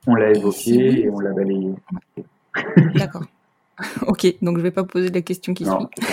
[0.07, 1.75] On l'a Et évoqué si oui, et on l'a balayé.
[2.95, 3.25] D'accord.
[4.07, 6.07] ok, donc je vais pas poser la question qui Non, suit.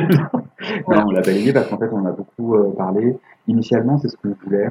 [0.86, 1.02] Voilà.
[1.02, 3.16] Non, on l'a balayé parce qu'en fait, on a beaucoup euh, parlé.
[3.46, 4.68] Initialement, c'est ce qu'on voulait.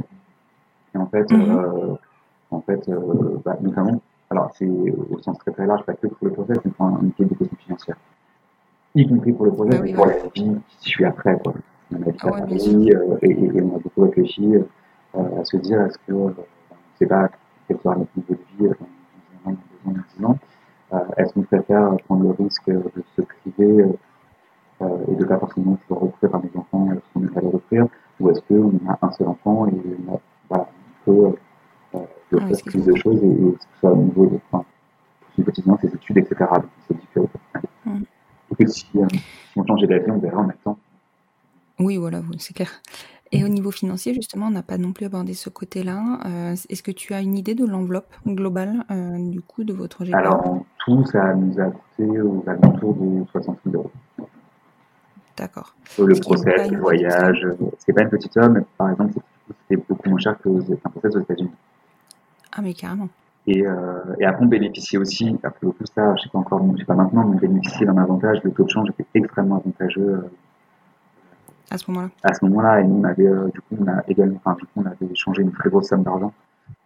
[0.96, 1.58] Et en fait, Mhm.
[1.58, 1.96] euh,
[2.52, 6.28] en fait euh, bah, notamment, alors c'est au sens très très large, pas que pour
[6.28, 7.98] le process, mais pour un métier de question financière.
[8.96, 10.14] Y compris pour le Bah oui, mais pour oui.
[10.16, 11.38] la vie qui suit après.
[11.40, 11.54] Quoi.
[11.92, 14.56] On a ouais, et, et on a beaucoup réfléchi
[15.14, 16.34] à se dire est-ce que, on ne
[17.00, 17.30] sait pas
[17.68, 18.70] quel sera notre niveau de vie
[19.46, 19.56] dans un an,
[19.86, 20.38] dans deux ans, dans dix ans.
[21.18, 23.86] Est-ce qu'on préfère prendre le risque de se priver
[24.82, 27.88] et de pas forcément pouvoir offrir à nos enfants ce qu'on aimerait leur offrir,
[28.20, 29.74] ou est-ce qu'on a un seul enfant et
[30.08, 30.20] on a,
[30.50, 30.70] voilà,
[31.08, 31.36] on peut
[31.96, 32.00] euh,
[32.32, 34.66] lui Ah offrir plus de choses et, et que ce soit au niveau de enfin,
[35.44, 36.36] quotidien, ses études, etc.
[36.40, 39.06] Donc on s'est dit que, que si, euh,
[39.56, 40.78] on changeait d'avis, on verra en même temps.
[41.80, 42.72] Oui, voilà, c'est clair.
[43.32, 46.20] Et au niveau financier, justement, on n'a pas non plus abordé ce côté-là.
[46.26, 50.06] Euh, Est-ce que tu as une idée de l'enveloppe globale euh, du coût de votre
[50.06, 53.92] GPA Alors en tout, ça nous a coûté aux alentours de 60 000 euros.
[55.38, 55.76] D'accord.
[56.00, 60.10] Le process, le voyage, euh, c'est pas une petite somme, par exemple, c'est- c'était beaucoup
[60.10, 61.52] moins cher qu'un process aux États-Unis.
[62.54, 63.08] Ah, mais carrément.
[63.46, 66.80] Et, euh, et après, on bénéficiait aussi, après coup, ça, je sais pas encore, je
[66.80, 68.40] sais pas maintenant, mais on bénéficiait d'un avantage.
[68.44, 70.30] Le taux de change était extrêmement avantageux euh,
[71.72, 72.10] À ce moment-là.
[72.24, 72.82] à ce moment-là.
[72.82, 75.06] Et nous, on avait, euh, du coup, on a également, enfin, du coup, on avait
[75.12, 76.34] échangé une très grosse somme d'argent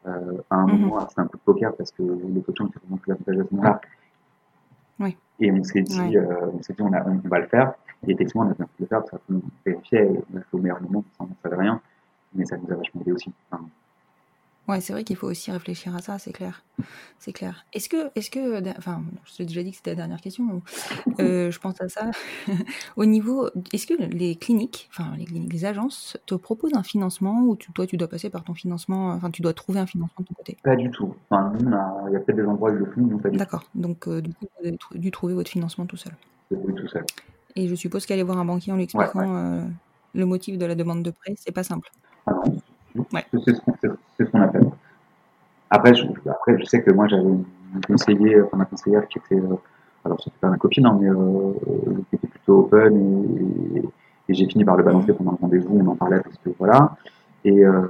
[0.07, 0.81] euh, à un Mhm.
[0.81, 1.07] moment.
[1.07, 3.41] C'était un coup de poker parce que le taux de change était vraiment plus avantageux
[3.41, 3.81] à ce moment-là.
[4.99, 5.17] Oui.
[5.39, 6.17] Et on s'est dit,
[6.53, 7.73] on s'est dit, on, a, on va le faire.
[8.07, 10.57] Et effectivement, on a bien fait de parce qu'on vérifiait, et on a fait au
[10.57, 11.81] meilleur moment, on ne savait rien.
[12.33, 13.31] Mais ça nous a vachement aidé aussi.
[13.49, 13.63] Enfin,
[14.67, 16.63] Ouais, c'est vrai qu'il faut aussi réfléchir à ça, c'est clair.
[17.19, 17.65] C'est clair.
[17.73, 20.61] Est-ce que, est-ce que, enfin, je t'ai déjà dit que c'était la dernière question.
[21.19, 22.11] Euh, je pense à ça.
[22.95, 27.41] Au niveau, est-ce que les cliniques, enfin les cliniques, les agences te proposent un financement
[27.41, 30.21] ou tu, toi tu dois passer par ton financement, enfin tu dois trouver un financement
[30.21, 30.57] de ton côté?
[30.63, 31.15] Pas du tout.
[31.29, 33.35] Enfin, on il y a peut-être des endroits où ils le font, nous pas du
[33.35, 33.39] tout.
[33.39, 33.63] D'accord.
[33.75, 36.13] Donc euh, du coup, vous avez dû trouver votre financement tout seul.
[36.51, 37.03] Oui, tout seul.
[37.55, 39.61] Et je suppose qu'aller voir un banquier en lui expliquant euh,
[40.13, 41.89] le motif de la demande de prêt, c'est pas simple.
[42.25, 42.59] Ah non,
[43.13, 43.25] Ouais.
[43.31, 44.69] c'est ce qu'on ce appelle.
[45.69, 47.45] Après je, après, je sais que moi, j'avais une
[47.87, 49.55] conseillère, enfin, ma conseillère qui était, euh,
[50.03, 51.53] alors c'était pas ma copine, hein, mais euh,
[52.09, 52.97] qui était plutôt open
[53.75, 53.89] et, et-
[54.29, 56.95] et j'ai fini par le balancer pendant le rendez-vous, on en parlait parce que voilà.
[57.43, 57.81] Et, euh,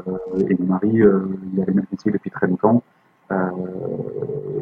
[0.49, 2.81] et mon mari, euh, il avait même conseillé depuis très longtemps,
[3.31, 3.47] euh,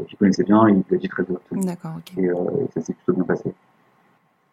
[0.08, 1.62] qu'il connaissait bien, il l'a dit très ouvertement.
[1.64, 2.18] D'accord, ok.
[2.18, 2.30] Et
[2.74, 3.54] ça s'est plutôt bien passé.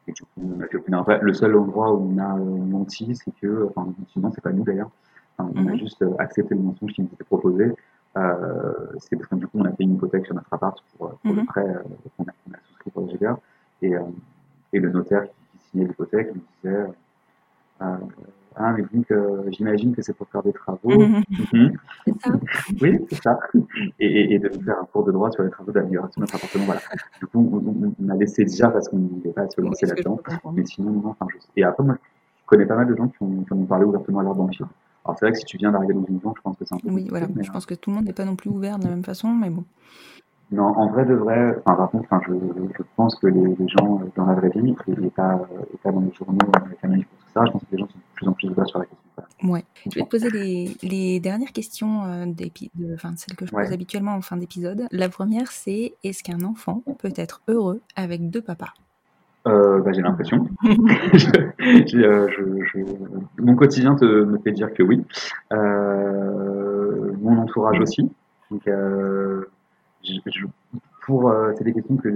[0.08, 3.32] Et du coup, on a obtenir- le seul endroit où on a euh, menti, c'est
[3.40, 4.90] que, enfin, sinon, c'est pas nous d'ailleurs,
[5.38, 5.78] Enfin, on a Mhm.
[5.78, 7.74] juste euh, accepté le mensonge qui nous était proposé.
[8.16, 11.08] Euh, c'est parce que du coup, on a fait une hypothèque sur notre appart pour,
[11.08, 11.46] euh, le Mhm.
[11.46, 11.82] prêt euh,
[12.16, 13.38] qu'on a, souscrit pour le GBA.
[13.82, 14.00] Et, euh,
[14.72, 16.86] et le notaire qui, qui signait l'hypothèque nous disait
[18.56, 20.78] euh, Ah, mais vu que j'imagine que c'est pour faire des travaux.
[20.98, 21.22] Mhm.
[21.52, 21.72] Mhm.
[22.06, 22.32] C'est ça.
[22.82, 23.38] Oui, c'est ça.
[24.00, 26.64] Et, et, de faire un cours de droit sur les travaux d'amélioration de notre appartement.
[26.64, 26.80] Voilà.
[27.20, 27.62] Du coup,
[28.00, 30.18] on, a laissé dire parce qu'on ne voulait pas se lancer là-dedans.
[30.52, 31.38] Mais sinon, non, enfin, je...
[31.56, 34.20] Et après, moi, je connais pas mal de gens qui ont, qui ont parlé ouvertement
[34.20, 34.64] à leur banquier.
[35.04, 36.74] Alors, c'est vrai que si tu viens d'arriver dans une banque, je pense que c'est
[36.74, 37.28] un peu Oui, voilà.
[37.34, 39.04] mais, Je pense que tout le monde n'est pas non plus ouvert de la même
[39.04, 39.62] façon, mais bon.
[39.62, 42.32] euh, Non, en vrai de vrai, enfin, par contre, je,
[42.76, 45.76] je pense que les, les gens euh, dans la vraie vie, et, pas, euh, et
[45.76, 46.38] pas dans les journaux
[46.84, 48.86] livre, tout ça, je pense que les gens sont plus en plus ouverts sur la
[48.86, 49.02] question.
[49.44, 49.64] Ouais.
[49.90, 53.60] Je vais te poser les, les dernières questions, euh, de, enfin, celles que je pose
[53.60, 53.72] Ouais.
[53.72, 54.86] habituellement en fin d'épisode.
[54.90, 58.72] La première, c'est est-ce qu'un enfant peut être heureux avec deux papas?
[59.46, 60.48] Euh, bah, j'ai l'impression.
[61.94, 62.42] Euh, je,
[62.72, 65.04] je- mon quotidien te, me fait dire que oui.
[65.52, 68.10] Mon entourage aussi.
[68.50, 68.68] Donc,
[71.04, 72.08] pour, c'est des questions que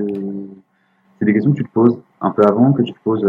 [1.19, 3.27] c'est des questions que tu te poses un peu avant, que tu te poses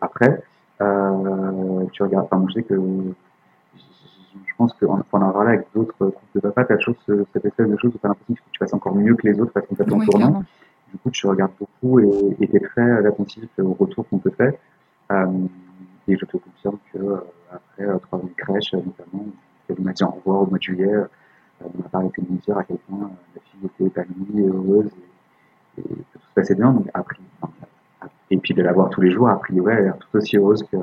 [0.00, 0.42] après.
[0.82, 2.26] Euh, tu regardes.
[2.30, 6.64] Enfin, je sais que je, pense qu'en en en parler avec d'autres groupes de papa,
[6.64, 8.94] tu as chose, cette espèce de chose où tu as l'impression que tu fasses encore
[8.94, 10.44] mieux que les autres parce qu'on fait en Oui, tournant.
[10.92, 14.58] Du coup, tu regardes beaucoup et tu es très attentif au retour qu'on te fait.
[15.10, 15.46] Euh,
[16.08, 17.16] et je te confirme que euh,
[17.50, 19.26] après euh, trois ans de crèche, notamment,
[19.68, 20.94] elle m'a dit au revoir au mois de juillet.
[21.60, 24.48] On n'a pas arrêté de me dire à quel point la fille était épanouie et
[24.48, 24.90] heureuse
[25.78, 26.72] et, et que tout se passait bien.
[26.72, 27.52] Donc, après, enfin,
[28.32, 30.38] et puis de la voir tous les jours, a priori, elle a l'air tout aussi
[30.38, 30.78] heureuse que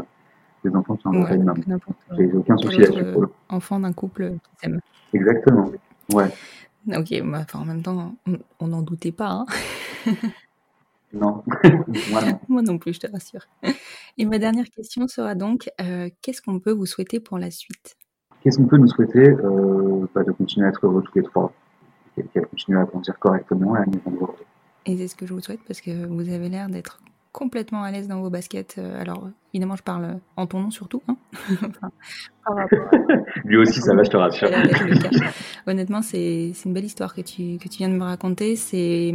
[0.63, 1.61] les enfants qui ont un Ouais, une maman.
[2.15, 3.05] J'ai aucun souci là-dessus
[3.49, 4.79] enfant d'un couple qui s'aime.
[5.13, 5.71] Exactement.
[6.13, 6.29] Ouais.
[6.95, 8.13] Ok, bah, en même temps,
[8.59, 9.45] on n'en doutait pas.
[10.05, 10.13] Hein.
[11.11, 11.43] Non.
[12.11, 12.39] Moi, non.
[12.49, 13.47] Moi non plus, je te rassure.
[14.19, 17.97] Et ma dernière question sera donc euh, qu'est-ce qu'on peut vous souhaiter pour la suite?
[18.41, 19.27] Qu'est-ce qu'on peut nous souhaiter?
[19.27, 21.51] Euh, bah, De continuer à être heureux tous les trois.
[22.15, 24.35] Qu'elle continue à grandir correctement et à nous rendre heureux.
[24.85, 26.99] Et c'est ce que je vous souhaite parce que vous avez l'air d'être
[27.31, 28.75] complètement à l'aise dans vos baskets.
[28.77, 31.01] Euh, Alors, évidemment, je parle en ton nom surtout.
[31.07, 31.17] Hein
[31.51, 31.91] Enfin,
[32.45, 32.65] à-
[33.45, 34.49] Lui aussi, ça va, je te rassure.
[35.67, 38.55] Honnêtement, c'est une belle histoire que tu, que tu viens de me raconter.
[38.55, 39.13] C'est,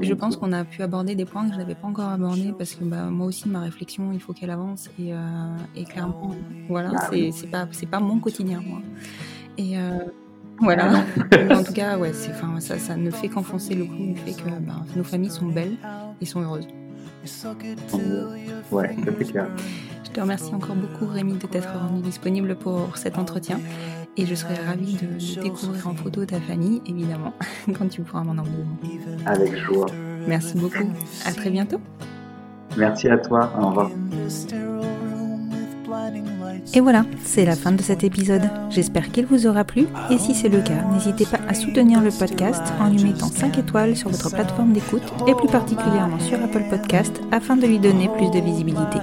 [0.00, 2.74] je pense qu'on a pu aborder des points que je n'avais pas encore abordés parce
[2.74, 4.88] que bah, moi aussi, ma réflexion, il faut qu'elle avance.
[4.98, 5.16] Et, euh,
[5.76, 6.34] et clairement,
[6.68, 8.80] voilà, Ah c'est pas, c'est pas mon quotidien, moi.
[9.58, 9.98] Et euh,
[10.58, 11.04] voilà.
[11.50, 14.82] En tout cas, ouais, ça, ça ne fait qu'enfoncer le coup du fait que bah,
[14.96, 15.76] nos familles sont belles
[16.20, 16.68] et sont heureuses.
[18.70, 19.46] Ouais, ça c'est clair.
[20.04, 23.60] Je te remercie encore beaucoup, Rémi, de t'être rendu disponible pour cet entretien.
[24.16, 25.06] Et je serais ravie de,
[25.36, 27.32] de découvrir en photo ta famille, évidemment,
[27.78, 28.66] quand tu pourras m'en envoyer.
[29.24, 29.86] Avec joie.
[30.26, 30.90] Merci beaucoup.
[31.24, 31.80] À très bientôt.
[32.76, 33.50] Merci à toi.
[33.58, 33.90] Au revoir.
[36.74, 38.48] Et voilà, c'est la fin de cet épisode.
[38.70, 39.86] J'espère qu'il vous aura plu.
[40.10, 43.58] Et si c'est le cas, n'hésitez pas à soutenir le podcast en lui mettant 5
[43.58, 48.08] étoiles sur votre plateforme d'écoute et plus particulièrement sur Apple Podcast afin de lui donner
[48.16, 48.98] plus de visibilité.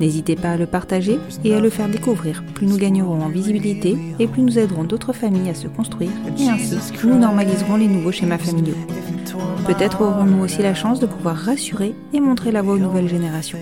[0.00, 2.42] N'hésitez pas à le partager et à le faire découvrir.
[2.54, 6.48] Plus nous gagnerons en visibilité et plus nous aiderons d'autres familles à se construire et
[6.48, 8.76] ainsi nous normaliserons les nouveaux schémas familiaux.
[9.66, 13.58] Peut-être aurons-nous aussi la chance de pouvoir rassurer et montrer la voie aux nouvelles générations.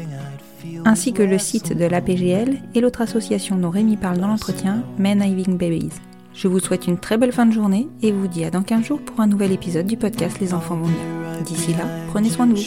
[0.84, 5.22] Ainsi que le site de l'APGL et l'autre association dont Rémi parle dans l'entretien, Men
[5.22, 5.92] Having Babies.
[6.34, 8.84] Je vous souhaite une très belle fin de journée et vous dis à dans 15
[8.84, 11.42] jours pour un nouvel épisode du podcast Les enfants vont bien.
[11.44, 12.62] D'ici là, prenez soin de vous.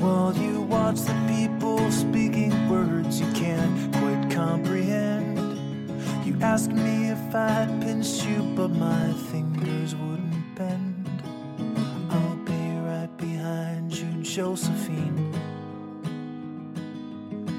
[0.00, 5.23] While you watch the people speaking words you can't quite comprehend.
[6.52, 11.22] Ask me if I'd pinch you, but my fingers wouldn't bend.
[12.10, 15.32] I'll be right behind you, Josephine.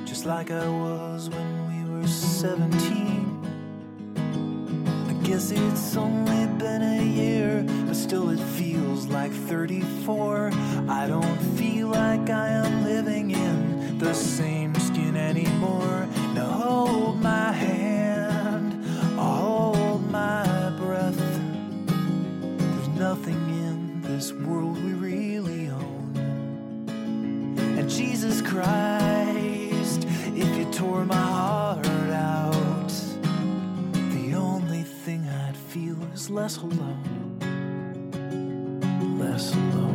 [0.06, 3.46] just like I was when we were 17.
[5.10, 10.52] I guess it's only been a year, but still it feels like 34.
[10.88, 16.08] I don't feel like I am living in the same skin anymore.
[16.34, 18.05] Now hold my hand,
[24.26, 26.14] this world we really own.
[27.78, 32.94] And Jesus Christ, if you tore my heart out,
[34.16, 37.38] the only thing I'd feel is less alone.
[39.20, 39.95] Less alone.